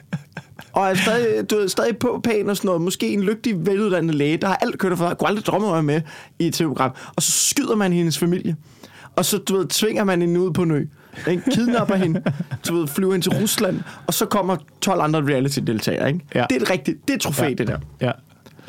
Og 0.74 0.90
er 0.90 0.94
stadig, 0.94 1.50
du 1.50 1.56
ved, 1.56 1.70
stadig 1.70 1.98
på 1.98 2.22
pæn 2.24 2.50
og 2.50 2.58
sådan 2.58 2.68
noget. 2.68 2.82
Måske 2.82 3.08
en 3.14 3.22
lygtig, 3.24 3.66
veluddannet 3.66 4.16
læge, 4.16 4.38
der 4.38 4.48
har 4.48 4.56
alt 4.56 4.78
kørt 4.80 4.98
for, 4.98 5.14
kunne 5.14 5.28
aldrig 5.28 5.46
drømme 5.46 5.68
om 5.68 5.86
med 5.86 6.02
i 6.40 6.48
et 6.48 6.54
tv-program. 6.54 6.92
Og 7.16 7.24
så 7.24 7.32
skyder 7.32 7.76
man 7.76 7.94
hendes 7.94 8.18
familie. 8.18 8.56
Og 9.16 9.26
så, 9.26 9.38
du 9.38 9.58
ved, 9.58 9.68
tvinger 9.68 10.04
man 10.04 10.22
hende 10.22 10.40
ud 10.42 10.52
på 10.54 10.62
en 10.64 10.72
ø. 10.72 10.86
Ikke? 11.28 11.44
Kidnapper 11.52 11.96
hende, 11.96 12.22
du 12.68 12.76
ved, 12.76 12.88
flyver 12.88 13.12
hende 13.12 13.26
til 13.30 13.42
Rusland, 13.42 13.80
og 14.08 14.14
så 14.14 14.26
kommer 14.26 14.58
12 14.82 15.02
andre 15.02 15.22
reality-deltagere. 15.22 16.08
Ikke? 16.08 16.26
Ja. 16.36 16.46
Det 16.50 16.58
er 16.58 16.62
et 16.62 16.70
rigtigt, 16.70 16.98
det 17.08 17.10
er 17.10 17.16
et 17.16 17.22
trofæ, 17.22 17.44
Ja. 17.46 17.54
det 17.54 17.68
der. 17.68 17.78
Ja. 18.02 18.12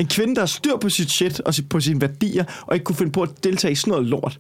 En 0.00 0.06
kvinde, 0.06 0.34
der 0.34 0.40
har 0.40 0.46
styr 0.46 0.76
på 0.80 0.88
sit 0.88 1.10
shit 1.10 1.40
og 1.40 1.54
på 1.70 1.80
sine 1.80 2.00
værdier, 2.00 2.44
og 2.66 2.74
ikke 2.74 2.84
kunne 2.84 2.96
finde 2.96 3.12
på 3.12 3.22
at 3.22 3.44
deltage 3.44 3.72
i 3.72 3.74
sådan 3.74 3.90
noget 3.90 4.06
lort. 4.06 4.38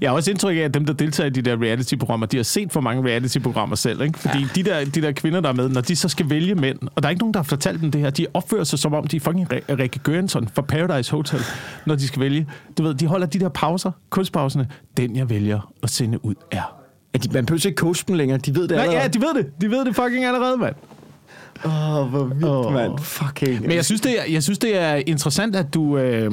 Jeg 0.00 0.10
har 0.10 0.16
også 0.16 0.30
indtryk 0.30 0.56
af, 0.56 0.60
at 0.60 0.74
dem, 0.74 0.84
der 0.86 0.92
deltager 0.92 1.26
i 1.26 1.30
de 1.30 1.42
der 1.42 1.62
reality-programmer, 1.62 2.26
de 2.26 2.36
har 2.36 2.44
set 2.44 2.72
for 2.72 2.80
mange 2.80 3.02
reality-programmer 3.02 3.76
selv. 3.76 4.02
Ikke? 4.02 4.18
Fordi 4.18 4.38
ja. 4.38 4.48
de, 4.54 4.62
der, 4.62 4.84
de 4.84 5.02
der 5.02 5.12
kvinder, 5.12 5.40
der 5.40 5.48
er 5.48 5.52
med, 5.52 5.68
når 5.68 5.80
de 5.80 5.96
så 5.96 6.08
skal 6.08 6.30
vælge 6.30 6.54
mænd, 6.54 6.78
og 6.94 7.02
der 7.02 7.08
er 7.08 7.10
ikke 7.10 7.20
nogen, 7.20 7.34
der 7.34 7.40
har 7.40 7.44
fortalt 7.44 7.80
dem 7.80 7.90
det 7.90 8.00
her, 8.00 8.10
de 8.10 8.26
opfører 8.34 8.64
sig 8.64 8.78
som 8.78 8.94
om, 8.94 9.06
de 9.06 9.16
er 9.16 9.20
fucking 9.20 9.48
Rikke 9.52 10.00
Göransson 10.08 10.46
fra 10.54 10.62
Paradise 10.62 11.10
Hotel, 11.10 11.40
når 11.86 11.94
de 11.94 12.06
skal 12.06 12.20
vælge. 12.22 12.46
Du 12.78 12.82
ved, 12.82 12.94
de 12.94 13.06
holder 13.06 13.26
de 13.26 13.38
der 13.38 13.48
pauser, 13.48 13.90
kunstpauserne. 14.10 14.68
Den, 14.96 15.16
jeg 15.16 15.30
vælger 15.30 15.72
at 15.82 15.90
sende 15.90 16.24
ud, 16.24 16.34
er... 16.50 16.62
Ja, 17.14 17.18
de, 17.18 17.28
man 17.32 17.46
behøver 17.46 17.66
ikke 17.66 17.78
coache 17.78 18.04
dem 18.08 18.14
længere, 18.16 18.38
de 18.38 18.54
ved 18.54 18.62
det 18.62 18.70
Nej, 18.70 18.80
allerede. 18.80 19.02
ja, 19.02 19.08
de 19.08 19.20
ved 19.20 19.34
det. 19.34 19.60
De 19.60 19.70
ved 19.70 19.84
det 19.84 19.96
fucking 19.96 20.24
allerede, 20.24 20.56
mand. 20.56 20.74
Åh, 21.64 21.96
oh, 21.96 22.08
hvor 22.08 22.24
vildt, 22.24 22.44
oh. 22.44 22.72
mand. 22.72 22.98
Fucking. 22.98 23.60
Men 23.60 23.70
jeg 23.70 23.84
synes, 23.84 24.00
det 24.00 24.20
er, 24.20 24.32
jeg 24.32 24.42
synes, 24.42 24.58
det 24.58 24.80
er 24.80 24.94
interessant, 25.06 25.56
at 25.56 25.74
du... 25.74 25.98
Øh, 25.98 26.32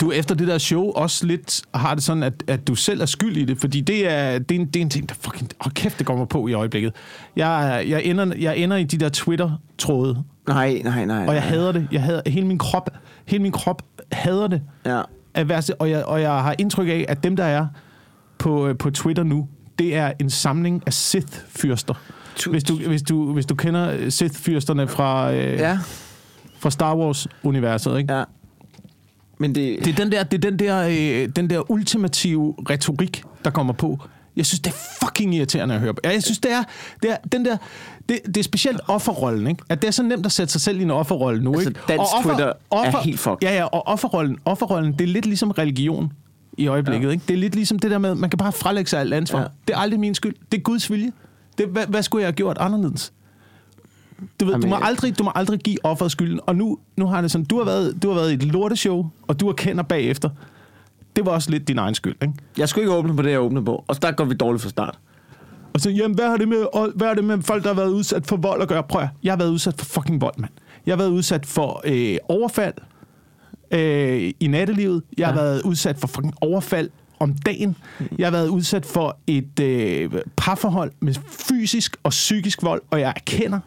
du 0.00 0.10
efter 0.10 0.34
det 0.34 0.48
der 0.48 0.58
show 0.58 0.90
også 0.90 1.26
lidt 1.26 1.62
har 1.74 1.94
det 1.94 2.02
sådan, 2.02 2.22
at, 2.22 2.32
at 2.46 2.68
du 2.68 2.74
selv 2.74 3.00
er 3.00 3.06
skyld 3.06 3.36
i 3.36 3.44
det, 3.44 3.58
fordi 3.58 3.80
det 3.80 4.08
er, 4.08 4.38
det 4.38 4.56
er, 4.56 4.60
en, 4.60 4.66
det 4.66 4.76
er 4.76 4.80
en 4.80 4.90
ting, 4.90 5.08
der 5.08 5.14
fucking... 5.20 5.50
Åh, 5.66 5.72
kæft, 5.72 5.98
det 5.98 6.06
går 6.06 6.16
mig 6.16 6.28
på 6.28 6.48
i 6.48 6.52
øjeblikket. 6.52 6.92
Jeg, 7.36 7.84
jeg, 7.88 8.04
ender, 8.04 8.36
jeg 8.38 8.56
ender 8.56 8.76
i 8.76 8.84
de 8.84 8.98
der 8.98 9.08
Twitter-tråde, 9.08 10.24
Nej, 10.48 10.80
nej, 10.84 11.04
nej. 11.04 11.26
og 11.26 11.34
jeg 11.34 11.42
hader 11.42 11.72
det. 11.72 11.88
Jeg 11.92 12.02
hader, 12.02 12.22
hele 12.26 12.46
min 12.46 12.58
krop, 12.58 12.90
hele 13.26 13.42
min 13.42 13.52
krop 13.52 13.82
hader 14.12 14.46
det. 14.46 14.62
Ja. 14.86 15.02
At 15.34 15.48
være, 15.48 15.62
og, 15.78 15.90
jeg, 15.90 16.04
og 16.04 16.20
jeg 16.20 16.30
har 16.30 16.54
indtryk 16.58 16.88
af, 16.88 17.04
at 17.08 17.24
dem, 17.24 17.36
der 17.36 17.44
er 17.44 17.66
på, 18.38 18.68
øh, 18.68 18.78
på 18.78 18.90
Twitter 18.90 19.22
nu, 19.22 19.48
det 19.78 19.96
er 19.96 20.12
en 20.20 20.30
samling 20.30 20.82
af 20.86 20.92
Sith-fyrster. 20.92 21.94
Hvis 22.50 22.64
du, 22.64 22.76
hvis, 22.76 23.02
du, 23.02 23.32
hvis 23.32 23.46
du 23.46 23.54
kender 23.54 23.92
øh, 23.92 24.10
Sith-fyrsterne 24.10 24.86
fra, 24.88 25.32
øh, 25.32 25.52
Ja, 25.58 25.78
fra 26.58 26.70
Star 26.70 26.96
Wars-universet, 26.96 27.98
ikke? 27.98 28.14
ja. 28.14 28.24
Men 29.38 29.54
det... 29.54 29.78
Det 29.84 29.90
er 29.90 29.94
den 30.04 30.12
der, 30.12 30.22
det 30.22 30.44
er 30.44 30.50
den 30.50 30.58
der, 30.58 30.88
øh, 31.22 31.28
den 31.36 31.50
der 31.50 31.70
ultimative 31.70 32.54
retorik, 32.70 33.22
der 33.44 33.50
kommer 33.50 33.72
på. 33.72 33.98
Jeg 34.36 34.46
synes, 34.46 34.60
det 34.60 34.70
er 34.72 35.06
fucking 35.06 35.34
irriterende 35.34 35.74
at 35.74 35.80
høre 35.80 35.94
på. 35.94 36.00
Jeg 36.04 36.22
synes, 36.22 36.38
det 36.38 36.52
er, 36.52 36.62
det 37.02 37.10
er 37.10 37.16
den 37.32 37.44
der... 37.44 37.56
Det, 38.08 38.18
det 38.26 38.36
er 38.36 38.42
specielt 38.42 38.80
offerrollen, 38.88 39.46
ikke? 39.46 39.62
At 39.68 39.82
det 39.82 39.88
er 39.88 39.92
så 39.92 40.02
nemt 40.02 40.26
at 40.26 40.32
sætte 40.32 40.52
sig 40.52 40.60
selv 40.60 40.80
i 40.80 40.82
en 40.82 40.90
offerrolle 40.90 41.42
nu, 41.42 41.52
Altså, 41.54 41.68
ikke? 41.68 41.80
dansk 41.88 42.10
Twitter 42.22 42.52
er 42.72 43.02
helt 43.02 43.20
fucked. 43.20 43.38
Ja, 43.42 43.54
ja, 43.54 43.64
og 43.64 43.86
offerrollen, 43.86 44.38
offerrollen, 44.44 44.92
det 44.92 45.00
er 45.00 45.06
lidt 45.06 45.26
ligesom 45.26 45.50
religion 45.50 46.12
i 46.58 46.66
øjeblikket, 46.66 47.08
ja. 47.08 47.12
ikke? 47.12 47.24
Det 47.28 47.34
er 47.34 47.38
lidt 47.38 47.54
ligesom 47.54 47.78
det 47.78 47.90
der 47.90 47.98
med, 47.98 48.14
man 48.14 48.30
kan 48.30 48.38
bare 48.38 48.52
frelægge 48.52 48.90
sig 48.90 49.00
alt 49.00 49.14
ansvar. 49.14 49.40
Ja. 49.40 49.46
Det 49.68 49.74
er 49.74 49.78
aldrig 49.78 50.00
min 50.00 50.14
skyld. 50.14 50.34
Det 50.52 50.58
er 50.58 50.62
Guds 50.62 50.90
vilje. 50.90 51.12
Det, 51.60 51.68
hvad, 51.68 51.86
hvad 51.86 52.02
skulle 52.02 52.20
jeg 52.22 52.26
have 52.26 52.32
gjort 52.36 52.56
anderledes? 52.60 53.12
Du, 54.40 54.44
ved, 54.44 54.52
Jamen, 54.52 54.62
du, 54.62 54.68
må 54.68 54.76
aldrig, 54.82 55.18
du 55.18 55.24
må 55.24 55.32
aldrig 55.34 55.58
give 55.60 55.84
offeret 55.84 56.12
skylden. 56.12 56.40
Og 56.46 56.56
nu, 56.56 56.78
nu 56.96 57.06
har 57.06 57.20
det 57.20 57.30
sådan, 57.30 57.44
du 57.44 57.58
har, 57.58 57.64
været, 57.64 58.02
du 58.02 58.08
har 58.08 58.14
været 58.14 58.30
i 58.30 58.34
et 58.34 58.42
lorteshow, 58.44 59.06
og 59.28 59.40
du 59.40 59.48
erkender 59.48 59.82
bagefter. 59.82 60.30
Det 61.16 61.26
var 61.26 61.32
også 61.32 61.50
lidt 61.50 61.68
din 61.68 61.78
egen 61.78 61.94
skyld, 61.94 62.16
ikke? 62.22 62.34
Jeg 62.58 62.68
skulle 62.68 62.82
ikke 62.82 62.92
åbne 62.94 63.16
på 63.16 63.22
det, 63.22 63.30
jeg 63.30 63.40
åbnede 63.40 63.64
på. 63.64 63.84
Og 63.88 64.02
der 64.02 64.12
går 64.12 64.24
vi 64.24 64.34
dårligt 64.34 64.62
fra 64.62 64.70
start. 64.70 64.98
Og 65.74 65.80
så, 65.80 65.90
jamen, 65.90 66.14
hvad 66.14 66.28
har 66.28 66.36
det 66.36 66.48
med, 66.48 66.64
hvad 66.94 67.06
har 67.06 67.14
det 67.14 67.24
med 67.24 67.42
folk, 67.42 67.62
der 67.62 67.68
har 67.68 67.74
været 67.76 67.88
udsat 67.90 68.26
for 68.26 68.36
vold 68.36 68.62
at 68.62 68.68
gøre? 68.68 68.82
Prøv 68.82 69.02
at, 69.02 69.08
jeg 69.22 69.32
har 69.32 69.38
været 69.38 69.50
udsat 69.50 69.74
for 69.78 69.84
fucking 69.84 70.20
vold, 70.20 70.34
mand. 70.38 70.50
Jeg 70.86 70.92
har 70.92 70.96
været 70.96 71.10
udsat 71.10 71.46
for 71.46 71.80
øh, 71.84 72.16
overfald 72.28 72.74
øh, 73.70 74.32
i 74.40 74.46
nattelivet. 74.46 75.02
Jeg 75.18 75.26
har 75.28 75.34
Ja. 75.34 75.40
været 75.42 75.62
udsat 75.62 75.98
for 75.98 76.06
fucking 76.08 76.34
overfald 76.40 76.90
om 77.20 77.34
dagen. 77.34 77.76
Jeg 78.18 78.26
har 78.26 78.30
været 78.30 78.48
udsat 78.48 78.86
for 78.86 79.18
et 79.26 79.60
øh, 79.60 80.10
parforhold 80.36 80.92
med 81.00 81.14
fysisk 81.48 81.96
og 82.02 82.10
psykisk 82.10 82.62
vold, 82.62 82.82
og 82.90 83.00
jeg 83.00 83.12
erkender, 83.16 83.60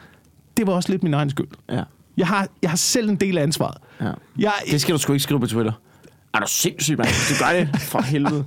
det 0.58 0.68
var 0.68 0.74
også 0.74 0.92
lidt 0.92 1.04
min 1.04 1.14
egen 1.14 1.30
skyld. 1.30 1.48
Ja. 1.70 1.84
Jeg 2.18 2.28
har, 2.28 2.48
jeg 2.62 2.70
har 2.70 2.78
selv 2.78 3.10
en 3.10 3.16
del 3.16 3.38
af 3.38 3.44
ansvaret. 3.44 3.78
ja. 4.02 4.12
Jeg, 4.40 4.52
Det 4.72 4.82
skal 4.82 4.94
du 4.94 5.00
sgu 5.00 5.14
ikke 5.14 5.24
skrive 5.24 5.40
på 5.40 5.48
Twitter. 5.48 5.72
Er 6.34 6.40
du 6.40 6.48
sindssyg, 6.48 6.98
mand? 6.98 7.10
Du 7.30 7.44
gør 7.44 7.60
det. 7.60 7.82
For 7.82 8.02
helvede. 8.02 8.46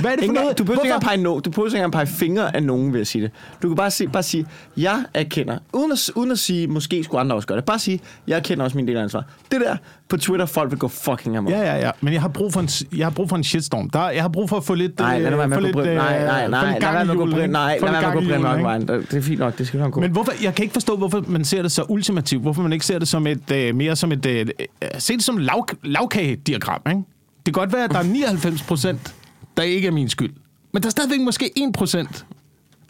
hvad 0.00 0.10
er 0.10 0.16
det 0.16 0.18
for 0.18 0.22
Ingen, 0.22 0.34
noget? 0.34 0.58
du 0.58 0.64
behøver 0.64 0.84
ikke 0.84 0.94
engang 0.94 1.02
pege, 1.02 1.16
no, 1.16 1.40
du 1.40 1.50
behøver 1.50 1.74
ikke 1.74 1.90
pege 1.90 2.06
fingre 2.06 2.56
af 2.56 2.62
nogen, 2.62 2.92
vil 2.92 2.98
jeg 2.98 3.06
sige 3.06 3.22
det. 3.22 3.30
Du 3.62 3.68
kan 3.68 3.76
bare 3.76 3.90
sige, 3.90 4.08
bare 4.08 4.22
sige 4.22 4.46
jeg 4.76 5.04
erkender. 5.14 5.58
Uden 5.72 5.92
at, 5.92 6.10
uden 6.14 6.30
at 6.30 6.38
sige, 6.38 6.66
måske 6.66 7.04
skulle 7.04 7.20
andre 7.20 7.36
også 7.36 7.48
gøre 7.48 7.56
det. 7.56 7.64
Bare 7.64 7.78
sige, 7.78 8.00
jeg 8.26 8.36
erkender 8.36 8.64
også 8.64 8.76
min 8.76 8.88
del 8.88 8.96
af 8.96 9.02
ansvar. 9.02 9.24
Det 9.50 9.60
der 9.60 9.76
på 10.08 10.16
Twitter, 10.16 10.46
folk 10.46 10.70
vil 10.70 10.78
gå 10.78 10.88
fucking 10.88 11.36
amok. 11.36 11.52
Ja, 11.52 11.60
ja, 11.60 11.76
ja. 11.76 11.90
Men 12.00 12.12
jeg 12.12 12.20
har 12.20 12.28
brug 12.28 12.52
for 12.52 12.60
en, 12.60 12.68
jeg 12.98 13.06
har 13.06 13.10
brug 13.10 13.28
for 13.28 13.36
en 13.36 13.44
shitstorm. 13.44 13.90
Der, 13.90 14.10
jeg 14.10 14.22
har 14.22 14.28
brug 14.28 14.48
for 14.48 14.56
at 14.56 14.64
få 14.64 14.74
lidt... 14.74 14.98
Nej, 14.98 15.18
lad 15.18 15.30
nu 15.30 15.36
være 15.36 15.48
med 15.48 15.56
at 15.56 15.62
lidt. 15.62 15.76
Nej, 15.76 15.84
øh, 15.84 15.96
nej, 15.96 16.48
nej. 16.48 16.78
Lad 16.80 16.92
være 16.92 17.04
med 17.04 17.12
at 17.12 17.18
gå 17.18 17.26
ikke? 17.26 17.46
Nej, 17.46 17.78
lad 17.82 17.90
være 17.90 18.00
med 18.00 18.08
at 18.08 18.14
gå 18.14 18.20
hjulene, 18.20 18.42
nok 18.42 18.56
ikke? 18.56 18.64
vejen. 18.64 18.88
Det 18.88 19.14
er 19.14 19.22
fint 19.22 19.38
nok, 19.38 19.58
det 19.58 19.66
skal 19.66 19.80
nok 19.80 19.92
gå. 19.92 20.00
Men 20.00 20.10
hvorfor, 20.10 20.32
jeg 20.42 20.54
kan 20.54 20.62
ikke 20.62 20.72
forstå, 20.72 20.96
hvorfor 20.96 21.24
man 21.26 21.44
ser 21.44 21.62
det 21.62 21.72
så 21.72 21.84
ultimativt. 21.88 22.42
Hvorfor 22.42 22.62
man 22.62 22.72
ikke 22.72 22.86
ser 22.86 22.98
det 22.98 23.08
som 23.08 23.26
et, 23.26 23.50
øh, 23.52 23.74
mere 23.74 23.96
som 23.96 24.12
et... 24.12 24.26
Øh, 24.26 24.46
øh, 24.82 24.88
se 24.98 25.12
det 25.12 25.24
som 25.24 25.38
lav, 25.38 25.66
lavkagediagram, 25.82 26.80
ikke? 26.88 27.02
Det 27.46 27.54
kan 27.54 27.60
godt 27.60 27.72
være, 27.72 27.84
at 27.84 27.90
der 27.90 27.98
er 27.98 28.02
99 28.02 28.62
procent, 28.62 29.14
der 29.56 29.62
ikke 29.62 29.88
er 29.88 29.92
min 29.92 30.08
skyld. 30.08 30.32
Men 30.72 30.82
der 30.82 30.88
er 30.88 30.90
stadigvæk 30.90 31.20
måske 31.20 31.50
1 31.56 31.72
procent, 31.74 32.26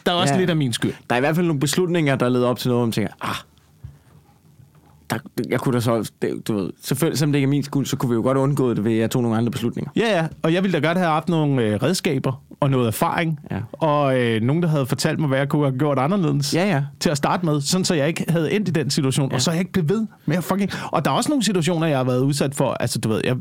der 0.05 0.11
er 0.11 0.15
også 0.15 0.33
Ja. 0.33 0.39
lidt 0.39 0.49
af 0.49 0.55
min 0.55 0.73
skyld. 0.73 0.93
Der 1.09 1.15
er 1.15 1.17
i 1.17 1.19
hvert 1.19 1.35
fald 1.35 1.45
nogle 1.47 1.59
beslutninger, 1.59 2.15
der 2.15 2.29
leder 2.29 2.47
op 2.47 2.59
til 2.59 2.67
noget, 2.69 2.79
hvor 2.79 2.85
man 2.85 2.91
tænker, 2.91 3.13
ah, 3.21 3.35
der, 5.13 5.43
jeg 5.49 5.59
kunne 5.59 5.75
da 5.75 5.79
så, 5.79 6.11
det, 6.21 6.47
du 6.47 6.53
ved, 6.53 6.69
selvfølgelig, 6.81 7.19
selvom 7.19 7.31
det 7.31 7.37
ikke 7.39 7.45
er 7.45 7.49
min 7.49 7.63
skyld, 7.63 7.85
så 7.85 7.97
kunne 7.97 8.09
vi 8.09 8.15
jo 8.15 8.21
godt 8.21 8.37
undgå 8.37 8.73
det 8.73 8.83
ved, 8.83 8.91
at 8.91 8.99
jeg 8.99 9.11
tog 9.11 9.21
nogle 9.21 9.37
andre 9.37 9.51
beslutninger. 9.51 9.91
Ja, 9.95 10.17
ja. 10.17 10.27
Og 10.41 10.53
jeg 10.53 10.63
ville 10.63 10.79
da 10.79 10.87
godt 10.87 10.97
have 10.97 11.09
haft 11.09 11.29
nogle 11.29 11.63
øh, 11.63 11.83
redskaber 11.83 12.41
og 12.59 12.69
noget 12.69 12.87
erfaring. 12.87 13.39
Ja. 13.51 13.57
Og 13.71 14.19
øh, 14.19 14.41
nogen, 14.41 14.63
der 14.63 14.69
havde 14.69 14.85
fortalt 14.85 15.19
mig, 15.19 15.27
hvad 15.27 15.37
jeg 15.37 15.49
kunne 15.49 15.65
have 15.65 15.77
gjort 15.77 15.99
anderledes. 15.99 16.55
Ja, 16.55 16.69
ja. 16.69 16.83
til 16.99 17.09
at 17.09 17.17
starte 17.17 17.45
med, 17.45 17.61
sådan 17.61 17.85
så 17.85 17.93
jeg 17.93 18.07
ikke 18.07 18.25
havde 18.29 18.51
endt 18.51 18.67
i 18.67 18.71
den 18.71 18.89
situation, 18.89 19.29
ja. 19.29 19.35
og 19.35 19.41
så 19.41 19.51
er 19.51 19.55
jeg 19.55 19.61
ikke 19.61 19.71
blevet 19.71 19.89
ved 19.89 20.07
med 20.25 20.37
at 20.37 20.43
fucking... 20.43 20.71
Og 20.91 21.05
der 21.05 21.11
er 21.11 21.15
også 21.15 21.29
nogle 21.29 21.43
situationer, 21.43 21.87
jeg 21.87 21.97
har 21.97 22.03
været 22.03 22.21
udsat 22.21 22.55
for, 22.55 22.71
altså 22.79 22.99
du 22.99 23.09
ved, 23.09 23.21
jeg, 23.23 23.37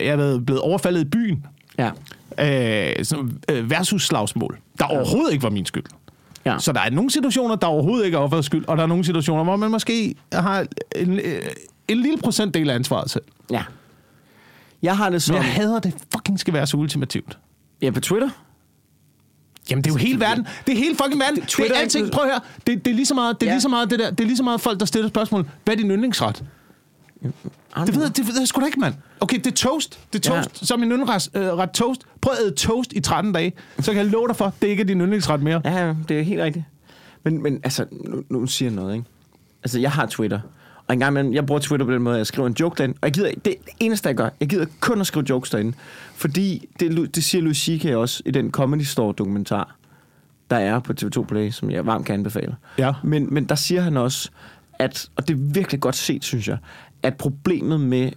jeg 0.00 0.18
været 0.18 0.46
blevet 0.46 0.62
overfaldet 0.62 1.00
i 1.00 1.04
byen, 1.04 1.46
Ja. 1.78 1.90
øh, 2.38 3.04
sådan, 3.04 3.38
øh, 3.50 3.70
versus 3.70 4.06
slagsmål, 4.06 4.58
der 4.78 4.86
ja. 4.90 4.96
overhovedet 4.96 5.32
ikke 5.32 5.42
var 5.42 5.50
min 5.50 5.66
skyld. 5.66 5.84
Ja. 6.46 6.58
Så 6.58 6.72
der 6.72 6.80
er 6.80 6.90
nogle 6.90 7.10
situationer, 7.10 7.54
der 7.56 7.66
overhovedet 7.66 8.04
ikke 8.04 8.14
er 8.16 8.20
offerets 8.20 8.46
skyld, 8.46 8.64
og 8.68 8.76
der 8.76 8.82
er 8.82 8.86
nogle 8.86 9.04
situationer, 9.04 9.44
hvor 9.44 9.56
man 9.56 9.70
måske 9.70 10.14
har 10.32 10.66
en, 10.96 11.18
øh, 11.20 11.42
en 11.88 11.98
lille 11.98 12.18
procentdel 12.18 12.70
af 12.70 12.74
ansvaret 12.74 13.10
selv. 13.10 13.24
ja. 13.50 13.62
Jeg 14.82 14.96
har 14.96 15.04
det 15.04 15.12
Men 15.12 15.20
som... 15.20 15.36
jeg 15.36 15.44
hader, 15.44 15.78
det 15.78 15.94
fucking 16.12 16.40
skal 16.40 16.54
være 16.54 16.66
så 16.66 16.76
ultimativt. 16.76 17.38
Ja, 17.82 17.90
på 17.90 18.00
Twitter? 18.00 18.28
Jamen, 19.70 19.84
det 19.84 19.90
er 19.90 19.94
jo 19.94 19.98
hele 19.98 20.20
verden. 20.20 20.46
Det 20.66 20.72
er 20.72 20.76
hele 20.78 20.96
fucking 20.96 21.20
verden. 21.20 21.36
Det, 21.36 21.48
Twitter 21.48 21.72
det 21.74 21.78
er 21.78 21.82
alting. 21.82 22.10
Prøv 22.10 22.24
at 22.24 22.30
høre. 22.30 22.40
Det, 22.66 22.84
det 22.84 22.90
er 22.90 22.94
lige 22.94 23.06
så 23.06 23.14
meget, 23.14 23.40
det 23.40 23.46
er 23.46 23.50
Ja. 23.50 23.54
lige 23.54 23.60
så 23.60 23.68
meget 23.68 23.90
det 23.90 23.98
der. 23.98 24.10
Det 24.10 24.20
er 24.20 24.24
lige 24.26 24.36
så 24.36 24.42
meget 24.42 24.60
folk, 24.60 24.80
der 24.80 24.86
stiller 24.86 25.08
spørgsmål. 25.08 25.48
Hvad 25.64 25.74
er 25.74 25.78
din 25.78 25.90
yndlingsret? 25.90 26.44
Det 27.76 27.94
ved, 27.94 28.02
jeg, 28.02 28.16
det 28.16 28.26
ved 28.26 28.38
jeg 28.38 28.48
sgu 28.48 28.60
da 28.60 28.66
ikke, 28.66 28.80
mand. 28.80 28.94
Okay, 29.20 29.36
det 29.36 29.46
er 29.46 29.50
toast. 29.50 30.00
Det 30.12 30.26
er 30.26 30.30
toast. 30.30 30.62
Ja. 30.62 30.66
Så 30.66 30.74
er 30.74 30.78
min 30.78 30.90
yndlingsret 30.90 31.30
øh, 31.34 31.52
ret 31.52 31.70
toast. 31.70 32.02
Prøv 32.20 32.32
at 32.32 32.44
æde 32.44 32.54
toast 32.54 32.92
i 32.92 33.00
13 33.00 33.32
dage. 33.32 33.52
Så 33.78 33.92
kan 33.92 34.02
jeg 34.02 34.06
love 34.06 34.28
dig 34.28 34.36
for, 34.36 34.54
det 34.62 34.68
ikke 34.68 34.80
er 34.80 34.84
din 34.84 35.00
yndlingsret 35.00 35.42
mere. 35.42 35.60
Ja, 35.64 35.86
ja, 35.86 35.94
det 36.08 36.18
er 36.18 36.22
helt 36.22 36.40
rigtigt. 36.40 36.64
Men, 37.24 37.42
men 37.42 37.60
altså, 37.64 37.84
nu, 37.90 38.22
nu 38.30 38.46
siger 38.46 38.70
jeg 38.70 38.76
noget, 38.76 38.94
ikke? 38.94 39.06
Altså, 39.62 39.80
jeg 39.80 39.92
har 39.92 40.06
Twitter. 40.06 40.40
Og 40.86 40.92
en 40.92 40.98
gang 41.00 41.12
imellem, 41.12 41.34
jeg 41.34 41.46
bruger 41.46 41.60
Twitter 41.60 41.86
på 41.86 41.92
den 41.92 42.02
måde, 42.02 42.14
at 42.14 42.18
jeg 42.18 42.26
skriver 42.26 42.48
en 42.48 42.56
joke 42.60 42.78
derinde. 42.78 42.94
Og 43.00 43.06
jeg 43.06 43.12
gider, 43.12 43.30
det, 43.30 43.44
det 43.44 43.56
eneste, 43.80 44.08
jeg 44.08 44.16
gør, 44.16 44.28
jeg 44.40 44.48
gider 44.48 44.66
kun 44.80 45.00
at 45.00 45.06
skrive 45.06 45.26
jokes 45.28 45.50
derinde. 45.50 45.72
Fordi, 46.14 46.68
det, 46.80 47.14
det 47.14 47.24
siger 47.24 47.42
Louis 47.42 47.56
C.K. 47.56 47.84
også 47.84 48.22
i 48.26 48.30
den 48.30 48.50
Comedy 48.50 48.82
Store 48.82 49.14
dokumentar, 49.18 49.76
der 50.50 50.56
er 50.56 50.78
på 50.78 50.92
TV2 51.00 51.24
Play, 51.24 51.50
som 51.50 51.70
jeg 51.70 51.86
varmt 51.86 52.06
kan 52.06 52.14
anbefale. 52.14 52.56
Ja. 52.78 52.92
Men, 53.02 53.34
men 53.34 53.44
der 53.44 53.54
siger 53.54 53.80
han 53.80 53.96
også, 53.96 54.30
at, 54.78 55.08
og 55.16 55.28
det 55.28 55.34
er 55.34 55.38
virkelig 55.38 55.80
godt 55.80 55.96
set, 55.96 56.24
synes 56.24 56.48
jeg, 56.48 56.58
at 57.02 57.16
problemet 57.16 57.80
med, 57.80 58.10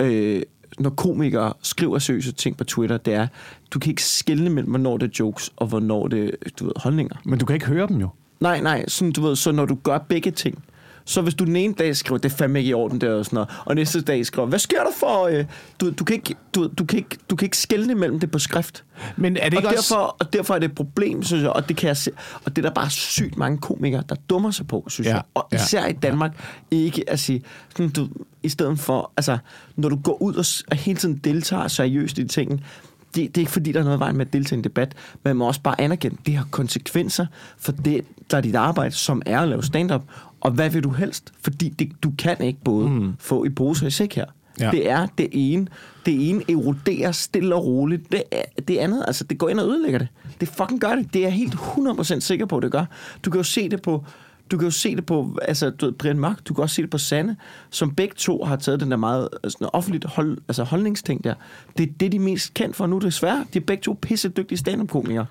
øh, 0.00 0.42
når 0.78 0.90
komikere 0.90 1.52
skriver 1.62 1.98
seriøse 1.98 2.32
ting 2.32 2.56
på 2.56 2.64
Twitter, 2.64 2.96
det 2.96 3.14
er, 3.14 3.26
du 3.70 3.78
kan 3.78 3.90
ikke 3.90 4.02
skelne 4.02 4.50
mellem, 4.50 4.70
hvornår 4.70 4.96
det 4.96 5.06
er 5.06 5.16
jokes, 5.20 5.52
og 5.56 5.66
hvornår 5.66 6.08
det 6.08 6.24
er 6.24 6.50
du 6.58 6.64
ved, 6.64 6.72
holdninger. 6.76 7.16
Men 7.24 7.38
du 7.38 7.46
kan 7.46 7.54
ikke 7.54 7.66
høre 7.66 7.88
dem 7.88 7.96
jo. 7.96 8.08
Nej, 8.40 8.60
nej, 8.60 8.84
sådan, 8.88 9.12
du 9.12 9.22
ved, 9.22 9.36
så 9.36 9.52
når 9.52 9.64
du 9.64 9.74
gør 9.74 9.98
begge 9.98 10.30
ting, 10.30 10.64
så 11.08 11.22
hvis 11.22 11.34
du 11.34 11.44
den 11.44 11.56
ene 11.56 11.74
dag 11.74 11.96
skriver, 11.96 12.18
det 12.18 12.32
er 12.32 12.36
fandme 12.36 12.58
ikke 12.58 12.70
i 12.70 12.74
orden 12.74 13.00
der 13.00 13.14
og 13.14 13.24
sådan 13.24 13.34
noget, 13.34 13.48
og 13.64 13.74
næste 13.74 14.00
dag 14.00 14.26
skriver, 14.26 14.48
hvad 14.48 14.58
sker 14.58 14.82
der 14.82 14.90
for, 14.96 15.26
øh, 15.26 15.44
du, 15.80 15.90
du, 15.90 16.04
kan 16.04 16.16
ikke, 16.16 16.34
du, 16.54 16.68
du, 16.78 16.84
kan 16.84 16.98
ikke, 16.98 17.16
du 17.30 17.36
kan 17.36 17.46
ikke 17.46 17.56
skelne 17.58 17.94
mellem 17.94 18.20
det 18.20 18.30
på 18.30 18.38
skrift. 18.38 18.84
Men 19.16 19.36
er 19.36 19.48
det 19.48 19.56
ikke 19.56 19.68
og, 19.68 19.74
også... 19.76 19.94
derfor, 19.94 20.16
og 20.18 20.32
derfor 20.32 20.54
er 20.54 20.58
det 20.58 20.68
et 20.68 20.74
problem, 20.74 21.22
synes 21.22 21.42
jeg, 21.42 21.50
og 21.50 21.68
det 21.68 21.76
kan 21.76 21.88
jeg 21.88 21.96
se, 21.96 22.10
og 22.44 22.56
det 22.56 22.64
er 22.64 22.68
der 22.68 22.74
bare 22.74 22.90
sygt 22.90 23.36
mange 23.36 23.58
komikere, 23.58 24.02
der 24.08 24.14
dummer 24.30 24.50
sig 24.50 24.66
på, 24.66 24.84
synes 24.88 25.06
Ja, 25.06 25.14
jeg. 25.14 25.22
Og 25.34 25.48
ja, 25.52 25.56
især 25.56 25.86
i 25.86 25.92
Danmark, 25.92 26.32
ikke 26.70 27.10
at 27.10 27.20
sige, 27.20 27.42
sådan, 27.76 27.90
du, 27.90 28.08
i 28.42 28.48
stedet 28.48 28.78
for, 28.78 29.12
altså, 29.16 29.38
når 29.76 29.88
du 29.88 29.96
går 29.96 30.22
ud 30.22 30.34
og, 30.34 30.44
og 30.70 30.76
hele 30.76 30.98
tiden 30.98 31.20
deltager 31.24 31.68
seriøst 31.68 32.18
i 32.18 32.22
de 32.22 32.28
ting, 32.28 32.64
det, 33.16 33.34
det 33.34 33.36
er 33.36 33.42
ikke 33.42 33.52
fordi, 33.52 33.72
der 33.72 33.80
er 33.80 33.84
noget 33.84 34.00
vej 34.00 34.12
med 34.12 34.26
at 34.26 34.32
deltage 34.32 34.56
i 34.56 34.58
en 34.58 34.64
debat, 34.64 34.94
men 35.12 35.30
man 35.30 35.36
må 35.36 35.46
også 35.46 35.60
bare 35.60 35.80
anerkende, 35.80 36.16
det 36.26 36.36
har 36.36 36.46
konsekvenser 36.50 37.26
for 37.58 37.72
det, 37.72 38.04
der 38.30 38.36
er 38.36 38.40
dit 38.40 38.54
arbejde, 38.54 38.94
som 38.94 39.22
er 39.26 39.40
at 39.40 39.48
lave 39.48 39.62
stand-up. 39.62 40.02
Og 40.46 40.52
hvad 40.52 40.70
vil 40.70 40.84
du 40.84 40.90
helst? 40.90 41.32
Fordi 41.40 41.68
det, 41.68 41.92
du 42.02 42.12
kan 42.18 42.40
ikke 42.40 42.58
både 42.64 42.88
mm. 42.88 43.12
få 43.18 43.44
i 43.44 43.48
pose 43.48 43.84
og 43.84 43.88
i 43.88 43.90
sæk 43.90 44.14
her. 44.14 44.24
Ja. 44.60 44.70
Det 44.70 44.90
er 44.90 45.06
det 45.18 45.28
ene. 45.32 45.66
Det 46.06 46.30
ene 46.30 46.42
eroderer 46.50 47.12
stille 47.12 47.54
og 47.54 47.64
roligt. 47.64 48.12
Det, 48.12 48.22
er, 48.32 48.42
det 48.68 48.76
andet, 48.76 49.04
altså, 49.06 49.24
det 49.24 49.38
går 49.38 49.48
ind 49.48 49.60
og 49.60 49.68
ødelægger 49.68 49.98
det. 49.98 50.08
Det 50.40 50.48
fucking 50.48 50.80
gør 50.80 50.94
det. 50.94 51.14
Det 51.14 51.18
er 51.18 51.22
jeg 51.22 51.32
helt 51.32 51.54
100% 51.54 52.20
sikker 52.20 52.46
på, 52.46 52.60
det 52.60 52.72
gør. 52.72 52.84
Du 53.24 53.30
kan 53.30 53.38
jo 53.38 53.42
se 53.42 53.68
det 53.68 53.82
på... 53.82 54.04
Du 54.50 54.58
kan 54.58 54.66
jo 54.66 54.70
se 54.70 54.96
det 54.96 55.06
på, 55.06 55.38
altså, 55.42 55.70
du 55.70 55.92
Brian 55.98 56.18
Mørk, 56.18 56.48
du 56.48 56.54
kan 56.54 56.62
også 56.62 56.74
se 56.74 56.82
det 56.82 56.90
på 56.90 56.98
Sanne, 56.98 57.36
som 57.70 57.94
begge 57.94 58.14
to 58.16 58.44
har 58.44 58.56
taget 58.56 58.80
den 58.80 58.90
der 58.90 58.96
meget 58.96 59.28
sådan, 59.44 59.68
offentligt 59.72 60.04
hold, 60.04 60.38
altså, 60.48 60.64
holdningsting 60.64 61.24
der. 61.24 61.34
Det 61.78 61.88
er 61.88 61.92
det, 62.00 62.12
de 62.12 62.16
er 62.16 62.20
mest 62.20 62.54
kendt 62.54 62.76
for 62.76 62.86
nu, 62.86 62.98
desværre. 62.98 63.46
De 63.54 63.58
er 63.58 63.62
begge 63.66 63.82
to 63.82 63.98
pisse 64.02 64.28
dygtige 64.28 64.58
stand-up-komikere. 64.58 65.26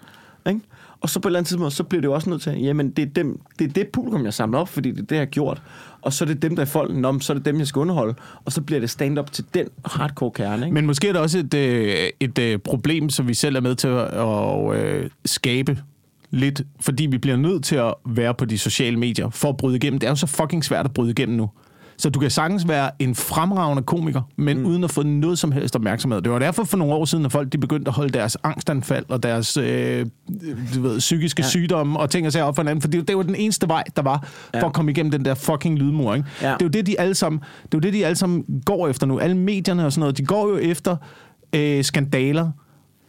Ikke? 0.48 0.60
Og 1.02 1.10
så 1.10 1.20
på 1.20 1.28
et 1.28 1.30
eller 1.30 1.40
andet 1.40 1.48
tidspunkt, 1.48 1.74
så 1.74 1.84
bliver 1.84 2.02
det 2.02 2.08
jo 2.08 2.14
også 2.14 2.30
nødt 2.30 2.42
til, 2.42 2.62
jamen 2.62 2.90
det 2.90 3.02
er, 3.02 3.06
dem, 3.06 3.40
det 3.60 3.68
er 3.68 3.74
det 3.74 3.88
publikum, 3.88 4.26
jeg 4.26 4.34
samler 4.34 4.60
op, 4.60 4.70
fordi 4.70 4.92
det 4.92 5.00
er 5.00 5.04
det, 5.04 5.12
jeg 5.12 5.20
har 5.20 5.26
gjort. 5.26 5.62
Og 6.02 6.14
så 6.14 6.24
er 6.24 6.28
det 6.28 6.42
dem, 6.42 6.56
der 6.56 6.62
er 6.62 6.66
folk, 6.68 7.06
om, 7.06 7.22
så 7.22 7.34
er 7.34 7.38
det 7.38 7.46
dem, 7.46 7.60
jeg 7.60 7.68
skal 7.68 7.80
underholde. 7.80 8.16
Og 8.46 8.52
så 8.52 8.62
bliver 8.62 8.80
det 8.80 8.90
stand-up 8.90 9.32
til 9.32 9.46
den 9.54 9.68
hardcore 9.86 10.32
kerne. 10.32 10.66
Ikke? 10.66 10.74
Men 10.74 10.86
måske 10.86 11.08
er 11.08 11.12
det 11.12 11.22
også 11.22 11.40
et, 11.40 11.54
øh, 11.54 12.10
et, 12.20 12.40
et 12.40 12.64
problem, 12.64 13.10
som 13.10 13.28
vi 13.28 13.34
selv 13.34 13.56
er 13.56 13.60
med 13.60 13.76
til 13.76 13.88
at, 13.88 14.08
at 14.14 14.76
øh, 14.76 15.10
skabe 15.26 15.80
lidt, 16.32 16.62
fordi 16.80 17.06
vi 17.06 17.18
bliver 17.18 17.38
nødt 17.38 17.64
til 17.64 17.76
at 17.76 17.94
være 18.06 18.34
på 18.34 18.46
de 18.46 18.58
sociale 18.58 18.98
medier 19.00 19.30
for 19.30 19.50
at 19.50 19.58
bryde 19.58 19.76
igennem. 19.76 20.00
Det 20.00 20.08
er 20.08 20.12
jo 20.12 20.16
så 20.16 20.28
fucking 20.28 20.66
svært 20.66 20.86
at 20.86 20.94
bryde 20.94 21.12
igennem 21.12 21.38
nu. 21.38 21.50
Så 21.98 22.10
du 22.10 22.20
kan 22.20 22.30
sagtens 22.32 22.68
være 22.68 22.92
en 23.00 23.16
fremragende 23.16 23.84
komiker, 23.84 24.22
men 24.38 24.60
mm. 24.60 24.66
uden 24.66 24.84
at 24.84 24.92
få 24.92 25.04
noget 25.04 25.40
som 25.40 25.52
helst 25.52 25.76
opmærksomhed. 25.76 26.22
Det 26.22 26.32
var 26.32 26.40
derfor 26.40 26.64
for 26.64 26.78
nogle 26.78 26.94
år 26.94 27.06
siden, 27.06 27.26
at 27.26 27.32
folk 27.32 27.52
de 27.54 27.58
begyndte 27.58 27.90
at 27.90 27.96
holde 27.96 28.10
deres 28.10 28.38
angstanfald 28.44 29.06
og 29.10 29.24
deres 29.24 29.58
øh, 29.58 30.06
du 30.76 30.82
ved, 30.82 31.00
psykiske 31.00 31.42
ja. 31.42 31.48
Sygdomme 31.48 32.00
og 32.00 32.10
ting 32.10 32.28
og 32.28 32.34
sager 32.34 32.46
op 32.46 32.56
for 32.56 32.62
hinanden, 32.64 32.82
for 32.82 32.88
det, 32.88 33.08
det 33.08 33.18
var 33.18 33.24
den 33.24 33.36
eneste 33.36 33.68
vej, 33.68 33.84
der 33.96 34.02
var 34.02 34.20
for 34.24 34.58
Ja. 34.58 34.66
at 34.66 34.74
komme 34.74 34.92
igennem 34.92 35.12
den 35.12 35.26
der 35.26 35.34
fucking 35.34 35.78
lydmur. 35.80 36.16
Ikke? 36.16 36.28
Ja. 36.42 36.48
Det 36.48 36.54
er 36.54 36.66
jo 36.66 36.70
det, 36.70 36.88
de 36.88 37.00
alle 37.00 37.16
sammen, 37.16 37.40
det 37.40 37.74
er 37.74 37.78
jo 37.78 37.80
det, 37.80 37.94
de 37.94 38.06
alle 38.06 38.16
sammen 38.16 38.44
går 38.66 38.88
efter 38.88 39.08
nu. 39.08 39.20
Alle 39.20 39.38
medierne 39.38 39.86
og 39.86 39.92
sådan 39.92 40.00
noget, 40.00 40.18
de 40.18 40.26
går 40.26 40.50
jo 40.50 40.58
efter 40.58 40.96
øh, 41.56 41.84
skandaler 41.84 42.52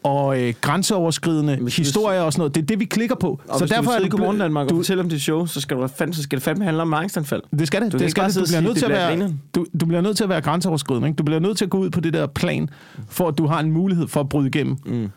og 0.06 0.42
øh, 0.42 0.54
grænseoverskridende 0.60 1.56
hvis- 1.56 1.76
historier 1.76 2.20
og 2.20 2.32
sådan 2.32 2.40
noget. 2.40 2.54
Det 2.54 2.62
er 2.62 2.66
det, 2.66 2.80
vi 2.80 2.84
klikker 2.84 3.16
på. 3.16 3.40
Og 3.48 3.58
så 3.58 3.64
hvis 3.64 3.70
derfor 3.70 3.90
du 3.92 3.96
vil 3.98 4.06
i 4.06 4.08
Godmorgen 4.08 4.38
Danmark 4.38 4.66
og 4.66 4.76
fortælle 4.76 5.02
om 5.02 5.08
det 5.08 5.22
show, 5.22 5.46
så 5.46 5.60
skal, 5.60 5.76
du, 5.76 5.86
fandme, 5.86 6.14
så 6.14 6.22
skal 6.22 6.36
det 6.36 6.42
fandme 6.42 6.64
handle 6.64 6.82
om 6.82 6.94
angstanfald. 6.94 7.42
Det 7.58 7.66
skal 7.66 7.82
det. 7.82 7.92
Du 7.92 7.98
det 7.98 8.10
skal 8.10 8.24
det. 8.24 8.34
Du 8.36 8.44
bliver 8.46 8.60
nødt 8.60 8.76
til 8.78 8.84
at 8.84 8.90
det 8.90 9.18
være, 9.20 9.32
du, 9.54 9.66
du 9.80 9.86
bliver 9.86 10.00
nødt 10.00 10.16
til 10.16 10.24
at 10.24 10.30
være 10.30 10.40
grænseoverskridende. 10.40 11.08
Ikke? 11.08 11.16
Du 11.16 11.22
bliver 11.24 11.40
nødt 11.40 11.58
til 11.58 11.64
at 11.64 11.70
gå 11.70 11.78
ud 11.78 11.90
på 11.90 12.00
det 12.00 12.12
der 12.12 12.26
plan, 12.26 12.68
for 13.08 13.28
at 13.28 13.38
du 13.38 13.46
har 13.46 13.60
en 13.60 13.70
mulighed 13.72 14.08
for 14.08 14.20
at 14.20 14.28
bryde 14.28 14.46
igennem. 14.48 14.76
Mm. 14.86 15.08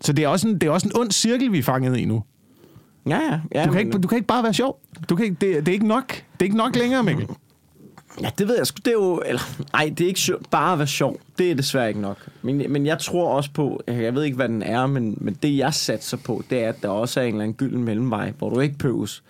Så 0.00 0.12
det 0.12 0.24
er, 0.24 0.28
også 0.28 0.48
en, 0.48 0.54
det 0.54 0.62
er 0.66 0.70
også 0.70 0.88
en 0.88 0.96
ond 1.00 1.10
cirkel, 1.10 1.52
vi 1.52 1.58
er 1.58 1.62
fanget 1.62 1.96
i 1.96 2.04
nu. 2.04 2.22
Ja, 3.08 3.16
ja. 3.30 3.40
ja 3.54 3.64
Du 3.64 3.72
kan, 3.72 3.74
men- 3.74 3.86
ikke, 3.86 3.98
du 3.98 4.08
kan 4.08 4.16
ikke 4.16 4.26
bare 4.28 4.42
være 4.42 4.54
sjov. 4.54 4.80
Du 5.08 5.16
kan 5.16 5.24
ikke, 5.24 5.36
det, 5.40 5.56
det, 5.66 5.68
er 5.68 5.72
ikke 5.72 5.86
nok. 5.88 6.08
Det 6.08 6.22
er 6.40 6.44
ikke 6.44 6.56
nok 6.56 6.76
længere, 6.76 7.02
Mikkel. 7.02 7.26
Ja, 8.22 8.30
det 8.38 8.48
ved 8.48 8.56
jeg 8.56 8.66
sgu. 8.66 8.76
Det 8.84 8.86
er 8.86 8.92
jo... 8.92 9.22
Eller, 9.26 9.42
nej, 9.72 9.92
det 9.98 10.04
er 10.04 10.08
ikke 10.08 10.20
sjov, 10.20 10.38
bare 10.50 10.72
at 10.72 10.78
være 10.78 10.88
sjov. 10.88 11.20
Det 11.38 11.50
er 11.50 11.54
desværre 11.54 11.88
ikke 11.88 12.00
nok. 12.00 12.16
Men, 12.42 12.72
men 12.72 12.86
jeg 12.86 12.98
tror 12.98 13.28
også 13.28 13.50
på... 13.54 13.82
Jeg 13.86 14.14
ved 14.14 14.24
ikke, 14.24 14.36
hvad 14.36 14.48
den 14.48 14.62
er, 14.62 14.86
men, 14.86 15.18
men 15.20 15.34
det, 15.42 15.56
jeg 15.56 15.74
satser 15.74 16.16
på, 16.16 16.42
det 16.50 16.64
er, 16.64 16.68
at 16.68 16.82
der 16.82 16.88
også 16.88 17.20
er 17.20 17.24
en 17.24 17.28
eller 17.34 17.42
anden 17.42 17.54
gylden 17.54 17.84
mellemvej, 17.84 18.32
hvor 18.38 18.50
du 18.50 18.60
ikke 18.60 18.78
pøves 18.78 19.22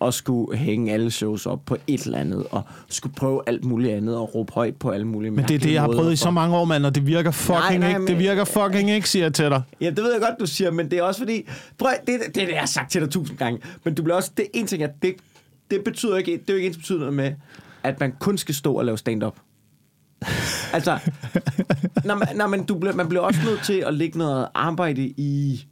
og 0.00 0.14
skulle 0.14 0.58
hænge 0.58 0.92
alle 0.92 1.10
shows 1.10 1.46
op 1.46 1.60
på 1.66 1.76
et 1.86 2.02
eller 2.02 2.18
andet, 2.18 2.46
og 2.50 2.62
skulle 2.88 3.14
prøve 3.14 3.42
alt 3.46 3.64
muligt 3.64 3.94
andet, 3.94 4.16
og 4.16 4.34
råbe 4.34 4.52
højt 4.52 4.76
på 4.76 4.90
alle 4.90 5.06
mulige 5.06 5.30
Men 5.30 5.44
det 5.48 5.54
er 5.54 5.58
det, 5.58 5.72
jeg 5.72 5.80
har 5.80 5.88
prøvet 5.88 6.12
i 6.12 6.16
så 6.16 6.30
mange 6.30 6.56
år, 6.56 6.64
mand, 6.64 6.86
og 6.86 6.94
det 6.94 7.06
virker 7.06 7.30
fucking 7.30 7.58
Nej, 7.60 7.76
nej, 7.78 7.88
ikke. 7.88 8.00
Det 8.00 8.10
men- 8.10 8.18
virker 8.18 8.44
fucking 8.44 8.90
ikke, 8.90 9.08
siger 9.08 9.24
jeg 9.24 9.34
til 9.34 9.44
dig. 9.44 9.62
Ja, 9.80 9.90
det 9.90 9.96
ved 10.04 10.12
jeg 10.12 10.20
godt, 10.20 10.34
du 10.40 10.46
siger, 10.46 10.70
men 10.70 10.90
det 10.90 10.98
er 10.98 11.02
også 11.02 11.20
fordi... 11.20 11.48
Prøv, 11.78 11.90
det, 12.06 12.20
det, 12.26 12.34
det, 12.34 12.42
er 12.42 12.46
det, 12.46 12.52
jeg 12.52 12.60
har 12.60 12.66
sagt 12.66 12.90
til 12.90 13.00
dig 13.00 13.10
tusind 13.10 13.38
gange. 13.38 13.60
Men 13.84 13.94
du 13.94 14.02
bliver 14.02 14.16
også... 14.16 14.30
Det 14.36 14.46
en 14.54 14.66
ting, 14.66 14.82
at 14.82 14.90
det, 15.02 15.14
det 15.70 15.84
betyder 15.84 16.16
ikke... 16.16 16.32
Det 16.32 16.50
er 16.50 16.52
jo 16.52 16.56
ikke 16.56 16.66
ens 16.66 16.76
betydende 16.76 17.12
med, 17.12 17.32
at 17.86 18.00
man 18.00 18.12
kun 18.20 18.38
skal 18.38 18.54
stå 18.54 18.74
og 18.74 18.84
lave 18.84 18.98
stand-up. 18.98 19.38
altså... 20.72 20.98
Når 22.04 22.14
man, 22.14 22.28
når 22.36 22.46
man, 22.46 22.64
du 22.64 22.78
bliver, 22.78 22.94
man 22.94 23.08
bliver 23.08 23.22
også 23.22 23.40
nødt 23.44 23.60
til 23.64 23.84
at 23.86 23.94
lægge 23.94 24.18
noget 24.18 24.48
arbejde 24.54 25.02
i... 25.02 25.66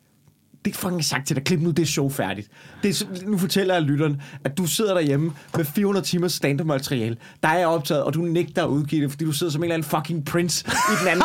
Det 0.64 0.70
er 0.70 0.78
fucking 0.78 1.04
sagt 1.04 1.26
til 1.26 1.36
dig. 1.36 1.44
Klip 1.44 1.60
nu 1.60 1.70
det 1.70 1.88
show 1.88 2.08
færdigt. 2.08 2.48
Det 2.82 3.02
er, 3.02 3.26
nu 3.26 3.38
fortæller 3.38 3.74
jeg 3.74 3.82
lytteren, 3.82 4.22
at 4.44 4.58
du 4.58 4.66
sidder 4.66 4.94
derhjemme 4.94 5.32
med 5.56 5.64
400 5.64 6.06
timers 6.06 6.32
stand-up 6.32 6.66
materiale. 6.66 7.16
Der 7.42 7.48
er 7.48 7.66
optaget, 7.66 8.02
og 8.02 8.14
du 8.14 8.20
nægter 8.20 8.64
at 8.64 8.68
udgive 8.68 9.02
det, 9.02 9.10
fordi 9.10 9.24
du 9.24 9.32
sidder 9.32 9.52
som 9.52 9.60
en 9.60 9.64
eller 9.64 9.74
anden 9.74 9.88
fucking 9.88 10.24
prince 10.24 10.66
i 10.66 10.94
den 11.00 11.08
anden. 11.08 11.24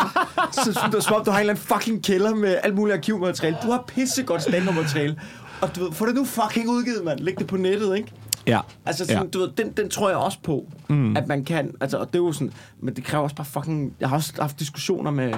så, 0.54 0.90
du, 0.94 1.02
som 1.02 1.16
om 1.16 1.26
du 1.26 1.32
har 1.32 1.38
en 1.38 1.42
eller 1.42 1.54
anden 1.54 1.64
fucking 1.64 2.04
kælder 2.04 2.36
med 2.36 2.58
alt 2.64 2.76
muligt 2.76 2.98
arkivmateriale. 2.98 3.58
Du 3.64 3.72
har 3.72 3.84
pissegodt 3.88 4.42
stand-up 4.42 4.76
materiale. 4.76 5.20
Og 5.62 5.76
du 5.76 5.84
ved, 5.84 5.92
få 5.92 6.06
det 6.06 6.16
nu 6.16 6.26
fucking 6.26 6.70
udgivet, 6.70 7.04
mand. 7.04 7.20
Læg 7.20 7.40
det 7.40 7.48
på 7.48 7.58
nettet, 7.58 7.98
ikke? 7.98 8.14
Ja. 8.48 8.60
Altså, 8.86 9.06
sådan, 9.06 9.24
ja. 9.24 9.30
du 9.30 9.40
ved, 9.40 9.50
den, 9.58 9.72
den 9.72 9.90
tror 9.90 10.10
jeg 10.10 10.18
også 10.18 10.38
på, 10.44 10.72
mm. 10.90 11.18
at 11.18 11.28
man 11.28 11.44
kan, 11.44 11.76
altså, 11.82 11.98
og 11.98 12.08
det 12.08 12.16
er 12.16 12.24
jo 12.24 12.32
sådan, 12.32 12.54
men 12.80 12.96
det 12.96 13.04
kræver 13.04 13.24
også 13.24 13.36
bare 13.36 13.46
fucking, 13.46 13.94
jeg 14.00 14.10
har 14.10 14.16
også 14.16 14.34
haft 14.40 14.60
diskussioner 14.60 15.12
med, 15.12 15.34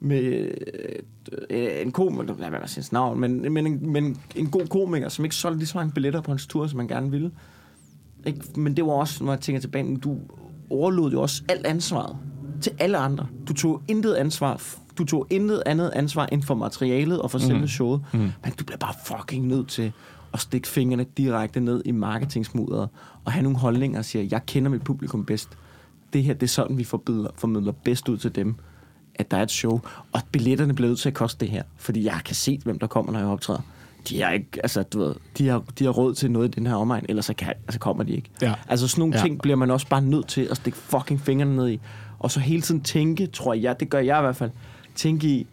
med 0.00 0.48
øh, 1.50 1.68
en 1.82 1.92
komiker, 1.92 2.24
lad 2.24 2.34
være 2.36 2.50
med 2.50 2.58
hans 2.74 2.92
navn, 2.92 3.20
men, 3.20 3.52
men, 3.52 3.66
en, 3.66 3.92
men 3.92 4.16
en 4.36 4.50
god 4.50 4.66
komiker, 4.66 5.08
som 5.08 5.24
ikke 5.24 5.36
solgte 5.36 5.58
lige 5.58 5.68
så 5.68 5.78
mange 5.78 5.92
billetter 5.92 6.20
på 6.20 6.30
hans 6.30 6.46
tur, 6.46 6.66
som 6.66 6.76
man 6.76 6.88
gerne 6.88 7.10
ville. 7.10 7.30
Ikke? 8.26 8.40
Men 8.56 8.76
det 8.76 8.86
var 8.86 8.92
også, 8.92 9.24
når 9.24 9.32
jeg 9.32 9.40
tænker 9.40 9.60
tilbage, 9.60 9.84
men 9.84 9.96
du 9.96 10.18
overlod 10.70 11.12
jo 11.12 11.22
også 11.22 11.42
alt 11.48 11.66
ansvaret 11.66 12.16
til 12.60 12.72
alle 12.78 12.98
andre. 12.98 13.26
Du 13.48 13.52
tog 13.52 13.82
intet 13.88 14.14
ansvar, 14.14 14.62
du 14.98 15.04
tog 15.04 15.26
intet 15.30 15.62
andet 15.66 15.90
ansvar 15.94 16.26
end 16.26 16.42
for 16.42 16.54
materialet 16.54 17.22
og 17.22 17.30
for 17.30 17.38
selve 17.38 17.68
showet, 17.68 18.00
mm. 18.12 18.18
men 18.18 18.52
du 18.58 18.64
bliver 18.64 18.78
bare 18.78 18.94
fucking 19.06 19.46
nødt 19.46 19.68
til 19.68 19.92
at 20.34 20.40
stikke 20.40 20.68
fingrene 20.68 21.06
direkte 21.16 21.60
ned 21.60 21.82
i 21.84 21.90
marketingsmudderet 21.90 22.88
og 23.24 23.32
have 23.32 23.42
nogle 23.42 23.58
holdninger 23.58 23.98
og 23.98 24.04
sige, 24.04 24.28
jeg 24.30 24.46
kender 24.46 24.70
mit 24.70 24.82
publikum 24.82 25.24
bedst. 25.24 25.48
Det 26.12 26.22
her, 26.24 26.34
det 26.34 26.42
er 26.42 26.46
sådan, 26.46 26.78
vi 26.78 26.84
formidler, 26.84 27.30
formidler 27.36 27.72
bedst 27.72 28.08
ud 28.08 28.18
til 28.18 28.34
dem, 28.34 28.54
at 29.14 29.30
der 29.30 29.36
er 29.36 29.42
et 29.42 29.50
show, 29.50 29.80
og 30.12 30.20
billetterne 30.32 30.74
bliver 30.74 30.88
nødt 30.88 30.98
til 30.98 31.08
at 31.08 31.14
koste 31.14 31.40
det 31.44 31.50
her, 31.52 31.62
fordi 31.76 32.04
jeg 32.04 32.20
kan 32.24 32.34
se, 32.34 32.60
hvem 32.64 32.78
der 32.78 32.86
kommer, 32.86 33.12
når 33.12 33.18
jeg 33.18 33.28
optræder. 33.28 33.60
De 34.08 34.22
har 34.22 34.30
ikke, 34.30 34.46
altså, 34.62 34.82
du 34.82 34.98
ved, 34.98 35.14
de 35.38 35.48
har, 35.48 35.62
de 35.78 35.84
har 35.84 35.90
råd 35.90 36.14
til 36.14 36.30
noget 36.30 36.48
i 36.48 36.50
den 36.50 36.66
her 36.66 36.74
omegn, 36.74 37.04
ellers 37.08 37.24
så 37.24 37.34
kan, 37.34 37.48
altså, 37.48 37.78
kommer 37.78 38.04
de 38.04 38.12
ikke. 38.12 38.30
Ja. 38.42 38.54
Altså 38.68 38.88
sådan 38.88 39.00
nogle 39.02 39.16
Ja. 39.16 39.22
ting 39.22 39.42
bliver 39.42 39.56
man 39.56 39.70
også 39.70 39.88
bare 39.88 40.02
nødt 40.02 40.28
til 40.28 40.48
at 40.50 40.56
stikke 40.56 40.78
fucking 40.78 41.20
fingrene 41.20 41.56
ned 41.56 41.68
i. 41.70 41.80
Og 42.18 42.30
så 42.30 42.40
hele 42.40 42.62
tiden 42.62 42.80
tænke, 42.80 43.26
tror 43.26 43.54
jeg, 43.54 43.80
det 43.80 43.90
gør 43.90 43.98
jeg 43.98 44.18
i 44.18 44.22
hvert 44.22 44.36
fald, 44.36 44.50
tænke 44.94 45.28
i, 45.28 45.46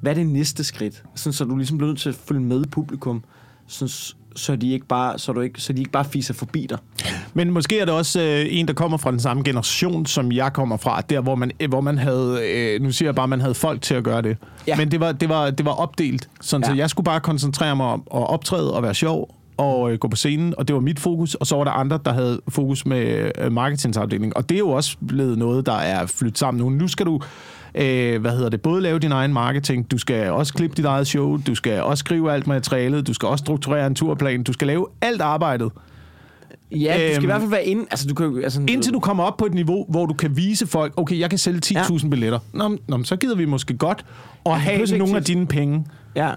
hvad 0.00 0.12
er 0.12 0.14
det 0.16 0.26
næste 0.26 0.64
skridt? 0.64 1.04
Sådan, 1.14 1.32
så 1.32 1.44
du 1.44 1.56
ligesom 1.56 1.78
bliver 1.78 1.88
nødt 1.88 2.00
til 2.00 2.08
at 2.08 2.14
følge 2.14 2.40
med 2.40 2.64
publikum, 2.64 3.24
sådan, 3.68 3.92
så 4.36 4.56
de 4.56 4.72
ikke 4.72 4.86
bare, 4.86 5.18
så 5.18 5.32
du 5.32 5.40
ikke, 5.40 5.60
så 5.60 5.72
de 5.72 5.78
ikke 5.78 5.90
bare 5.90 6.04
fiser 6.04 6.34
forbi 6.34 6.66
dig. 6.70 6.78
Men 7.34 7.50
måske 7.50 7.80
er 7.80 7.84
det 7.84 7.94
også 7.94 8.20
øh, 8.20 8.46
en, 8.48 8.68
der 8.68 8.74
kommer 8.74 8.98
fra 8.98 9.10
den 9.10 9.20
samme 9.20 9.42
generation, 9.42 10.06
som 10.06 10.32
jeg 10.32 10.52
kommer 10.52 10.76
fra. 10.76 11.00
Der, 11.00 11.20
hvor 11.20 11.34
man, 11.34 11.50
øh, 11.60 11.68
hvor 11.68 11.80
man 11.80 11.98
havde... 11.98 12.40
Øh, 12.44 12.82
nu 12.82 12.92
siger 12.92 13.06
jeg 13.06 13.14
bare, 13.14 13.28
man 13.28 13.40
havde 13.40 13.54
folk 13.54 13.82
til 13.82 13.94
at 13.94 14.04
gøre 14.04 14.22
det. 14.22 14.36
Ja. 14.66 14.76
Men 14.76 14.90
det 14.90 15.00
var, 15.00 15.12
det 15.12 15.28
var, 15.28 15.50
det 15.50 15.66
var 15.66 15.72
opdelt. 15.72 16.28
Sådan, 16.40 16.64
ja. 16.64 16.68
Så 16.68 16.74
jeg 16.74 16.90
skulle 16.90 17.04
bare 17.04 17.20
koncentrere 17.20 17.76
mig 17.76 17.86
om 17.86 18.02
at 18.14 18.30
optræde 18.30 18.74
og 18.74 18.82
være 18.82 18.94
sjov 18.94 19.34
og 19.56 19.92
øh, 19.92 19.98
gå 19.98 20.08
på 20.08 20.16
scenen, 20.16 20.54
og 20.58 20.68
det 20.68 20.74
var 20.74 20.80
mit 20.80 21.00
fokus, 21.00 21.34
og 21.34 21.46
så 21.46 21.56
var 21.56 21.64
der 21.64 21.70
andre, 21.70 21.98
der 22.04 22.12
havde 22.12 22.40
fokus 22.48 22.86
med 22.86 23.30
øh, 23.38 23.52
marketingsafdelingen. 23.52 24.36
Og 24.36 24.48
det 24.48 24.54
er 24.54 24.58
jo 24.58 24.70
også 24.70 24.96
blevet 25.08 25.38
noget, 25.38 25.66
der 25.66 25.74
er 25.74 26.06
flyttet 26.06 26.38
sammen 26.38 26.62
nu. 26.62 26.70
Nu 26.70 26.88
skal 26.88 27.06
du, 27.06 27.20
øh, 27.74 28.20
hvad 28.20 28.30
hedder 28.30 28.48
det, 28.48 28.60
både 28.62 28.80
lave 28.82 28.98
din 28.98 29.12
egen 29.12 29.32
marketing, 29.32 29.90
du 29.90 29.98
skal 29.98 30.30
også 30.30 30.54
klippe 30.54 30.76
dit 30.76 30.84
eget 30.84 31.06
show, 31.06 31.36
du 31.46 31.54
skal 31.54 31.82
også 31.82 32.00
skrive 32.00 32.32
alt 32.32 32.46
materialet, 32.46 33.06
du 33.06 33.14
skal 33.14 33.28
også 33.28 33.42
strukturere 33.42 33.86
en 33.86 33.94
turplan, 33.94 34.42
du 34.42 34.52
skal 34.52 34.66
lave 34.66 34.86
alt 35.00 35.20
arbejdet. 35.20 35.70
Ja, 36.70 36.76
du 36.76 36.98
skal 36.98 37.14
Øhm, 37.16 37.22
i 37.22 37.26
hvert 37.26 37.40
fald 37.40 37.50
være 37.50 37.64
inde. 37.64 37.84
Altså, 37.90 38.06
du 38.08 38.14
kan. 38.14 38.40
Altså, 38.44 38.60
Indtil 38.68 38.92
du 38.92 39.00
kommer 39.00 39.24
op 39.24 39.36
på 39.36 39.46
et 39.46 39.54
niveau, 39.54 39.86
hvor 39.88 40.06
du 40.06 40.14
kan 40.14 40.36
vise 40.36 40.66
folk, 40.66 40.92
okay, 40.96 41.18
jeg 41.18 41.30
kan 41.30 41.38
sælge 41.38 41.60
10.000 41.66 42.02
ja. 42.04 42.08
billetter. 42.08 42.38
Nå, 42.52 42.76
nå, 42.88 43.04
så 43.04 43.16
gider 43.16 43.36
vi 43.36 43.44
måske 43.44 43.76
godt 43.76 44.04
at 44.46 44.52
det 44.52 44.60
have 44.60 44.98
nogle 44.98 45.16
af 45.16 45.22
til- 45.24 45.34
dine 45.34 45.46
penge. 45.46 45.86
Ja. 46.16 46.30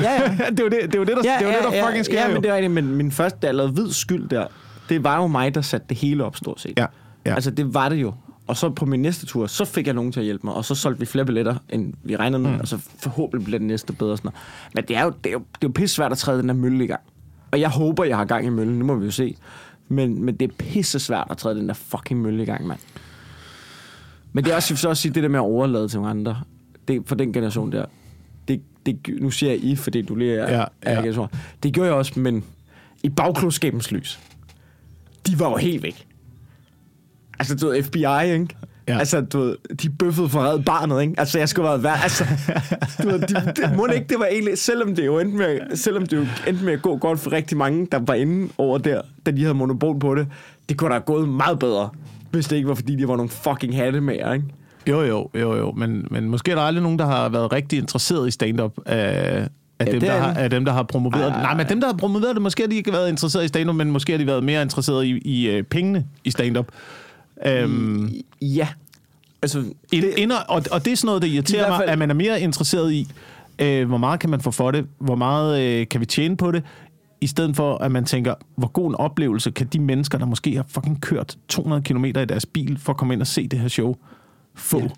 Ja, 0.00 0.12
ja. 0.12 0.36
det 0.50 0.60
jo 0.60 0.68
det, 0.68 0.78
det, 0.82 0.94
jo 0.94 1.04
det 1.04 1.08
der, 1.16 1.22
det, 1.22 1.30
er 1.30 1.40
jo 1.42 1.48
det, 1.48 1.72
der 1.72 1.86
fucking 1.86 2.04
sker 2.04 2.20
ja, 2.20 2.28
jo. 2.28 2.34
men 2.34 2.42
det 2.42 2.50
er 2.50 2.54
rigtigt, 2.54 2.72
men 2.72 2.86
min 2.96 3.10
første, 3.10 3.38
jeg 3.42 3.54
lavede 3.54 3.72
hvid 3.72 3.90
skyld 3.92 4.28
der, 4.28 4.46
det 4.88 5.04
var 5.04 5.16
jo 5.20 5.26
mig, 5.26 5.54
der 5.54 5.60
satte 5.60 5.86
det 5.88 5.96
hele 5.98 6.24
op, 6.24 6.36
stort 6.36 6.60
set. 6.60 6.72
Ja, 6.78 6.86
ja. 7.26 7.34
Altså, 7.34 7.50
det 7.50 7.74
var 7.74 7.88
det 7.88 7.96
jo. 7.96 8.12
Og 8.46 8.56
så 8.56 8.70
på 8.70 8.86
min 8.86 9.02
næste 9.02 9.26
tur, 9.26 9.46
så 9.46 9.64
fik 9.64 9.86
jeg 9.86 9.94
nogen 9.94 10.12
til 10.12 10.20
at 10.20 10.24
hjælpe 10.24 10.46
mig, 10.46 10.54
og 10.54 10.64
så 10.64 10.74
solgte 10.74 11.00
vi 11.00 11.06
flere 11.06 11.24
billetter, 11.24 11.56
end 11.70 11.94
vi 12.02 12.16
regnede 12.16 12.42
med, 12.42 12.50
mm. 12.50 12.60
og 12.60 12.68
så 12.68 12.78
forhåbentlig 12.98 13.44
bliver 13.44 13.58
den 13.58 13.66
næste 13.66 13.92
bedre. 13.92 14.16
Sådan 14.16 14.28
noget. 14.28 14.74
Men 14.74 14.84
det 14.84 14.96
er 14.96 15.04
jo, 15.04 15.12
det 15.24 15.30
er 15.30 15.32
jo, 15.32 15.38
det 15.38 15.64
er 15.64 15.68
jo 15.68 15.72
pisse 15.74 15.96
svært 15.96 16.12
at 16.12 16.18
træde 16.18 16.38
den 16.38 16.48
der 16.48 16.54
mølle 16.54 16.84
i 16.84 16.86
gang. 16.86 17.00
Og 17.50 17.60
jeg 17.60 17.70
håber, 17.70 18.04
jeg 18.04 18.16
har 18.16 18.24
gang 18.24 18.46
i 18.46 18.48
møllen, 18.48 18.78
nu 18.78 18.84
må 18.84 18.94
vi 18.94 19.04
jo 19.04 19.10
se. 19.10 19.36
Men, 19.88 20.24
men 20.24 20.36
det 20.36 20.50
er 20.50 20.54
pisse 20.58 20.98
svært 20.98 21.26
at 21.30 21.36
træde 21.36 21.58
den 21.58 21.68
der 21.68 21.74
fucking 21.74 22.22
mølle 22.22 22.42
i 22.42 22.46
gang, 22.46 22.66
mand. 22.66 22.78
Men 24.32 24.44
det 24.44 24.52
er 24.52 24.56
også, 24.56 24.76
så 24.76 24.88
også 24.88 25.02
sige, 25.02 25.14
det 25.14 25.22
der 25.22 25.28
med 25.28 25.38
at 25.38 25.42
overlade 25.42 25.88
til 25.88 25.98
andre, 25.98 26.40
det, 26.88 27.02
for 27.06 27.14
den 27.14 27.32
generation 27.32 27.72
der, 27.72 27.84
det, 28.48 28.62
det, 28.86 29.08
nu 29.20 29.30
siger 29.30 29.50
jeg 29.50 29.64
I, 29.64 29.76
fordi 29.76 30.02
du 30.02 30.14
lige 30.14 30.34
er, 30.34 30.52
Ja, 30.52 30.58
ja, 30.58 30.64
er 30.82 30.94
generation. 30.94 31.28
Det 31.62 31.72
gjorde 31.72 31.88
jeg 31.88 31.96
også, 31.96 32.20
men 32.20 32.44
i 33.02 33.08
bagklodskabens 33.08 33.92
lys, 33.92 34.20
de 35.26 35.40
var 35.40 35.50
jo 35.50 35.56
helt 35.56 35.82
væk. 35.82 36.06
Altså, 37.38 37.56
du 37.56 37.68
ved, 37.68 37.82
FBI, 37.82 38.32
ikke? 38.32 38.48
Ja. 38.88 38.98
Altså, 38.98 39.20
du 39.20 39.38
ved, 39.38 39.56
de 39.82 39.90
bøffede 39.90 40.28
for 40.28 40.40
red 40.40 40.58
barnet, 40.58 41.02
ikke? 41.02 41.14
Altså, 41.18 41.38
jeg 41.38 41.48
skulle 41.48 41.68
have 41.68 41.82
været 41.82 41.92
værd. 41.92 42.02
Altså, 42.02 42.24
du 43.02 43.08
ved, 43.08 43.20
de, 43.20 43.52
det, 43.56 43.76
må 43.76 43.86
det 43.86 43.94
ikke, 43.94 44.06
det 44.08 44.18
var 44.18 44.26
egentlig, 44.26 44.58
selvom 44.58 44.94
det 44.96 45.06
jo 45.06 45.18
endte 45.18 45.36
med, 45.36 45.76
selvom 45.76 46.06
det 46.06 46.16
jo 46.16 46.26
endte 46.48 46.64
med 46.64 46.72
at 46.72 46.82
gå 46.82 46.96
godt 46.96 47.20
for 47.20 47.32
rigtig 47.32 47.56
mange, 47.56 47.86
der 47.92 47.98
var 48.06 48.14
inde 48.14 48.48
over 48.58 48.78
der, 48.78 49.00
da 49.26 49.30
de 49.30 49.40
havde 49.40 49.54
monopol 49.54 49.98
på 49.98 50.14
det, 50.14 50.26
det 50.68 50.76
kunne 50.76 50.88
da 50.88 50.94
have 50.94 51.02
gået 51.02 51.28
meget 51.28 51.58
bedre, 51.58 51.90
hvis 52.30 52.46
det 52.46 52.56
ikke 52.56 52.68
var, 52.68 52.74
fordi 52.74 52.96
de 52.96 53.08
var 53.08 53.16
nogle 53.16 53.30
fucking 53.30 53.76
hatte 53.76 54.00
med, 54.00 54.14
ikke? 54.14 54.44
Jo, 54.86 55.02
jo, 55.02 55.30
jo, 55.34 55.56
jo. 55.56 55.72
Men, 55.72 56.06
men 56.10 56.28
måske 56.28 56.50
er 56.50 56.54
der 56.54 56.62
aldrig 56.62 56.82
nogen, 56.82 56.98
der 56.98 57.06
har 57.06 57.28
været 57.28 57.52
rigtig 57.52 57.78
interesseret 57.78 58.28
i 58.28 58.30
stand-up 58.30 58.72
af, 58.86 59.48
af, 59.78 59.86
Ja, 59.86 59.92
dem, 59.92 60.00
det 60.00 60.08
der 60.08 60.14
er 60.14 60.20
har, 60.20 60.34
af 60.34 60.50
dem, 60.50 60.64
der 60.64 60.72
har 60.72 60.82
promoveret 60.82 61.22
Ej, 61.22 61.32
det. 61.32 61.42
Nej, 61.42 61.56
men 61.56 61.68
dem, 61.68 61.80
der 61.80 61.86
har 61.88 61.96
promoveret 61.96 62.34
det, 62.34 62.42
måske 62.42 62.62
har 62.62 62.68
de 62.68 62.76
ikke 62.76 62.92
været 62.92 63.08
interesseret 63.08 63.44
i 63.44 63.48
stand-up, 63.48 63.76
men 63.76 63.90
måske 63.90 64.12
har 64.12 64.18
de 64.18 64.26
været 64.26 64.44
mere 64.44 64.62
interesseret 64.62 65.04
i, 65.04 65.08
i 65.10 65.58
uh, 65.58 65.64
pengene 65.66 66.04
i 66.24 66.30
stand-up. 66.30 66.66
Um, 67.64 68.10
Ja. 68.42 68.68
Altså, 69.42 69.58
det, 69.90 70.14
ind, 70.16 70.32
og, 70.32 70.62
og 70.70 70.84
det 70.84 70.92
er 70.92 70.96
sådan 70.96 71.06
noget, 71.06 71.22
der 71.22 71.28
irriterer 71.28 71.60
hvert 71.62 71.70
mig, 71.70 71.78
fald- 71.78 71.90
at 71.90 71.98
man 71.98 72.10
er 72.10 72.14
mere 72.14 72.40
interesseret 72.40 72.92
i, 72.92 73.08
øh, 73.58 73.88
hvor 73.88 73.96
meget 73.96 74.20
kan 74.20 74.30
man 74.30 74.40
få 74.40 74.50
for 74.50 74.70
det, 74.70 74.86
hvor 74.98 75.14
meget 75.14 75.62
øh, 75.62 75.88
kan 75.88 76.00
vi 76.00 76.06
tjene 76.06 76.36
på 76.36 76.50
det, 76.52 76.62
i 77.20 77.26
stedet 77.26 77.56
for, 77.56 77.76
at 77.78 77.92
man 77.92 78.04
tænker, 78.04 78.34
hvor 78.56 78.68
god 78.68 78.88
en 78.88 78.94
oplevelse 78.94 79.50
kan 79.50 79.66
de 79.66 79.78
mennesker, 79.78 80.18
der 80.18 80.26
måske 80.26 80.56
har 80.56 80.64
fucking 80.68 81.00
kørt 81.00 81.38
200 81.48 81.82
km 81.82 82.04
i 82.04 82.12
deres 82.12 82.46
bil, 82.46 82.78
for 82.78 82.92
at 82.92 82.96
komme 82.96 83.14
ind 83.14 83.20
og 83.20 83.26
se 83.26 83.48
det 83.48 83.58
her 83.58 83.68
show, 83.68 83.94
få. 84.54 84.80
Ja. 84.80 84.88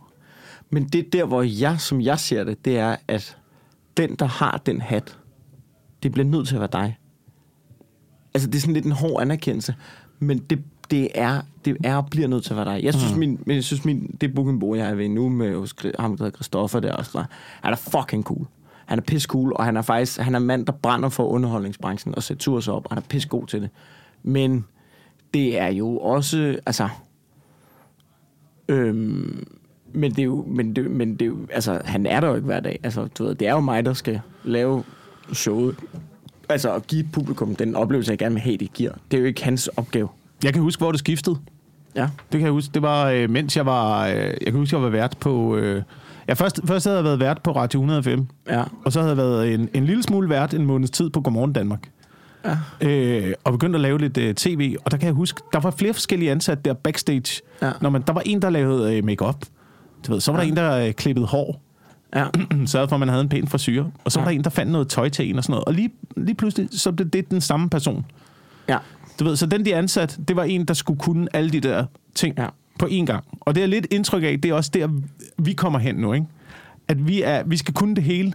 Men 0.70 0.85
det 0.85 0.99
er 0.99 1.11
der, 1.13 1.25
hvor 1.25 1.42
jeg, 1.42 1.81
som 1.81 2.00
jeg 2.00 2.19
ser 2.19 2.44
det, 2.44 2.65
det 2.65 2.79
er, 2.79 2.96
at 3.08 3.37
den, 3.96 4.15
der 4.15 4.27
har 4.27 4.63
den 4.67 4.81
hat, 4.81 5.19
det 6.02 6.13
bliver 6.13 6.27
nødt 6.27 6.48
til 6.48 6.54
at 6.54 6.61
være 6.61 6.69
dig. 6.73 6.98
Altså, 8.35 8.48
det 8.48 8.54
er 8.54 8.61
sådan 8.61 8.75
lidt 8.75 8.85
en 8.87 8.92
hård 8.92 9.23
anerkendelse, 9.23 9.75
men 10.19 10.38
det, 10.38 10.63
det 10.91 11.09
er, 11.15 11.41
det 11.65 11.77
er 11.85 11.97
og 11.97 12.07
bliver 12.11 12.29
nødt 12.29 12.45
til 12.45 12.53
at 12.53 12.57
være 12.57 12.77
dig. 12.77 12.85
Jeg 12.85 12.95
synes, 12.95 13.13
mm. 13.13 13.19
min, 13.19 13.41
men 13.47 13.57
jeg 13.57 13.65
synes 13.65 13.85
min, 13.85 14.17
det 14.21 14.35
bookingbo, 14.35 14.75
jeg 14.75 14.91
er 14.91 14.95
ved 14.95 15.09
nu 15.09 15.29
med 15.29 15.57
hos 15.57 15.75
ham, 15.99 16.17
der 16.17 16.25
hedder 16.25 16.37
Christoffer 16.37 16.81
der 16.81 16.93
også, 16.93 17.25
han 17.63 17.73
er 17.73 17.77
fucking 17.77 18.25
cool. 18.25 18.47
Han 18.87 18.99
er 18.99 19.03
piss 19.03 19.27
cool, 19.27 19.53
og 19.53 19.65
han 19.65 19.77
er 19.77 19.83
faktisk 19.83 20.19
han 20.19 20.35
er 20.35 20.39
mand, 20.39 20.67
der 20.67 20.73
brænder 20.73 21.09
for 21.09 21.27
underholdningsbranchen 21.27 22.15
og 22.15 22.23
sætter 22.23 22.43
tur 22.43 22.61
sig 22.61 22.75
op, 22.75 22.85
og 22.85 22.91
han 22.91 22.99
er 22.99 23.07
piss 23.09 23.27
god 23.27 23.47
til 23.47 23.63
det. 23.63 23.71
Men 24.23 24.65
det 25.35 25.59
er 25.59 25.69
jo 25.69 25.99
også, 25.99 26.59
altså, 26.67 26.89
øhm, 28.69 29.47
Men 29.93 30.11
det 30.11 30.19
er 30.19 30.25
jo, 30.25 30.45
men 30.49 30.77
det, 30.77 30.91
men 30.91 31.13
det 31.13 31.23
er 31.23 31.27
jo, 31.27 31.39
altså, 31.51 31.81
han 31.85 32.07
er 32.07 32.21
der 32.21 32.29
jo 32.29 32.35
ikke 32.35 32.47
hver 32.47 32.61
dag. 32.61 32.81
Altså, 32.83 33.09
du 33.19 33.25
ved, 33.25 33.35
det 33.35 33.49
er 33.49 33.53
jo 33.53 33.61
mig, 33.61 33.85
der 33.85 33.93
skal 33.93 34.21
lave 34.45 34.85
showet. 35.33 35.77
Altså, 36.49 36.75
at 36.75 36.87
give 36.87 37.09
publikum 37.13 37.57
den 37.57 37.77
oplevelse, 37.77 38.11
jeg 38.11 38.19
gerne 38.19 38.35
vil 38.35 38.43
have, 38.43 38.57
det 38.57 38.73
giver. 38.73 38.93
Det 39.11 39.17
er 39.17 39.21
jo 39.21 39.27
ikke 39.27 39.45
hans 39.45 39.69
opgave. 39.69 40.09
Jeg 40.45 40.53
kan 40.53 40.63
huske, 40.63 40.81
hvor 40.81 40.91
det 40.93 40.99
skiftede. 40.99 41.37
Ja. 41.97 42.03
Det 42.03 42.31
kan 42.31 42.41
jeg 42.41 42.51
huske. 42.51 42.71
Det 42.75 42.83
var, 42.83 43.11
øh, 43.11 43.31
mens 43.31 43.57
jeg 43.57 43.67
var... 43.67 44.07
Øh, 44.07 44.15
jeg 44.17 44.37
kan 44.47 44.55
huske, 44.55 44.77
jeg 44.77 44.83
var 44.83 44.89
vært 44.89 45.17
på... 45.21 45.57
Øh, 45.57 45.83
ja, 46.29 46.33
først, 46.33 46.61
først 46.65 46.85
havde 46.85 46.97
jeg 46.97 47.05
været 47.05 47.21
vært 47.21 47.43
på 47.43 47.53
Radio 47.53 47.81
105. 47.81 48.27
Ja. 48.49 48.65
Og 48.85 48.93
så 48.93 49.01
havde 49.01 49.11
jeg 49.11 49.17
været 49.17 49.55
en, 49.55 49.69
en 49.75 49.85
lille 49.87 50.03
smule 50.03 50.29
vært 50.29 50.55
en 50.55 50.67
måneds 50.67 50.91
tid 50.91 51.11
på 51.11 51.21
Godmorgen 51.21 51.53
Danmark. 51.53 51.89
Ja. 52.45 52.57
Øh, 52.89 53.35
og 53.45 53.53
begyndte 53.53 53.77
at 53.77 53.81
lave 53.81 53.99
lidt 53.99 54.19
øh, 54.19 54.35
tv. 54.35 54.77
Og 54.85 54.91
der 54.91 54.97
kan 54.97 55.07
jeg 55.07 55.15
huske, 55.15 55.41
der 55.53 55.61
var 55.61 55.71
flere 55.71 55.95
forskellige 55.95 56.31
ansatte 56.31 56.63
der 56.65 56.73
backstage. 56.75 57.43
Ja. 57.63 57.73
Når 57.81 57.91
man, 57.91 58.03
der 58.07 58.13
var 58.13 58.23
en, 58.27 58.43
der 58.43 58.51
lavede 58.51 58.97
øh, 58.97 59.05
makeup. 59.05 59.37
Du 60.07 60.13
ved, 60.13 60.21
så 60.21 60.33
var 60.33 60.39
ja. 60.39 60.45
der 60.45 60.51
en, 60.51 60.57
der 60.57 60.87
øh, 60.87 60.93
klippede 60.93 61.27
hår. 61.27 61.63
Ja. 62.17 62.27
sørgede 62.67 62.89
for, 62.89 62.97
at 62.97 63.01
man 63.01 63.09
havde 63.09 63.21
en 63.23 63.29
pæn 63.29 63.49
frisyr. 63.49 63.85
Og 64.05 64.13
så 64.13 64.21
var 64.21 64.27
Ja. 64.27 64.31
der 64.33 64.39
en, 64.39 64.45
der 64.45 64.51
fandt 64.51 64.73
noget 64.73 64.89
tøj 64.89 65.09
til 65.09 65.31
en 65.31 65.37
og 65.39 65.45
sådan 65.45 65.53
noget. 65.53 65.65
Og 65.65 65.75
lige, 65.75 65.91
lige 66.17 66.35
pludselig, 66.35 66.69
så 66.73 66.93
blev 66.93 67.09
det 67.09 67.31
den 67.31 67.41
samme 67.41 67.71
person. 67.71 68.05
Ja. 68.69 68.79
Du 69.21 69.25
ved, 69.25 69.37
så 69.37 69.46
den, 69.46 69.64
de 69.64 69.75
ansat, 69.75 70.19
det 70.29 70.37
var 70.37 70.44
en, 70.44 70.64
der 70.64 70.75
skulle 70.75 70.98
kunne 71.00 71.29
alle 71.33 71.50
de 71.50 71.60
der 71.60 71.85
ting 72.14 72.35
Ja. 72.38 72.46
på 72.79 72.87
én 72.87 73.04
gang. 73.04 73.25
Og 73.40 73.54
det 73.54 73.62
er 73.62 73.67
lidt 73.67 73.87
indtryk 73.90 74.23
af, 74.23 74.38
det 74.42 74.50
er 74.50 74.54
også 74.54 74.71
der, 74.75 74.88
vi 75.38 75.52
kommer 75.52 75.79
hen 75.79 75.94
nu, 75.94 76.12
ikke? 76.12 76.27
At 76.88 77.08
vi, 77.08 77.23
er, 77.23 77.42
vi 77.46 77.56
skal 77.56 77.75
kunne 77.75 77.94
det 77.94 78.04
hele. 78.04 78.33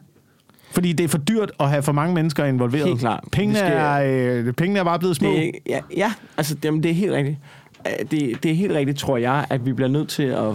Fordi 0.72 0.94
det 0.94 1.04
er 1.04 1.08
for 1.08 1.18
dyrt 1.18 1.52
at 1.60 1.70
have 1.70 1.84
for 1.84 1.92
mange 1.92 2.16
mennesker 2.16 2.46
involveret. 2.46 2.88
Helt 2.88 3.00
klart. 3.00 3.24
Pengene, 3.32 3.60
skal- 3.60 3.72
er, 3.74 4.02
øh, 4.48 4.54
pengene 4.54 4.80
er 4.80 4.84
bare 4.84 5.00
blevet 5.00 5.16
små. 5.16 5.30
Det 5.30 5.52
ja, 5.70 5.80
ja, 5.98 6.14
altså 6.38 6.56
jamen, 6.64 6.84
det 6.84 6.92
er 6.92 6.96
helt 6.96 7.12
rigtigt. 7.12 7.38
Øh, 7.88 8.06
Det, 8.12 8.44
det 8.44 8.52
er 8.52 8.56
helt 8.56 8.74
rigtigt, 8.74 8.98
tror 9.00 9.18
jeg, 9.18 9.46
at 9.50 9.66
vi 9.66 9.74
bliver 9.74 9.90
nødt 9.90 10.10
til 10.10 10.24
at 10.24 10.54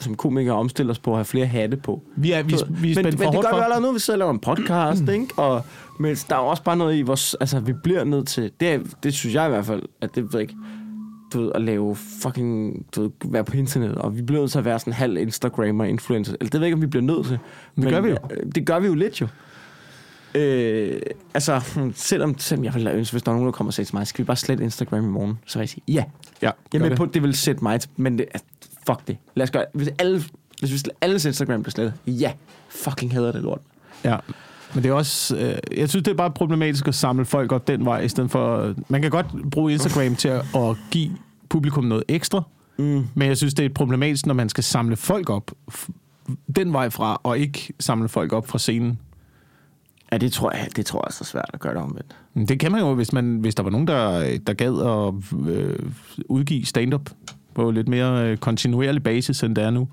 som 0.00 0.14
komikere 0.14 0.54
omstille 0.54 0.90
os 0.92 0.98
på 0.98 1.10
at 1.10 1.16
have 1.16 1.24
flere 1.24 1.46
hatte 1.46 1.76
på. 1.76 2.02
Vi 2.16 2.32
er, 2.32 2.42
vi, 2.42 2.54
vi 2.68 2.90
er 2.92 2.94
men, 2.96 3.04
men 3.04 3.12
det 3.12 3.20
gør 3.20 3.56
vi 3.56 3.62
allerede 3.62 3.82
nu, 3.82 3.92
vi 3.92 3.98
laver 4.16 4.30
en 4.30 4.38
podcast, 4.38 5.08
ikke? 5.08 5.26
Og, 5.36 5.64
men 6.02 6.16
der 6.28 6.36
er 6.36 6.40
jo 6.40 6.46
også 6.46 6.62
bare 6.62 6.76
noget 6.76 6.96
i 6.98 7.02
vores... 7.02 7.34
Altså, 7.40 7.60
vi 7.60 7.72
bliver 7.72 8.04
nødt 8.04 8.28
til... 8.28 8.50
Det, 8.60 8.68
er, 8.68 8.78
det 9.02 9.14
synes 9.14 9.34
jeg 9.34 9.46
i 9.46 9.48
hvert 9.48 9.66
fald, 9.66 9.82
at 10.00 10.14
det 10.14 10.32
ved 10.32 10.40
ikke... 10.40 10.54
Du 11.32 11.40
ved, 11.42 11.52
at 11.54 11.62
lave 11.62 11.96
fucking... 11.96 12.86
Du 12.94 13.02
ved, 13.02 13.10
være 13.24 13.44
på 13.44 13.56
internet, 13.56 13.94
og 13.94 14.16
vi 14.16 14.22
bliver 14.22 14.40
nødt 14.40 14.50
til 14.50 14.58
at 14.58 14.64
være 14.64 14.78
sådan 14.78 14.92
halv 14.92 15.16
Instagrammer, 15.16 15.84
influencer. 15.84 16.32
Eller 16.40 16.50
det 16.50 16.52
ved 16.54 16.60
jeg 16.60 16.66
ikke, 16.66 16.74
om 16.74 16.82
vi 16.82 16.86
bliver 16.86 17.02
nødt 17.02 17.26
til. 17.26 17.38
Det 17.76 17.88
gør 17.90 18.00
vi 18.00 18.08
jo. 18.08 18.16
øh, 18.30 18.52
Det 18.54 18.66
gør 18.66 18.78
vi 18.80 18.86
jo 18.86 18.94
lidt 18.94 19.20
jo. 19.20 19.26
Øh, 20.34 21.00
altså, 21.34 21.60
hmm, 21.74 21.92
selvom, 21.96 22.38
selvom 22.38 22.64
jeg 22.64 22.74
ville 22.74 22.92
ønske, 22.92 23.12
hvis 23.14 23.22
der 23.22 23.30
er 23.30 23.34
nogen, 23.34 23.46
der 23.46 23.52
kommer 23.52 23.68
og 23.68 23.74
siger 23.74 23.84
til 23.86 23.96
mig, 23.96 24.06
skal 24.06 24.24
vi 24.24 24.26
bare 24.26 24.36
slette 24.36 24.64
Instagram 24.64 25.04
i 25.04 25.08
morgen? 25.08 25.38
Så 25.46 25.58
vil 25.58 25.62
jeg 25.62 25.68
sige, 25.68 25.82
ja. 25.88 26.04
Ja, 26.42 26.50
Jeg 26.72 26.78
er 26.78 26.82
med 26.82 26.90
det. 26.90 26.98
på, 26.98 27.06
det 27.06 27.22
vil 27.22 27.34
sætte 27.34 27.62
mig 27.62 27.80
til, 27.80 27.90
men 27.96 28.18
det, 28.18 28.26
fuck 28.86 29.08
det. 29.08 29.16
Lad 29.34 29.44
os 29.44 29.50
gøre 29.50 29.64
Hvis 29.74 29.88
alle, 29.98 30.22
hvis 30.60 30.72
vi 30.72 30.90
alles 31.00 31.24
Instagram 31.24 31.62
bliver 31.62 31.70
slettet, 31.70 31.94
ja, 32.06 32.32
fucking 32.68 33.12
hader 33.12 33.32
det 33.32 33.42
lort. 33.42 33.60
Ja. 34.04 34.16
Men 34.74 34.82
det 34.82 34.90
er 34.90 34.92
også... 34.94 35.36
Øh, 35.36 35.78
jeg 35.78 35.88
synes, 35.88 36.04
det 36.04 36.10
er 36.10 36.16
bare 36.16 36.30
problematisk 36.30 36.88
at 36.88 36.94
samle 36.94 37.24
folk 37.24 37.52
op 37.52 37.68
den 37.68 37.84
vej, 37.84 38.00
i 38.00 38.08
stedet 38.08 38.30
for... 38.30 38.74
Man 38.88 39.02
kan 39.02 39.10
godt 39.10 39.26
bruge 39.50 39.72
Instagram 39.72 40.16
til 40.16 40.28
at, 40.28 40.44
at 40.54 40.76
give 40.90 41.10
publikum 41.48 41.84
noget 41.84 42.04
ekstra, 42.08 42.42
Mm. 42.76 43.04
men 43.14 43.28
jeg 43.28 43.36
synes, 43.36 43.54
det 43.54 43.64
er 43.64 43.68
problematisk, 43.68 44.26
når 44.26 44.34
man 44.34 44.48
skal 44.48 44.64
samle 44.64 44.96
folk 44.96 45.30
op 45.30 45.50
den 46.56 46.72
vej 46.72 46.90
fra, 46.90 47.20
og 47.22 47.38
ikke 47.38 47.72
samle 47.80 48.08
folk 48.08 48.32
op 48.32 48.46
fra 48.48 48.58
scenen. 48.58 48.98
Ja, 50.12 50.16
det 50.16 50.32
tror 50.32 50.52
jeg, 50.56 50.68
det 50.76 50.86
tror 50.86 50.98
jeg 51.00 51.08
er 51.08 51.12
så 51.12 51.24
svært 51.24 51.50
at 51.52 51.60
gøre 51.60 51.74
det 51.74 51.82
omvendt. 51.82 52.48
Det 52.48 52.60
kan 52.60 52.72
man 52.72 52.80
jo, 52.80 52.94
hvis, 52.94 53.12
man, 53.12 53.38
hvis 53.38 53.54
der 53.54 53.62
var 53.62 53.70
nogen, 53.70 53.86
der, 53.86 54.38
der 54.46 54.52
gad 54.52 54.78
at 54.82 55.14
øh, 55.54 55.78
udgive 56.28 56.64
stand-up 56.64 57.10
på 57.54 57.70
lidt 57.70 57.88
mere 57.88 58.30
øh, 58.30 58.36
kontinuerlig 58.36 59.02
basis, 59.02 59.42
end 59.42 59.56
det 59.56 59.64
er 59.64 59.70
nu. 59.70 59.88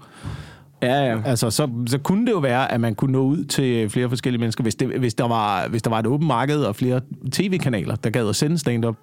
Ja, 0.82 1.05
ja. 1.05 1.21
Altså, 1.25 1.49
så, 1.49 1.69
så 1.88 1.97
kunne 1.97 2.25
det 2.25 2.32
jo 2.32 2.38
være, 2.38 2.71
at 2.71 2.82
man 2.82 2.95
kunne 2.95 3.11
nå 3.11 3.21
ud 3.21 3.43
til 3.43 3.89
flere 3.89 4.09
forskellige 4.09 4.39
mennesker, 4.39 4.63
hvis, 4.63 4.75
det, 4.75 4.88
hvis, 4.99 5.13
der, 5.13 5.27
var, 5.27 5.67
hvis 5.67 5.82
der 5.82 5.89
var 5.89 5.99
et 5.99 6.07
åbent 6.07 6.27
marked 6.27 6.61
og 6.63 6.75
flere 6.75 7.01
tv-kanaler, 7.32 7.95
der 7.95 8.09
gad 8.09 8.30
at 8.30 8.36
sende 8.36 8.57
stand-up. 8.57 8.95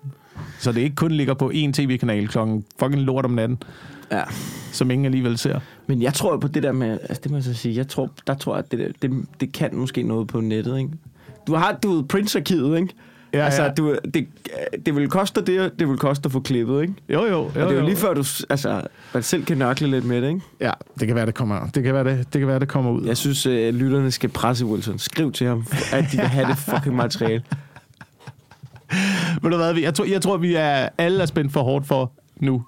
Så 0.58 0.72
det 0.72 0.80
ikke 0.80 0.96
kun 0.96 1.12
ligger 1.12 1.34
på 1.34 1.50
én 1.54 1.72
tv-kanal 1.72 2.28
klokken 2.28 2.64
fucking 2.80 3.02
lort 3.02 3.24
om 3.24 3.30
natten, 3.30 3.62
ja. 4.12 4.22
som 4.72 4.90
ingen 4.90 5.04
alligevel 5.04 5.38
ser. 5.38 5.60
Men 5.86 6.02
jeg 6.02 6.14
tror 6.14 6.36
på 6.36 6.48
det 6.48 6.62
der 6.62 6.72
med, 6.72 6.98
altså 7.02 7.20
det 7.22 7.30
må 7.30 7.36
jeg 7.36 7.44
så 7.44 7.54
sige, 7.54 7.76
jeg 7.76 7.88
tror, 7.88 8.10
der 8.26 8.34
tror 8.34 8.54
jeg, 8.54 8.64
at 8.64 8.72
det, 8.72 8.78
der, 8.78 9.08
det, 9.08 9.24
det 9.40 9.52
kan 9.52 9.70
måske 9.72 10.02
noget 10.02 10.28
på 10.28 10.40
nettet, 10.40 10.78
ikke? 10.78 10.90
Du 11.46 11.54
har, 11.54 11.78
du 11.82 11.90
ved, 11.92 12.04
Prince-arkivet, 12.04 12.78
ikke? 12.78 12.94
Ja, 13.32 13.44
altså, 13.44 13.62
ja. 13.62 13.68
Du, 13.68 13.96
det, 14.14 14.26
det 14.86 14.96
vil 14.96 15.08
koste 15.08 15.40
det, 15.40 15.78
det 15.78 15.88
vil 15.88 15.96
koste 15.96 16.26
at 16.26 16.32
få 16.32 16.40
klippet, 16.40 16.82
ikke? 16.82 16.94
Jo, 17.08 17.24
jo. 17.24 17.28
jo, 17.28 17.44
Og 17.44 17.54
det 17.54 17.62
er 17.62 17.72
jo 17.72 17.86
lige 17.86 17.96
før, 17.96 18.14
du 18.14 18.24
altså, 18.50 18.82
man 19.14 19.22
selv 19.22 19.44
kan 19.44 19.58
nørkle 19.58 19.88
lidt 19.88 20.04
med 20.04 20.22
det, 20.22 20.28
ikke? 20.28 20.40
Ja, 20.60 20.70
det 21.00 21.06
kan 21.06 21.16
være, 21.16 21.26
det 21.26 21.34
kommer, 21.34 21.68
det 21.74 21.82
kan 21.82 21.94
være, 21.94 22.04
det, 22.04 22.32
det 22.32 22.38
kan 22.38 22.48
være, 22.48 22.58
det 22.58 22.68
kommer 22.68 22.90
ud. 22.90 23.06
Jeg 23.06 23.16
synes, 23.16 23.46
at 23.46 23.74
lytterne 23.74 24.10
skal 24.10 24.30
presse 24.30 24.66
Wilson. 24.66 24.98
Skriv 24.98 25.32
til 25.32 25.46
ham, 25.46 25.66
at 25.92 26.04
de 26.12 26.16
vil 26.16 26.26
have 26.26 26.48
det 26.48 26.58
fucking 26.70 26.96
materiale. 26.96 27.42
Ved 29.42 29.50
du 29.50 29.56
hvad, 29.56 29.74
jeg 29.74 29.94
tror, 29.94 30.04
jeg 30.04 30.22
tror, 30.22 30.36
vi 30.36 30.54
er 30.54 30.88
alle 30.98 31.22
er 31.22 31.26
spændt 31.26 31.52
for 31.52 31.62
hårdt 31.62 31.86
for 31.86 32.12
nu. 32.36 32.62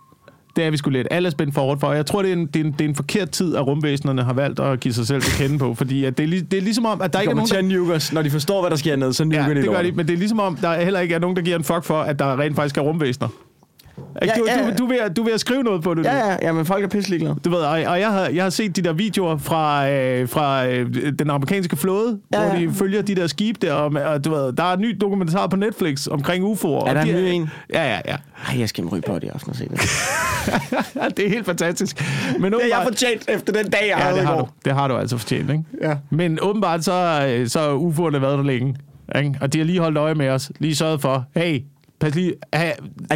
Det 0.59 0.67
er 0.67 0.71
vi 0.71 0.77
sgu 0.77 0.91
lidt. 0.91 1.09
Alle 1.11 1.31
spændt 1.31 1.55
for 1.55 1.61
hårdt 1.61 1.81
for. 1.81 1.87
Og 1.87 1.97
Jeg 1.97 2.07
tror, 2.07 2.23
det 2.23 2.29
er, 2.29 2.33
en, 2.33 2.47
det, 2.47 2.61
er 2.61 2.65
en, 2.65 2.73
det 2.73 2.81
er 2.81 2.89
en 2.89 2.95
forkert 2.95 3.31
tid, 3.31 3.57
at 3.57 3.67
rumvæsenerne 3.67 4.23
har 4.23 4.33
valgt 4.33 4.61
at 4.61 4.81
give 4.81 4.95
sig 4.95 5.07
selv 5.07 5.23
til 5.23 5.33
kende 5.33 5.59
på. 5.59 5.75
Fordi 5.75 6.05
at 6.05 6.19
det, 6.19 6.25
er, 6.25 6.43
det 6.43 6.57
er 6.57 6.61
ligesom 6.61 6.87
om, 6.87 7.01
at 7.01 7.13
der 7.13 7.19
De 7.19 7.23
ikke 7.23 7.31
er 7.31 7.35
nogen, 7.35 7.49
til 7.49 7.55
der... 7.57 7.63
at 7.63 7.69
nuke 7.69 7.95
os. 7.95 8.13
Når 8.13 8.23
de 8.23 8.31
forstår, 8.31 8.61
hvad 8.61 8.71
der 8.71 8.77
sker 8.77 8.97
ned, 8.97 9.13
så 9.13 9.25
nuker 9.25 9.43
Ja, 9.43 9.49
de 9.49 9.55
det 9.55 9.65
gør 9.71 9.83
de, 9.83 9.93
men 9.93 10.07
det 10.07 10.15
er 10.15 10.19
ligesom 10.19 10.41
om, 10.41 10.57
der 10.57 10.81
heller 10.81 11.01
ikke 11.01 11.15
er 11.15 11.19
nogen, 11.19 11.37
der 11.37 11.43
giver 11.43 11.57
en 11.57 11.65
fuck 11.65 11.85
for, 11.85 12.01
at 12.01 12.19
der 12.19 12.41
rent 12.41 12.57
faktisk 12.57 12.77
er 12.79 12.81
rumvæsener. 12.83 13.29
Ikke? 14.23 14.35
Ja, 14.37 14.41
Du, 14.41 14.47
ja, 14.65 14.71
du, 14.79 14.87
du, 14.87 14.93
at- 15.05 15.17
du 15.17 15.29
at 15.35 15.41
skrive 15.41 15.63
noget 15.63 15.83
på 15.83 15.95
det. 15.95 16.05
Ja, 16.05 16.17
ja, 16.17 16.37
ja, 16.43 16.53
men 16.53 16.67
folk 16.67 16.85
er 16.85 16.89
pisselig 16.89 17.21
glade. 17.21 17.37
Du 17.45 17.51
ved, 17.51 17.59
og, 17.59 17.71
og 17.71 18.01
jeg, 18.01 18.09
har, 18.13 18.29
jeg 18.29 18.43
har 18.43 18.51
set 18.51 18.77
de 18.77 18.83
der 18.83 18.93
videoer 18.93 19.37
fra, 19.37 19.91
øh, 19.91 20.29
fra 20.29 20.67
øh, 20.67 21.13
den 21.19 21.31
amerikanske 21.31 21.77
flåde, 21.77 22.19
Ja, 22.33 22.39
hvor 22.47 22.55
ja. 22.55 22.61
de 22.67 22.73
følger 22.75 23.03
de 23.03 23.15
der 23.15 23.27
skibe 23.27 23.67
der, 23.67 23.73
og, 23.73 23.93
og 24.13 24.25
du 24.25 24.31
ved, 24.31 24.53
der 24.53 24.63
er 24.65 24.73
en 24.75 24.81
ny 24.81 24.97
dokumentar 25.01 25.47
på 25.47 25.57
Netflix 25.57 26.07
omkring 26.07 26.45
UFO'er. 26.45 26.89
Er 26.89 26.95
der 26.95 27.05
de 27.05 27.11
en 27.11 27.17
ny 27.17 27.29
en? 27.29 27.51
Ja, 27.73 27.85
ja, 27.95 28.01
ja. 28.07 28.17
Ej, 28.49 28.59
jeg 28.61 28.69
skal 28.69 28.85
ryge 28.85 29.03
på 29.03 29.15
det 29.15 29.25
i 29.25 29.29
aften 29.29 29.51
og 29.51 29.57
se 29.57 29.65
det. 29.69 29.81
det 31.17 31.27
er 31.27 31.29
helt 31.31 31.47
fantastisk. 31.47 32.05
Men 32.41 32.53
Det 32.53 32.61
har 32.63 32.69
jeg 32.69 32.77
åbenbart- 32.79 32.85
fortjent 32.87 33.25
efter 33.29 33.53
den 33.53 33.71
dag, 33.71 33.81
jeg 33.83 33.89
Ja, 33.89 33.95
havde 34.05 34.17
det 34.17 34.23
i 34.23 34.27
har, 34.27 34.35
går. 34.35 34.41
du. 34.41 34.49
det 34.65 34.73
har 34.73 34.89
du 34.89 34.97
altså 34.97 35.17
fortjent, 35.19 35.51
ikke? 35.51 35.65
Ja. 35.83 35.97
Men 36.11 36.39
åbenbart 36.43 36.85
så, 36.85 37.27
øh, 37.31 37.49
så 37.49 37.59
har 37.61 37.69
UFO'erne 37.69 38.19
været 38.19 38.39
der 38.39 38.45
længe. 38.45 38.77
Ikke? 39.19 39.35
Og 39.41 39.53
de 39.53 39.59
har 39.59 39.65
lige 39.65 39.81
holdt 39.81 39.99
øje 39.99 40.15
med 40.15 40.29
os. 40.29 40.53
Lige 40.59 40.77
sørget 40.77 41.01
for, 41.01 41.25
hey, 41.37 41.61
pas 42.01 42.15
lige, 42.15 42.29
det 42.53 42.61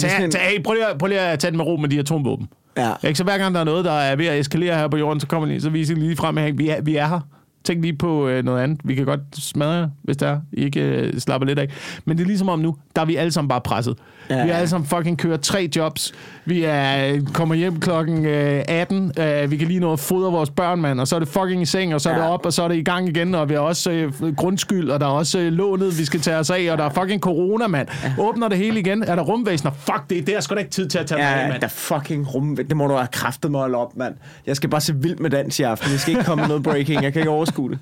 tag, 0.01 0.11
sådan 0.11 0.25
en- 0.25 0.31
tag, 0.31 0.41
hey 0.41 0.63
prøv, 0.63 0.75
lige, 0.75 0.87
at- 0.87 0.99
prøv 0.99 1.07
lige 1.07 1.21
at 1.21 1.39
tage 1.39 1.51
den 1.51 1.57
med 1.57 1.65
ro 1.67 1.77
med 1.77 1.89
de 1.89 1.99
atomvåben. 1.99 2.49
Ja. 2.77 2.93
Ikke? 3.05 3.19
Så 3.19 3.25
hver 3.25 3.39
gang 3.39 3.55
der 3.55 3.61
er 3.61 3.65
noget, 3.65 3.85
der 3.85 3.93
er 3.93 4.17
ved 4.17 4.27
at 4.27 4.39
eskalere 4.41 4.79
her 4.79 4.89
på 4.89 4.97
jorden, 4.97 5.21
så 5.21 5.27
kommer 5.27 5.49
de, 5.49 5.61
så 5.61 5.71
viser 5.71 5.95
lige 5.95 6.17
frem, 6.17 6.39
at 6.39 6.59
vi 6.59 6.69
er, 6.69 6.81
vi 6.83 6.97
er 6.97 7.07
her. 7.07 7.21
Tænk 7.65 7.83
lige 7.83 7.97
på 7.97 8.29
øh, 8.29 8.45
noget 8.45 8.63
andet. 8.63 8.81
Vi 8.85 8.95
kan 8.95 9.05
godt 9.05 9.21
smadre 9.33 9.73
jer, 9.73 9.89
hvis 10.03 10.17
der 10.17 10.29
er. 10.29 10.41
I 10.53 10.65
ikke 10.65 10.81
øh, 10.81 11.19
slapper 11.21 11.47
lidt 11.47 11.59
af. 11.59 11.69
Men 12.05 12.17
det 12.17 12.23
er 12.23 12.27
ligesom 12.27 12.49
om 12.49 12.59
nu, 12.59 12.77
der 12.97 13.03
er 13.03 13.07
vi 13.07 13.17
alle 13.17 13.33
sammen 13.33 13.49
bare 13.49 13.61
presset. 13.61 13.99
Ja, 14.31 14.37
Ja, 14.37 14.43
vi 14.43 14.49
er 14.49 14.53
ja. 14.55 14.59
alle 14.59 14.69
sammen 14.69 14.89
fucking 14.89 15.19
kører 15.19 15.37
tre 15.37 15.71
jobs. 15.77 16.13
Vi 16.45 16.65
er, 16.65 17.21
kommer 17.35 17.55
hjem 17.55 17.81
klokken 17.81 18.27
øh, 18.27 18.63
18. 18.69 19.13
Øh, 19.19 19.51
vi 19.51 19.57
kan 19.57 19.69
lige 19.69 19.81
nå 19.81 19.93
at 19.93 20.01
fodre 20.01 20.33
vores 20.33 20.51
børn, 20.51 20.81
mand. 20.81 21.01
Og 21.01 21.09
så 21.09 21.15
er 21.15 21.19
det 21.19 21.29
fucking 21.29 21.63
i 21.63 21.65
seng, 21.67 21.95
og 21.95 22.01
så 22.01 22.11
er 22.11 22.15
Ja. 22.15 22.21
det 22.23 22.29
op, 22.29 22.47
og 22.47 22.53
så 22.53 22.63
er 22.63 22.69
det 22.69 22.77
i 22.77 22.83
gang 22.83 23.09
igen. 23.09 23.35
Og 23.35 23.49
vi 23.49 23.55
har 23.55 23.61
også 23.61 23.91
øh, 23.91 24.35
grundskyld, 24.37 24.91
og 24.91 25.01
der 25.01 25.07
er 25.07 25.11
også 25.11 25.39
øh, 25.39 25.53
lånet, 25.53 25.99
vi 25.99 26.05
skal 26.05 26.21
tage 26.21 26.37
os 26.37 26.51
af. 26.51 26.69
Og 26.73 26.79
der 26.79 26.85
er 26.85 26.91
fucking 26.91 27.21
corona, 27.21 27.67
mand. 27.67 27.89
Åbner 28.19 28.49
det 28.49 28.59
hele 28.59 28.81
igen. 28.81 29.03
Er 29.03 29.15
der 29.17 29.23
rumvæsener? 29.23 29.71
Fuck 29.73 30.03
det, 30.11 30.27
det 30.27 30.37
er 30.37 30.41
sgu 30.41 30.55
da 30.55 30.59
ikke 30.61 30.71
tid 30.71 30.89
til 30.89 30.99
at 30.99 31.07
tage 31.07 31.19
mig 31.19 31.29
af, 31.29 31.43
Ja, 31.45 31.49
mand. 31.49 31.61
der 31.61 31.69
fucking 31.69 32.35
rum. 32.35 32.57
Det 32.57 32.77
må 32.77 32.87
du 32.87 32.95
have 32.95 33.09
kraftet 33.13 33.51
mig 33.51 33.65
at 33.65 33.75
op, 33.75 33.97
mand. 33.97 34.15
Jeg 34.47 34.57
skal 34.57 34.71
bare 34.71 34.81
se 34.81 34.95
vildt 34.97 35.21
med 35.21 35.31
dans 35.31 35.59
i 35.59 35.63
aften. 35.63 35.91
Jeg 35.91 36.01
skal 36.01 36.13
ikke 36.13 36.25
komme 36.25 36.43
med 36.43 36.49
noget 36.49 36.63
breaking. 36.63 37.03
Jeg 37.03 37.13
kan 37.13 37.21
ikke 37.21 37.31
overskue 37.31 37.71
det. 37.71 37.79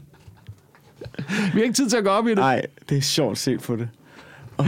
Vi 1.55 1.59
har 1.59 1.63
ikke 1.63 1.75
tid 1.75 1.91
til 1.91 1.97
at 1.97 2.05
gå 2.05 2.11
op 2.11 2.27
i 2.27 2.31
det. 2.31 2.39
Nej, 2.39 2.63
det 2.89 2.99
er 2.99 3.03
sjovt 3.03 3.39
set 3.39 3.61
på 3.61 3.77
det. 3.77 3.89
Oh, 4.59 4.67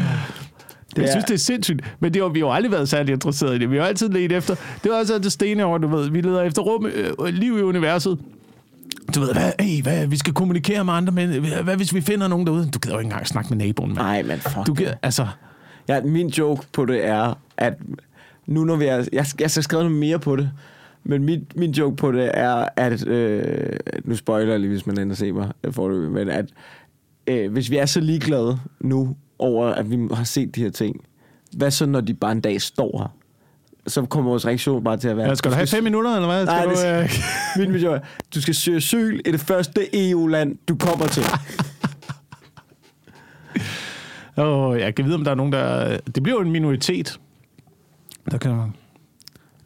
Jeg 0.97 1.09
synes, 1.11 1.25
det 1.25 1.35
er 1.35 1.39
sindssygt. 1.39 1.97
Men 2.01 2.15
det 2.15 2.23
har, 2.23 2.29
vi 2.29 2.39
har 2.39 2.47
jo 2.47 2.53
aldrig 2.53 2.73
været 2.73 2.89
særlig 2.89 3.13
interesseret 3.13 3.55
i 3.55 3.59
det. 3.59 3.71
Vi 3.71 3.77
har 3.77 3.85
altid 3.85 4.09
let 4.09 4.33
efter... 4.33 4.55
Det 4.83 4.91
var 4.91 4.99
altså 4.99 5.19
det 5.19 5.33
stene 5.33 5.65
over, 5.65 5.79
du 5.79 5.89
ved. 5.89 6.11
Vi 6.11 6.21
leder 6.21 6.43
efter 6.43 6.63
rum, 6.63 6.87
øh, 6.87 7.35
liv 7.35 7.59
i 7.59 7.63
universet. 7.63 8.19
Du 9.15 9.21
ved, 9.21 9.33
hvad, 9.33 9.53
hey, 9.61 9.83
hvad, 9.83 10.07
vi 10.07 10.17
skal 10.17 10.33
kommunikere 10.33 10.85
med 10.85 10.93
andre, 10.93 11.13
men 11.13 11.31
hvad, 11.31 11.63
hvad 11.63 11.77
hvis 11.77 11.95
vi 11.95 12.01
finder 12.01 12.29
nogen 12.29 12.47
derude? 12.47 12.71
Du 12.71 12.79
gider 12.79 12.95
jo 12.95 12.99
ikke 12.99 13.07
engang 13.07 13.27
snakke 13.27 13.55
med 13.55 13.67
naboen, 13.67 13.89
mand. 13.89 13.99
Nej, 13.99 14.23
men 14.23 14.39
fuck. 14.39 14.67
Du 14.67 14.75
gider, 14.75 14.95
altså... 15.03 15.27
Ja, 15.89 16.01
min 16.01 16.29
joke 16.29 16.67
på 16.73 16.85
det 16.85 17.07
er, 17.07 17.39
at 17.57 17.75
nu 18.47 18.65
når 18.65 18.77
vi 18.77 18.85
er... 18.85 18.97
Jeg, 19.13 19.27
jeg 19.41 19.51
skal 19.51 19.63
skrive 19.63 19.83
noget 19.83 19.99
mere 19.99 20.19
på 20.19 20.37
det. 20.37 20.51
Men 21.05 21.25
min, 21.25 21.47
min 21.57 21.71
joke 21.71 21.97
på 21.97 22.13
det 22.13 22.31
er, 22.35 22.69
at... 22.77 23.07
Øh, 23.07 23.43
nu 24.05 24.17
spoiler 24.17 24.51
jeg 24.51 24.61
lige, 24.61 24.71
hvis 24.71 24.87
man 24.87 24.99
ender 24.99 25.17
se 25.17 25.33
mig 25.33 25.51
forløbig, 25.71 26.11
men 26.11 26.29
at 26.29 26.47
øh, 27.27 27.53
hvis 27.53 27.71
vi 27.71 27.77
er 27.77 27.87
så 27.87 28.01
ligeglade 28.01 28.59
nu 28.81 29.17
over, 29.43 29.67
at 29.67 29.91
vi 29.91 29.99
har 30.13 30.25
set 30.25 30.55
de 30.55 30.63
her 30.63 30.71
ting, 30.71 30.97
hvad 31.57 31.71
så, 31.71 31.87
når 31.87 32.01
de 32.01 32.15
bare 32.15 32.33
en 32.33 32.41
dag 32.41 32.63
står 32.63 32.99
her? 32.99 33.17
Så 33.87 34.03
kommer 34.07 34.31
vores 34.31 34.47
reaktion 34.47 34.85
bare 34.85 34.97
til 34.97 35.09
at 35.09 35.17
være... 35.17 35.29
Ja, 35.29 35.35
skal 35.35 35.51
du 35.51 35.57
have 35.57 35.67
fem 35.67 35.85
minutter, 35.85 36.15
eller 36.15 36.29
hvad? 36.29 36.47
Nej, 36.47 36.75
Skal 36.75 37.03
det, 37.03 37.11
du, 37.57 37.61
øh... 37.61 37.67
min 37.67 37.75
video 37.75 37.93
er, 37.93 37.99
du 38.35 38.43
skal 38.43 38.55
søge 38.55 38.77
asyl 38.77 39.21
i 39.27 39.31
det 39.33 39.41
første 39.41 40.11
EU-land, 40.11 40.59
du 40.69 40.77
kommer 40.77 41.07
til. 41.07 41.23
Åh, 44.37 44.79
jeg 44.81 44.95
kan 44.95 45.05
vide, 45.05 45.15
om 45.15 45.25
der 45.25 45.31
er 45.31 45.35
nogen, 45.35 45.53
der... 45.53 45.99
Det 46.15 46.23
bliver 46.23 46.39
jo 46.39 46.45
en 46.45 46.53
minoritet. 46.53 47.21
Der 48.31 48.39
kan 48.39 48.57
man... 48.57 48.73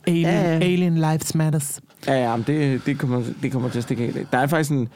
Alien, 0.06 0.24
Ja, 0.26 0.40
ja. 0.42 0.60
alien 0.60 0.94
lives 0.94 1.34
matters. 1.34 1.80
Ja, 2.06 2.12
ja, 2.30 2.36
men 2.36 2.44
det, 2.46 2.86
det, 2.86 2.98
kommer, 2.98 3.22
det 3.42 3.52
kommer 3.52 3.68
til 3.68 3.78
at 3.78 3.82
stikke 3.84 4.04
helt 4.04 4.16
af. 4.16 4.26
Der 4.32 4.38
er 4.38 4.46
faktisk 4.46 4.70
en... 4.70 4.88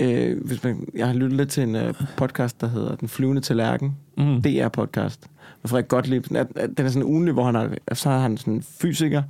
Øh, 0.00 0.44
hvis 0.44 0.64
man, 0.64 0.88
jeg 0.94 1.06
har 1.06 1.14
lyttet 1.14 1.36
lidt 1.36 1.48
til 1.48 1.62
en 1.62 1.76
øh, 1.76 1.94
podcast, 2.16 2.60
der 2.60 2.68
hedder 2.68 2.96
Den 2.96 3.08
flyvende 3.08 3.40
tallerken. 3.42 3.96
Mm. 4.16 4.36
DR-podcast. 4.36 5.20
Med 5.62 5.68
Frederik 5.68 5.88
Gottlieb. 5.88 6.28
Den 6.28 6.36
er, 6.36 6.44
den 6.76 6.86
er 6.86 6.88
sådan 6.88 7.08
ugenlig, 7.08 7.32
hvor 7.34 7.44
han 7.44 7.54
har, 7.54 7.74
så 7.92 8.10
har 8.10 8.18
han 8.18 8.36
sådan 8.36 8.54
en 8.54 8.62
fysiker, 8.62 9.22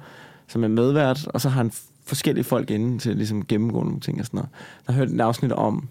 som 0.48 0.64
er 0.64 0.68
medvært, 0.68 1.26
og 1.26 1.40
så 1.40 1.48
har 1.48 1.62
han 1.62 1.72
forskellige 2.06 2.44
folk 2.44 2.70
inde 2.70 2.98
til 2.98 3.10
at 3.10 3.16
ligesom 3.16 3.46
gennemgå 3.46 3.82
nogle 3.82 4.00
ting 4.00 4.20
og 4.20 4.26
sådan 4.26 4.38
noget. 4.38 4.50
Der 4.86 4.92
har 4.92 4.98
hørt 4.98 5.10
et 5.10 5.20
afsnit 5.20 5.52
om, 5.52 5.88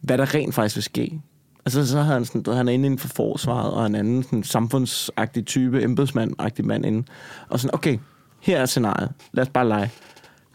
hvad 0.00 0.18
der 0.18 0.34
rent 0.34 0.54
faktisk 0.54 0.76
vil 0.76 0.82
ske. 0.82 1.20
Altså, 1.64 1.86
så 1.86 2.00
havde 2.00 2.14
han 2.14 2.24
sådan, 2.24 2.42
du 2.42 2.52
han 2.52 2.68
er 2.68 2.72
inde 2.72 2.86
inden 2.86 2.98
for 2.98 3.08
forsvaret, 3.08 3.72
og 3.72 3.86
en 3.86 3.94
anden 3.94 4.22
sådan, 4.22 4.42
samfundsagtig 4.42 5.46
type, 5.46 5.82
embedsmand-agtig 5.82 6.66
mand 6.66 6.86
inde. 6.86 7.04
Og 7.48 7.60
sådan, 7.60 7.74
okay, 7.74 7.98
her 8.40 8.60
er 8.60 8.66
scenariet. 8.66 9.10
Lad 9.32 9.42
os 9.42 9.50
bare 9.50 9.68
lege. 9.68 9.90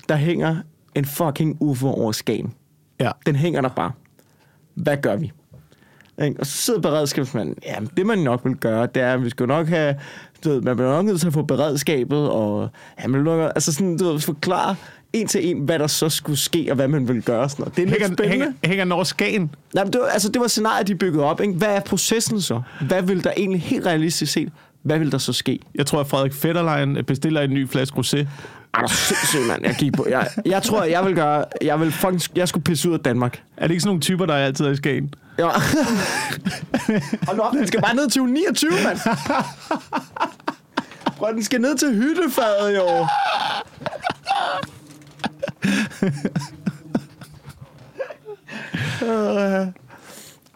Der 0.10 0.16
hænger 0.16 0.58
en 0.96 1.06
fucking 1.06 1.58
UFO 1.60 1.88
over 1.88 2.12
Skagen. 2.12 2.54
Ja. 3.04 3.12
Den 3.26 3.36
hænger 3.36 3.62
der 3.62 3.70
bare. 3.70 3.92
Hvad 4.76 4.98
gør 4.98 5.16
vi? 5.16 5.32
Ikke? 6.24 6.40
Og 6.40 6.46
så 6.46 6.58
sidder 6.58 6.82
beredskabsmanden, 6.82 7.56
ja, 7.66 7.76
det 7.98 8.06
man 8.06 8.18
nok 8.18 8.42
vil 8.46 8.56
gøre, 8.56 8.88
det 8.96 9.04
er, 9.04 9.14
at 9.14 9.24
vi 9.24 9.30
skal 9.30 9.48
nok 9.48 9.68
have, 9.68 9.96
du 10.44 10.50
ved, 10.50 10.62
man 10.62 10.76
bliver 10.76 10.92
nok 10.92 11.06
nødt 11.06 11.20
til 11.20 11.28
at 11.28 11.34
få 11.34 11.42
beredskabet, 11.42 12.30
og 12.30 12.70
ja, 13.02 13.08
man 13.08 13.22
nok, 13.24 13.52
altså 13.56 13.74
sådan, 13.74 13.98
du 13.98 14.06
ved, 14.06 14.20
forklare 14.20 14.76
en 15.14 15.28
til 15.28 15.50
en, 15.50 15.60
hvad 15.60 15.80
der 15.80 15.88
så 15.88 16.10
skulle 16.10 16.40
ske, 16.40 16.68
og 16.70 16.76
hvad 16.76 16.88
man 16.88 17.08
ville 17.08 17.22
gøre. 17.22 17.50
Sådan 17.50 17.62
noget. 17.64 17.76
Det 17.76 17.82
er 17.82 17.86
lidt 17.86 18.02
Hænger, 18.02 18.16
spændende. 18.16 18.46
hænger, 18.64 18.78
hænger 18.78 18.96
over 18.96 19.04
Skagen? 19.04 19.56
Nej, 19.74 19.84
men 19.84 19.94
det 19.94 20.02
var, 20.02 20.08
altså, 20.08 20.30
det 20.30 20.42
var 20.42 20.48
scenariet, 20.48 20.88
de 20.88 20.96
byggede 20.96 21.24
op. 21.24 21.42
Ikke? 21.42 21.54
Hvad 21.54 21.76
er 21.76 21.80
processen 21.80 22.42
så? 22.42 22.62
Hvad 22.88 23.02
vil 23.02 23.24
der 23.24 23.32
egentlig 23.38 23.62
helt 23.62 23.86
realistisk 23.86 24.32
set, 24.34 24.52
hvad 24.82 25.00
vil 25.00 25.12
der 25.12 25.18
så 25.18 25.34
ske? 25.34 25.60
Jeg 25.76 25.86
tror, 25.86 26.00
at 26.00 26.08
Frederik 26.08 26.34
Fetterlein 26.34 27.06
bestiller 27.08 27.42
en 27.42 27.50
ny 27.50 27.70
flaske 27.70 28.00
rosé. 28.00 28.28
Ej, 28.74 28.80
du 28.80 28.86
er 28.86 28.88
sindssyg, 28.88 29.40
mand. 29.48 29.66
Jeg, 29.66 29.76
gik 29.80 29.94
på. 29.94 30.06
Jeg, 30.10 30.28
jeg 30.46 30.64
tror, 30.64 30.84
jeg 30.84 31.06
vil 31.06 31.16
gøre... 31.16 31.46
Jeg 31.62 31.80
vil 31.80 31.92
fucking, 31.92 32.22
jeg 32.36 32.48
skulle 32.48 32.64
pisse 32.64 32.90
ud 32.90 32.94
af 32.94 33.00
Danmark. 33.00 33.42
Er 33.58 33.62
det 33.68 33.72
ikke 33.72 33.82
sådan 33.82 33.90
nogle 33.90 34.02
typer, 34.02 34.26
der 34.26 34.34
er 34.34 34.46
altid 34.46 34.66
er 34.66 34.70
i 34.72 34.76
Skagen? 34.76 35.14
Ja. 35.40 35.48
Hold 37.28 37.38
nu 37.38 37.44
op, 37.44 37.54
den 37.54 37.68
skal 37.68 37.82
bare 37.82 37.96
ned 37.96 38.10
til 38.10 38.22
uge 38.22 38.32
29, 38.32 38.72
mand. 38.84 38.98
Prøv, 41.18 41.34
den 41.34 41.44
skal 41.44 41.62
ned 41.62 41.78
til 41.78 41.96
hyttefadet, 41.96 42.76
jo. 42.78 43.08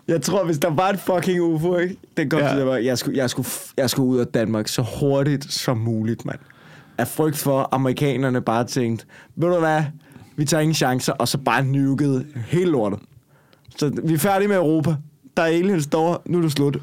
Jeg 0.08 0.22
tror, 0.22 0.44
hvis 0.46 0.58
der 0.58 0.70
var 0.70 0.90
et 0.90 1.00
fucking 1.00 1.42
UFO, 1.42 1.78
ikke? 1.78 1.98
Den 2.18 2.30
kom 2.30 2.40
Ja. 2.40 2.54
til, 2.54 2.60
at 2.62 2.68
jeg, 2.68 2.86
jeg, 2.86 2.98
skulle, 2.98 3.18
jeg, 3.18 3.30
skulle, 3.30 3.48
jeg 3.78 3.90
skulle 3.90 4.08
ud 4.10 4.20
af 4.20 4.28
Danmark 4.28 4.68
så 4.68 4.82
hurtigt 5.00 5.54
som 5.54 5.78
muligt, 5.78 6.26
mand. 6.26 6.40
Af 6.98 7.08
frygt 7.08 7.38
for, 7.38 7.70
amerikanerne 7.72 8.42
bare 8.42 8.64
tænkte, 8.64 9.06
ved 9.36 9.50
du 9.54 9.60
hvad, 9.60 9.84
vi 10.36 10.46
tager 10.46 10.62
ingen 10.62 10.76
chancer, 10.76 11.14
og 11.14 11.28
så 11.28 11.38
bare 11.38 11.66
nukede 11.66 12.26
hele 12.48 12.72
lortet. 12.72 13.00
Så 13.78 13.92
vi 14.04 14.14
er 14.14 14.18
færdige 14.18 14.48
med 14.48 14.56
Europa. 14.56 14.96
Der 15.38 15.44
er 15.44 15.48
aliens 15.48 15.88
derovre, 15.88 16.18
nu 16.26 16.38
er 16.38 16.42
det 16.42 16.52
slut. 16.52 16.78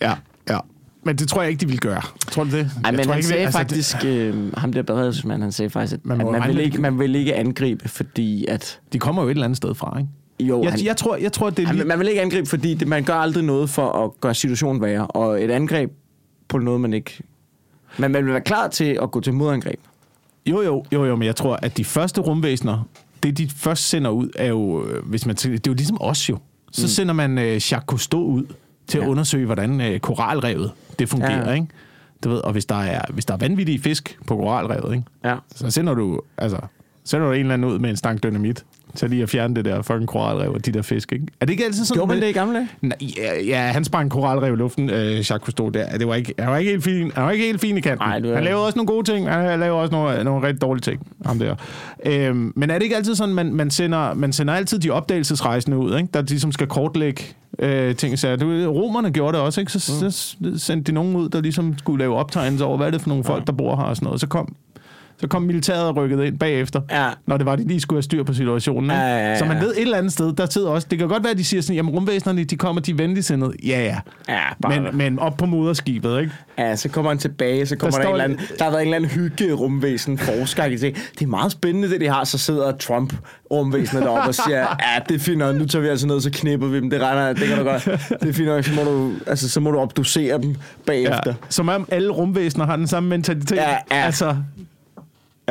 Ja, 0.00 0.14
ja. 0.50 0.58
Men 1.04 1.16
det 1.16 1.28
tror 1.28 1.42
jeg 1.42 1.50
ikke, 1.50 1.60
de 1.60 1.68
vil 1.68 1.80
gøre. 1.80 2.02
Tror 2.30 2.44
du 2.44 2.50
det? 2.50 2.58
Ej, 2.60 2.66
Jeg 2.84 2.92
men 2.94 3.04
tror 3.04 3.12
han 3.12 3.18
ikke, 3.18 3.28
sagde 3.28 3.44
altså, 3.44 3.58
faktisk, 3.58 3.96
øh, 4.06 4.52
ham 4.56 4.72
der 4.72 4.82
beredskabsmand, 4.82 5.42
han 5.42 5.52
sagde 5.52 5.70
faktisk, 5.70 5.94
at 5.94 6.06
Man 6.06 6.18
man, 6.18 6.34
at 6.34 6.48
vil 6.48 6.58
ikke, 6.58 6.80
man 6.80 6.98
vil 6.98 7.14
ikke 7.14 7.34
angribe, 7.34 7.88
fordi 7.88 8.46
at... 8.48 8.80
De 8.92 8.98
kommer 8.98 9.22
jo 9.22 9.28
et 9.28 9.30
eller 9.30 9.44
andet 9.44 9.56
sted 9.56 9.74
fra, 9.74 9.98
ikke? 9.98 10.10
Jo, 10.40 10.62
Jeg, 10.62 10.70
han, 10.72 10.84
jeg, 10.84 10.96
tror, 10.96 11.16
jeg 11.16 11.32
tror, 11.32 11.46
at 11.46 11.56
det 11.56 11.62
er 11.62 11.66
han, 11.66 11.76
lige... 11.76 11.86
man 11.86 11.98
vil 11.98 12.08
ikke 12.08 12.20
angribe, 12.22 12.48
fordi 12.48 12.74
det, 12.74 12.88
man 12.88 13.04
gør 13.04 13.14
aldrig 13.14 13.44
noget 13.44 13.70
for 13.70 14.04
at 14.04 14.10
gøre 14.20 14.34
situationen 14.34 14.82
værre. 14.82 15.06
Og 15.06 15.44
et 15.44 15.50
angreb 15.50 15.90
på 16.48 16.58
noget, 16.58 16.80
man 16.80 16.92
ikke... 16.92 17.22
Men 17.98 18.12
man 18.12 18.24
vil 18.24 18.32
være 18.32 18.40
klar 18.40 18.68
til 18.68 18.98
at 19.02 19.10
gå 19.10 19.20
til 19.20 19.34
modangreb. 19.34 19.80
Jo, 20.46 20.62
jo, 20.62 20.84
jo, 20.92 21.04
jo, 21.04 21.16
men 21.16 21.26
jeg 21.26 21.36
tror, 21.36 21.58
at 21.62 21.76
de 21.76 21.84
første 21.84 22.20
rumvæsener, 22.20 22.88
det 23.22 23.38
de 23.38 23.48
først 23.56 23.88
sender 23.88 24.10
ud, 24.10 24.30
er 24.36 24.46
jo, 24.46 24.84
øh, 24.84 25.06
hvis 25.06 25.26
man 25.26 25.36
tænker, 25.36 25.58
det 25.58 25.66
er 25.66 25.70
jo 25.70 25.76
ligesom 25.76 26.00
os 26.00 26.28
jo. 26.28 26.38
Så 26.72 26.82
mm. 26.82 26.88
sender 26.88 27.14
man 27.14 27.38
øh, 27.38 27.44
Jacques 27.44 27.84
Cousteau 27.86 28.24
ud 28.24 28.44
til 28.86 28.98
ja. 28.98 29.04
at 29.04 29.08
undersøge, 29.08 29.46
hvordan 29.46 29.80
øh, 29.80 30.00
koralrevet 30.00 30.72
det 30.98 31.08
fungerer. 31.08 31.48
Ja. 31.48 31.54
ikke? 31.54 31.66
Du 32.24 32.28
ved, 32.28 32.38
og 32.38 32.52
hvis 32.52 32.66
der, 32.66 32.74
er, 32.74 33.00
hvis 33.08 33.24
der 33.24 33.34
er 33.34 33.38
vanvittige 33.38 33.78
fisk 33.78 34.18
på 34.26 34.36
koralrevet, 34.36 34.94
ikke? 34.94 35.04
Ja. 35.24 35.36
så 35.54 35.70
sender 35.70 35.94
du, 35.94 36.20
altså, 36.38 36.58
sender 37.04 37.26
du 37.26 37.32
en 37.32 37.40
eller 37.40 37.54
anden 37.54 37.70
ud 37.70 37.78
med 37.78 37.90
en 37.90 37.96
stang 37.96 38.22
dynamit 38.22 38.64
til 38.96 39.10
lige 39.10 39.22
at 39.22 39.28
fjerne 39.30 39.54
det 39.54 39.64
der 39.64 39.82
fucking 39.82 40.08
koralrev 40.08 40.52
og 40.52 40.66
de 40.66 40.72
der 40.72 40.82
fisk, 40.82 41.12
ikke? 41.12 41.26
Er 41.40 41.46
det 41.46 41.52
ikke 41.52 41.64
altid 41.64 41.84
sådan? 41.84 41.98
Gjorde 41.98 42.12
man 42.12 42.22
det 42.22 42.28
i 42.28 42.32
gamle 42.32 42.54
dage? 42.54 42.68
Nej, 42.82 42.96
ja, 43.18 43.42
ja, 43.42 43.58
han 43.60 43.84
sprang 43.84 44.10
koralrev 44.10 44.52
i 44.54 44.56
luften, 44.56 44.90
øh, 44.90 45.14
Jacques 45.16 45.40
Cousteau 45.42 45.68
der. 45.68 45.98
Det 45.98 46.06
var 46.08 46.14
ikke, 46.14 46.34
han 46.38 46.50
var 46.50 46.56
ikke 46.56 46.70
helt 46.70 46.84
fin, 46.84 47.10
han 47.14 47.24
var 47.24 47.30
ikke 47.30 47.44
helt 47.44 47.60
fin 47.60 47.76
i 47.76 47.80
kanten. 47.80 48.22
Det 48.22 48.28
var- 48.28 48.34
Han 48.34 48.44
lavede 48.44 48.66
også 48.66 48.76
nogle 48.78 48.86
gode 48.86 49.12
ting, 49.12 49.30
han 49.30 49.60
lavede 49.60 49.80
også 49.80 49.92
nogle, 49.92 50.24
nogle 50.24 50.46
rigtig 50.46 50.62
dårlige 50.62 50.80
ting. 50.82 51.06
Ham 51.26 51.38
der. 51.38 51.54
Øhm, 52.06 52.52
men 52.56 52.70
er 52.70 52.74
det 52.74 52.82
ikke 52.82 52.96
altid 52.96 53.14
sådan, 53.14 53.34
man, 53.34 53.54
man, 53.54 53.70
sender, 53.70 54.14
man 54.14 54.32
sender 54.32 54.54
altid 54.54 54.78
de 54.78 54.90
opdagelsesrejsende 54.90 55.78
ud, 55.78 55.96
ikke? 55.96 56.08
der 56.14 56.22
ligesom 56.22 56.52
skal 56.52 56.66
kortlægge 56.66 57.22
øh, 57.58 57.94
ting. 57.96 58.18
Så 58.18 58.36
du, 58.36 58.46
romerne 58.72 59.10
gjorde 59.10 59.36
det 59.36 59.44
også, 59.44 59.60
ikke? 59.60 59.72
Så, 59.72 59.92
mm. 60.04 60.10
så 60.10 60.58
sendte 60.58 60.92
de 60.92 60.94
nogen 60.94 61.16
ud, 61.16 61.28
der 61.28 61.40
ligesom 61.40 61.78
skulle 61.78 61.98
lave 61.98 62.16
optegnelser 62.16 62.64
over, 62.66 62.76
hvad 62.76 62.86
er 62.86 62.90
det 62.90 63.00
for 63.00 63.08
nogle 63.08 63.24
folk, 63.24 63.46
der 63.46 63.52
bor 63.52 63.76
her 63.76 63.82
og 63.82 63.96
sådan 63.96 64.06
noget. 64.06 64.20
Så 64.20 64.26
kom, 64.26 64.54
så 65.20 65.28
kom 65.28 65.42
militæret 65.42 65.82
og 65.84 65.96
rykkede 65.96 66.26
ind 66.26 66.38
bagefter, 66.38 66.80
Ja. 66.90 67.08
når 67.26 67.36
det 67.36 67.46
var, 67.46 67.56
de 67.56 67.68
lige 67.68 67.80
skulle 67.80 67.96
have 67.96 68.02
styr 68.02 68.22
på 68.22 68.32
situationen. 68.34 68.90
Ikke? 68.90 68.94
Ja, 69.02 69.18
ja, 69.18 69.30
ja, 69.30 69.38
Så 69.38 69.44
man 69.44 69.60
ved 69.60 69.70
et 69.70 69.80
eller 69.80 69.98
andet 69.98 70.12
sted, 70.12 70.32
der 70.32 70.46
sidder 70.46 70.68
også... 70.68 70.86
Det 70.90 70.98
kan 70.98 71.08
godt 71.08 71.22
være, 71.22 71.30
at 71.32 71.38
de 71.38 71.44
siger 71.44 71.60
sådan, 71.60 71.76
jamen 71.76 71.94
rumvæsenerne, 71.94 72.44
de 72.44 72.56
kommer, 72.56 72.82
de 72.82 72.90
er 72.90 72.94
venligsindede. 72.94 73.52
Ja, 73.66 73.80
ja. 73.84 73.98
Ja, 74.28 74.40
bare... 74.62 74.80
Men, 74.80 74.96
men 74.96 75.18
op 75.18 75.36
på 75.36 75.46
moderskibet, 75.46 76.20
ikke? 76.20 76.32
Ja, 76.58 76.76
så 76.76 76.88
kommer 76.88 77.10
han 77.10 77.18
tilbage, 77.18 77.66
så 77.66 77.76
kommer 77.76 77.98
Der 77.98 78.02
der, 78.02 78.08
en 78.08 78.14
eller 78.14 78.24
anden, 78.24 78.38
der 78.58 78.64
har 78.64 78.70
været 78.70 78.82
en 78.82 78.86
eller 78.86 78.96
anden 78.96 79.10
hygge 79.10 79.52
rumvæsen 79.52 80.18
forsker. 80.18 80.68
Kan 80.68 80.78
se, 80.78 80.94
Det 81.18 81.22
er 81.22 81.26
meget 81.26 81.52
spændende, 81.52 81.90
det 81.90 82.00
de 82.00 82.08
har. 82.08 82.24
Så 82.24 82.38
sidder 82.38 82.72
Trump 82.76 83.14
rumvæsenet 83.50 84.02
deroppe 84.02 84.28
og 84.28 84.34
siger, 84.34 84.58
ja, 84.58 84.98
det 85.08 85.28
er 85.28 85.36
nok, 85.36 85.56
nu 85.56 85.66
tager 85.66 85.82
vi 85.82 85.88
altså 85.88 86.06
ned, 86.06 86.20
så 86.20 86.30
knipper 86.32 86.66
vi 86.66 86.76
dem. 86.80 86.90
Det 86.90 87.00
regner, 87.00 87.32
det 87.32 87.48
kan 87.48 87.58
du 87.58 87.64
godt. 87.64 87.84
Det 88.22 88.40
er 88.40 88.46
nok, 88.46 88.64
så 88.64 88.72
må 88.74 88.82
du, 88.82 89.12
altså, 89.26 89.48
så 89.48 89.60
må 89.60 89.70
du 89.70 89.78
obducere 89.78 90.38
dem 90.42 90.56
bagefter. 90.86 91.20
Ja. 91.26 91.32
Som 91.48 91.68
om 91.68 91.88
alle 91.90 92.10
rumvæsener 92.10 92.66
har 92.66 92.76
den 92.76 92.86
samme 92.86 93.08
mentalitet. 93.08 93.56
Ja, 93.56 93.70
ja. 93.70 93.76
Altså, 93.90 94.36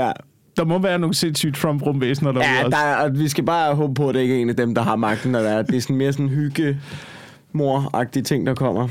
Ja, 0.06 0.12
der 0.58 0.66
må 0.66 0.78
være 0.80 1.00
nogle 1.00 1.16
sindssyge 1.16 1.52
Trump-rumvæsener 1.54 2.32
derude 2.32 2.46
ja 2.50 2.66
også. 2.66 2.78
der, 2.78 2.84
er- 2.86 2.96
og 2.96 3.20
vi 3.20 3.28
skal 3.28 3.44
bare 3.46 3.76
håbe 3.76 3.94
på, 3.94 4.10
at 4.10 4.16
det 4.16 4.22
ikke 4.22 4.38
er 4.38 4.42
en 4.42 4.50
af 4.50 4.56
dem, 4.56 4.76
der 4.76 4.82
har 4.82 4.96
magten. 4.96 5.36
Eller 5.36 5.54
hvad. 5.54 5.64
det 5.64 5.76
er 5.78 5.82
sådan 5.82 5.96
mere 5.96 6.14
sådan 6.14 6.30
hygge 6.30 6.78
mor 7.52 8.06
ting, 8.26 8.48
der 8.48 8.54
kommer. 8.54 8.88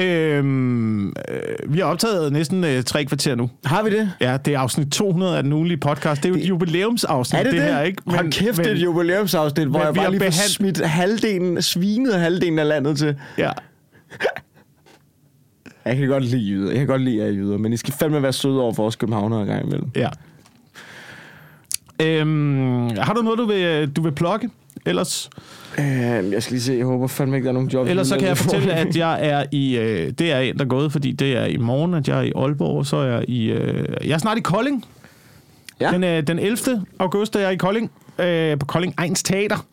Øhm, 0.00 1.06
øh, 1.08 1.12
vi 1.68 1.78
har 1.78 1.84
optaget 1.86 2.32
næsten 2.32 2.64
øh, 2.64 2.82
tre 2.82 3.04
kvarter 3.04 3.34
nu. 3.34 3.50
Har 3.64 3.82
vi 3.82 3.90
det? 3.90 4.10
Ja, 4.20 4.36
det 4.44 4.54
er 4.54 4.58
afsnit 4.58 4.88
200 4.88 5.36
af 5.36 5.42
den 5.42 5.52
ugenlige 5.52 5.78
podcast. 5.78 6.22
Det 6.22 6.28
er 6.28 6.32
jo 6.34 6.40
et 6.40 6.48
jubilæumsafsnit, 6.48 7.38
Er 7.40 7.44
det 7.44 7.52
det? 7.52 7.62
her, 7.62 7.80
ikke? 7.80 8.02
Hold 8.06 8.32
kæft, 8.32 8.56
det 8.58 8.66
er 8.66 8.70
et 8.70 8.78
jubilæumsafsnit, 8.84 9.68
hvor 9.68 9.78
men 9.78 9.86
jeg 9.86 9.94
bare 9.94 10.10
lige 10.10 10.18
behand- 10.18 10.34
smidt 10.34 10.86
halvdelen, 10.86 11.62
svinet 11.62 12.14
halvdelen 12.14 12.58
af 12.58 12.68
landet 12.68 12.98
til. 12.98 13.16
Ja. 13.38 13.50
Jeg 15.84 15.96
kan 15.96 16.08
godt 16.08 16.24
lide 16.24 16.48
jyder. 16.50 16.68
Jeg 16.70 16.78
kan 16.78 16.86
godt 16.86 17.02
lide 17.02 17.18
jer 17.18 17.26
jyder, 17.30 17.58
men 17.58 17.72
I 17.72 17.76
skal 17.76 17.94
fandme 17.94 18.22
være 18.22 18.32
søde 18.32 18.60
over 18.60 18.72
for 18.72 18.86
os 18.86 18.96
københavnere 18.96 19.40
en 19.40 19.46
gang 19.46 19.66
imellem. 19.66 19.90
ja. 19.96 20.08
Øhm, 22.06 22.96
har 22.98 23.14
du 23.14 23.22
noget, 23.22 23.38
du 23.38 23.44
vil, 23.44 23.90
du 23.96 24.02
vil 24.02 24.12
plukke? 24.12 24.50
Ellers, 24.86 25.30
Øh, 25.78 25.84
jeg 26.32 26.42
skal 26.42 26.52
lige 26.54 26.62
se, 26.62 26.72
jeg 26.72 26.86
håber 26.86 27.06
fandme 27.06 27.36
ikke, 27.36 27.44
der 27.44 27.50
er 27.50 27.54
nogen 27.54 27.68
job. 27.68 27.86
ellers 27.88 28.06
så 28.08 28.18
kan 28.18 28.28
jeg 28.28 28.38
fortælle, 28.38 28.72
at 28.72 28.96
jeg 28.96 29.26
er 29.28 29.44
i... 29.52 29.76
Øh, 29.78 30.10
det 30.10 30.32
er 30.32 30.38
en, 30.38 30.58
der 30.58 30.64
er 30.64 30.68
gået, 30.68 30.92
fordi 30.92 31.12
det 31.12 31.36
er 31.36 31.44
i 31.44 31.56
morgen, 31.56 31.94
at 31.94 32.08
jeg 32.08 32.18
er 32.18 32.22
i 32.22 32.32
Aalborg. 32.36 32.86
Så 32.86 32.96
er 32.96 33.04
jeg 33.06 33.24
i... 33.28 33.44
Øh, 33.44 33.96
jeg 34.08 34.14
er 34.14 34.18
snart 34.18 34.38
i 34.38 34.40
Kolding. 34.40 34.84
Ja. 35.80 35.90
Den, 35.90 36.04
øh, 36.04 36.26
den 36.26 36.38
11. 36.38 36.58
august 36.98 37.36
er 37.36 37.40
jeg 37.40 37.52
i 37.52 37.56
Kolding. 37.56 37.90
Øh, 38.18 38.58
på 38.58 38.66
Kolding 38.66 38.94
Ejns 38.98 39.22
Teater. 39.22 39.66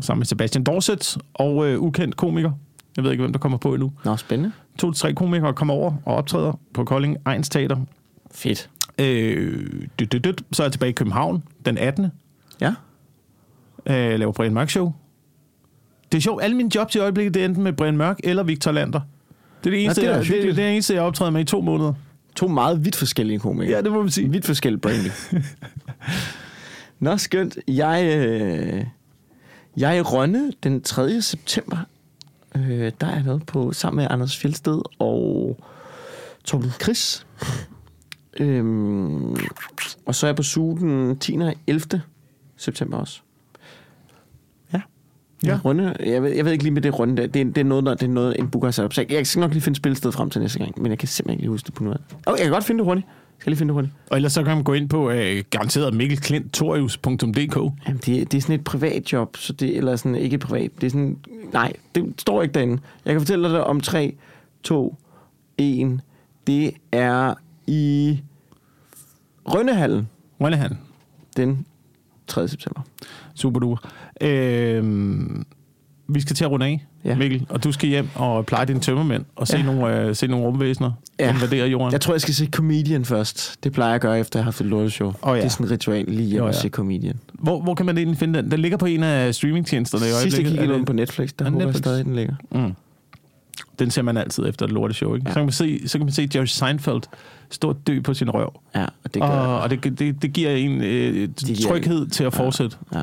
Sammen 0.00 0.20
med 0.20 0.26
Sebastian 0.26 0.64
Dorset 0.64 1.16
og 1.34 1.66
øh, 1.68 1.80
ukendt 1.80 2.16
komiker. 2.16 2.50
Jeg 2.96 3.04
ved 3.04 3.10
ikke, 3.10 3.22
hvem 3.22 3.32
der 3.32 3.38
kommer 3.40 3.58
på 3.58 3.74
endnu. 3.74 3.92
Nå, 4.04 4.16
spændende. 4.16 4.52
To 4.78 4.92
til 4.92 5.00
tre 5.00 5.12
komikere 5.14 5.52
kommer 5.54 5.74
over 5.74 5.92
og 6.04 6.14
optræder 6.14 6.58
på 6.74 6.84
Kolding 6.84 7.16
Ejns 7.26 7.48
Teater. 7.48 7.76
Fedt. 8.34 8.68
Øh, 8.98 9.82
dyt, 10.00 10.12
dyt, 10.12 10.24
dyt. 10.24 10.42
Så 10.52 10.62
er 10.62 10.64
jeg 10.64 10.72
tilbage 10.72 10.90
i 10.90 10.92
København 10.92 11.42
den 11.64 11.78
18. 11.78 12.06
Ja. 12.60 12.74
Øh, 13.86 14.18
laver 14.18 14.32
Brian 14.32 14.54
Mørk 14.54 14.70
Show. 14.70 14.92
Det 16.12 16.18
er 16.18 16.22
sjovt, 16.22 16.42
alle 16.42 16.56
mine 16.56 16.70
jobs 16.74 16.94
i 16.94 16.98
øjeblikket, 16.98 17.34
det 17.34 17.40
er 17.40 17.46
enten 17.46 17.64
med 17.64 17.72
Brian 17.72 17.96
Mørk 17.96 18.20
eller 18.24 18.42
Victor 18.42 18.72
Lander. 18.72 19.00
Det 19.64 19.66
er 19.66 19.70
det 19.70 19.84
eneste, 19.84 20.00
det 20.00 20.10
er 20.10 20.16
jeg, 20.16 20.24
det, 20.24 20.42
det, 20.42 20.50
er 20.50 20.54
det 20.54 20.72
eneste 20.72 20.94
jeg 20.94 21.02
optræder 21.02 21.30
med 21.30 21.40
i 21.40 21.44
to 21.44 21.60
måneder. 21.60 21.92
To 22.36 22.48
meget 22.48 22.84
vidt 22.84 22.96
forskellige 22.96 23.38
komikere. 23.38 23.76
Ja, 23.76 23.82
det 23.82 23.92
må 23.92 24.02
man 24.02 24.10
sige. 24.10 24.30
Vidt 24.30 24.46
forskellige 24.46 24.80
branding. 24.80 25.12
Nå, 27.00 27.16
skønt. 27.16 27.58
Jeg, 27.68 28.04
øh, 28.04 28.84
jeg 29.76 29.90
er 29.90 29.94
i 29.94 30.00
Rønne 30.00 30.52
den 30.62 30.82
3. 30.82 31.22
september. 31.22 31.76
Øh, 32.56 32.92
der 33.00 33.06
er 33.06 33.14
jeg 33.14 33.24
med 33.24 33.40
på 33.40 33.72
sammen 33.72 34.02
med 34.02 34.06
Anders 34.10 34.36
Fjeldsted 34.36 34.82
og 34.98 35.56
Torben 36.44 36.70
Chris. 36.82 37.26
Øhm, 38.40 39.36
og 40.06 40.14
så 40.14 40.26
er 40.26 40.28
jeg 40.28 40.36
på 40.36 40.42
suge 40.42 40.78
den 40.78 41.18
10. 41.18 41.36
og 41.36 41.54
11. 41.66 42.02
september 42.56 42.98
også. 42.98 43.20
Ja. 44.72 44.80
Ja. 45.44 45.58
Runde, 45.64 45.96
jeg, 46.06 46.22
ved, 46.22 46.30
jeg 46.30 46.44
ved 46.44 46.52
ikke 46.52 46.64
lige 46.64 46.74
med 46.74 46.82
det 46.82 46.98
runde 46.98 47.16
der. 47.16 47.26
Det 47.26 47.40
er, 47.40 47.44
det 47.44 47.58
er 47.58 47.64
noget, 47.64 47.84
der, 47.84 47.94
det 47.94 48.02
er 48.02 48.10
noget, 48.10 48.36
en 48.38 48.50
booker 48.50 48.66
har 48.66 48.72
sat 48.72 48.84
op. 48.84 48.92
Så 48.92 49.00
jeg, 49.00 49.12
jeg 49.12 49.26
skal 49.26 49.40
nok 49.40 49.52
lige 49.52 49.62
finde 49.62 49.76
spilsted 49.76 50.12
frem 50.12 50.30
til 50.30 50.40
næste 50.40 50.58
gang, 50.58 50.82
men 50.82 50.90
jeg 50.90 50.98
kan 50.98 51.08
simpelthen 51.08 51.34
ikke 51.34 51.42
lige 51.42 51.50
huske 51.50 51.66
det 51.66 51.74
på 51.74 51.84
noget. 51.84 52.00
Oh, 52.26 52.34
jeg 52.38 52.44
kan 52.44 52.52
godt 52.52 52.64
finde 52.64 52.78
det 52.78 52.84
hurtigt. 52.86 53.06
Skal 53.38 53.50
jeg 53.50 53.52
lige 53.52 53.58
finde 53.58 53.68
det 53.68 53.74
hurtigt? 53.74 53.94
Og 54.10 54.16
ellers 54.16 54.32
så 54.32 54.42
kan 54.42 54.54
man 54.54 54.64
gå 54.64 54.72
ind 54.72 54.88
på 54.88 55.10
øh, 55.10 55.44
garanteret 55.50 55.94
mikkelklintorius.dk. 55.94 57.56
Jamen, 57.86 58.00
det, 58.06 58.32
det 58.32 58.34
er 58.34 58.40
sådan 58.40 58.54
et 58.54 58.64
privat 58.64 59.12
job, 59.12 59.36
så 59.36 59.52
det, 59.52 59.76
eller 59.76 59.96
sådan 59.96 60.14
ikke 60.14 60.38
privat. 60.38 60.70
Det 60.80 60.86
er 60.86 60.90
sådan, 60.90 61.16
nej, 61.52 61.72
det 61.94 62.14
står 62.18 62.42
ikke 62.42 62.54
derinde. 62.54 62.82
Jeg 63.04 63.14
kan 63.14 63.20
fortælle 63.20 63.48
dig 63.48 63.64
om 63.64 63.80
3, 63.80 64.16
2, 64.62 64.96
1. 65.58 66.00
Det 66.46 66.72
er 66.92 67.34
i 67.66 68.20
Rønnehallen 69.54 70.08
Rønnehan. 70.40 70.78
den 71.36 71.66
3. 72.26 72.48
september. 72.48 72.80
Super 73.34 73.60
duper. 73.60 73.76
Øh, 74.20 74.84
vi 76.08 76.20
skal 76.20 76.36
til 76.36 76.44
at 76.44 76.50
runde 76.50 76.66
af, 76.66 76.86
Ja. 77.04 77.16
Mikkel, 77.16 77.46
og 77.48 77.64
du 77.64 77.72
skal 77.72 77.88
hjem 77.88 78.08
og 78.14 78.46
pleje 78.46 78.66
dine 78.66 78.80
tømmermænd 78.80 79.24
og 79.36 79.48
se, 79.48 79.56
Ja. 79.56 79.62
nogle, 79.62 80.00
øh, 80.00 80.14
se 80.16 80.26
nogle 80.26 80.46
rumvæsener 80.46 80.92
Ja. 81.20 81.34
invadere 81.34 81.68
jorden. 81.68 81.92
Jeg 81.92 82.00
tror, 82.00 82.14
jeg 82.14 82.20
skal 82.20 82.34
se 82.34 82.46
Comedian 82.52 83.04
først. 83.04 83.64
Det 83.64 83.72
plejer 83.72 83.88
jeg 83.90 83.94
at 83.94 84.00
gøre, 84.00 84.18
efter 84.20 84.38
jeg 84.38 84.44
har 84.44 84.46
haft 84.50 84.60
et 84.60 84.66
lorteshow. 84.66 85.08
Åh, 85.08 85.14
ja. 85.26 85.36
Det 85.36 85.44
er 85.44 85.48
sådan 85.48 85.66
et 85.66 85.72
ritual 85.72 86.04
lige 86.08 86.28
hjem 86.28 86.42
og 86.42 86.52
ja. 86.52 86.60
se 86.60 86.68
Comedian. 86.68 87.18
Hvor, 87.32 87.60
hvor 87.62 87.74
kan 87.74 87.86
man 87.86 87.98
egentlig 87.98 88.18
finde 88.18 88.42
den? 88.42 88.50
Den 88.50 88.60
ligger 88.60 88.78
på 88.78 88.86
en 88.86 89.02
af 89.02 89.34
streamingtjenesterne 89.34 90.04
i 90.04 90.08
Sidst 90.08 90.16
jeg 90.16 90.22
øjeblikket. 90.32 90.58
kiggede 90.60 90.78
ind 90.78 90.86
på 90.86 90.92
Netflix, 90.92 91.30
der 91.38 91.44
Er 91.44 91.50
håber 91.50 91.60
jeg 91.60 91.66
Netflix? 91.66 91.82
stadig, 91.84 92.04
den 92.04 92.16
ligger. 92.16 92.34
Mm. 92.52 92.72
Den 93.78 93.90
ser 93.90 94.02
man 94.02 94.16
altid 94.16 94.46
efter 94.48 94.66
et 94.66 94.72
lorteshow, 94.72 95.14
ikke? 95.14 95.24
Ja. 95.24 95.28
Ja. 95.30 95.34
Så, 95.34 95.38
kan 95.38 95.44
man 95.46 95.52
se, 95.80 95.88
så 95.88 95.98
kan 95.98 96.06
man 96.06 96.12
se 96.12 96.28
Jerry 96.34 96.44
Seinfeld 96.44 97.02
stå 97.50 97.68
og 97.68 97.76
dø 97.86 98.00
på 98.00 98.14
sin 98.14 98.30
røv. 98.30 98.52
Ja, 98.74 98.84
og 99.04 99.14
det 99.14 99.22
gør 99.22 99.28
Og, 99.28 99.60
og 99.60 99.70
det, 99.70 99.98
det, 99.98 100.22
det 100.22 100.32
giver 100.32 100.50
en 100.50 100.82
øh, 100.82 101.28
giver- 101.46 101.68
tryghed 101.68 102.06
til 102.06 102.24
at 102.24 102.34
fortsætte. 102.34 102.76
Ja. 102.94 103.02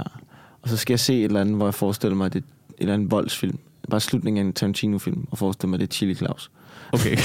Og 0.62 0.70
så 0.70 0.78
skal 0.78 0.92
jeg 0.94 1.00
se 1.00 1.18
et 1.20 1.24
eller 1.26 1.42
andet, 1.42 1.56
hvor 1.56 1.66
jeg 1.66 1.74
forestiller 1.74 2.16
mig, 2.16 2.26
at 2.26 2.34
det 2.34 2.40
er 2.40 2.44
et 2.44 2.76
eller 2.80 2.94
andet 2.94 3.12
voldsfilm. 3.12 3.60
Bare 3.90 4.00
slutningen 4.00 4.42
af 4.46 4.48
en 4.48 4.54
Tarantino-film, 4.54 5.28
og 5.32 5.38
forestiller 5.38 5.70
mig, 5.70 5.76
at 5.76 5.80
det 5.80 5.88
er 5.88 5.92
Chili 5.92 6.16
Claus. 6.16 6.52
Okay. 6.94 7.18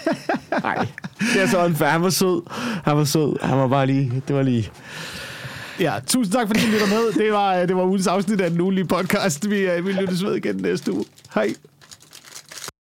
Nej, 0.62 0.86
det 1.34 1.42
er 1.42 1.46
så 1.46 1.64
unfair. 1.64 1.88
Han 1.88 2.02
var 2.02 2.10
sød. 2.10 2.42
Han 2.84 2.96
var 2.96 3.04
sød. 3.04 3.36
Han 3.42 3.58
var 3.58 3.68
bare 3.68 3.86
lige... 3.86 4.22
Det 4.28 4.36
var 4.36 4.42
lige... 4.42 4.70
ja, 5.80 5.94
tusind 6.06 6.32
tak, 6.34 6.46
fordi 6.46 6.60
I 6.60 6.66
lytter 6.70 6.86
med. 6.86 7.24
Det 7.24 7.32
var, 7.32 7.66
det 7.66 7.76
var 7.76 7.82
ugens 7.84 8.06
afsnit 8.06 8.40
af 8.40 8.50
den 8.50 8.60
ugenlige 8.60 8.84
podcast. 8.84 9.50
Vi, 9.50 9.56
øh, 9.58 9.86
vi 9.86 9.92
lyttes 9.92 10.24
ved 10.24 10.34
igen 10.36 10.56
næste 10.56 10.92
uge. 10.92 11.04
Hej. 11.34 11.54